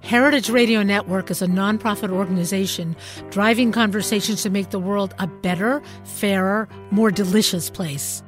Heritage 0.00 0.48
Radio 0.48 0.82
Network 0.82 1.30
is 1.30 1.42
a 1.42 1.46
nonprofit 1.46 2.10
organization 2.10 2.96
driving 3.30 3.72
conversations 3.72 4.42
to 4.42 4.50
make 4.50 4.70
the 4.70 4.78
world 4.78 5.14
a 5.18 5.26
better, 5.26 5.82
fairer, 6.04 6.68
more 6.90 7.10
delicious 7.10 7.68
place. 7.68 8.22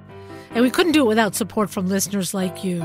And 0.51 0.63
we 0.63 0.71
couldn't 0.71 0.93
do 0.93 1.05
it 1.05 1.09
without 1.09 1.35
support 1.35 1.71
from 1.71 1.89
listeners 1.89 2.35
like 2.35 2.65
you. 2.65 2.85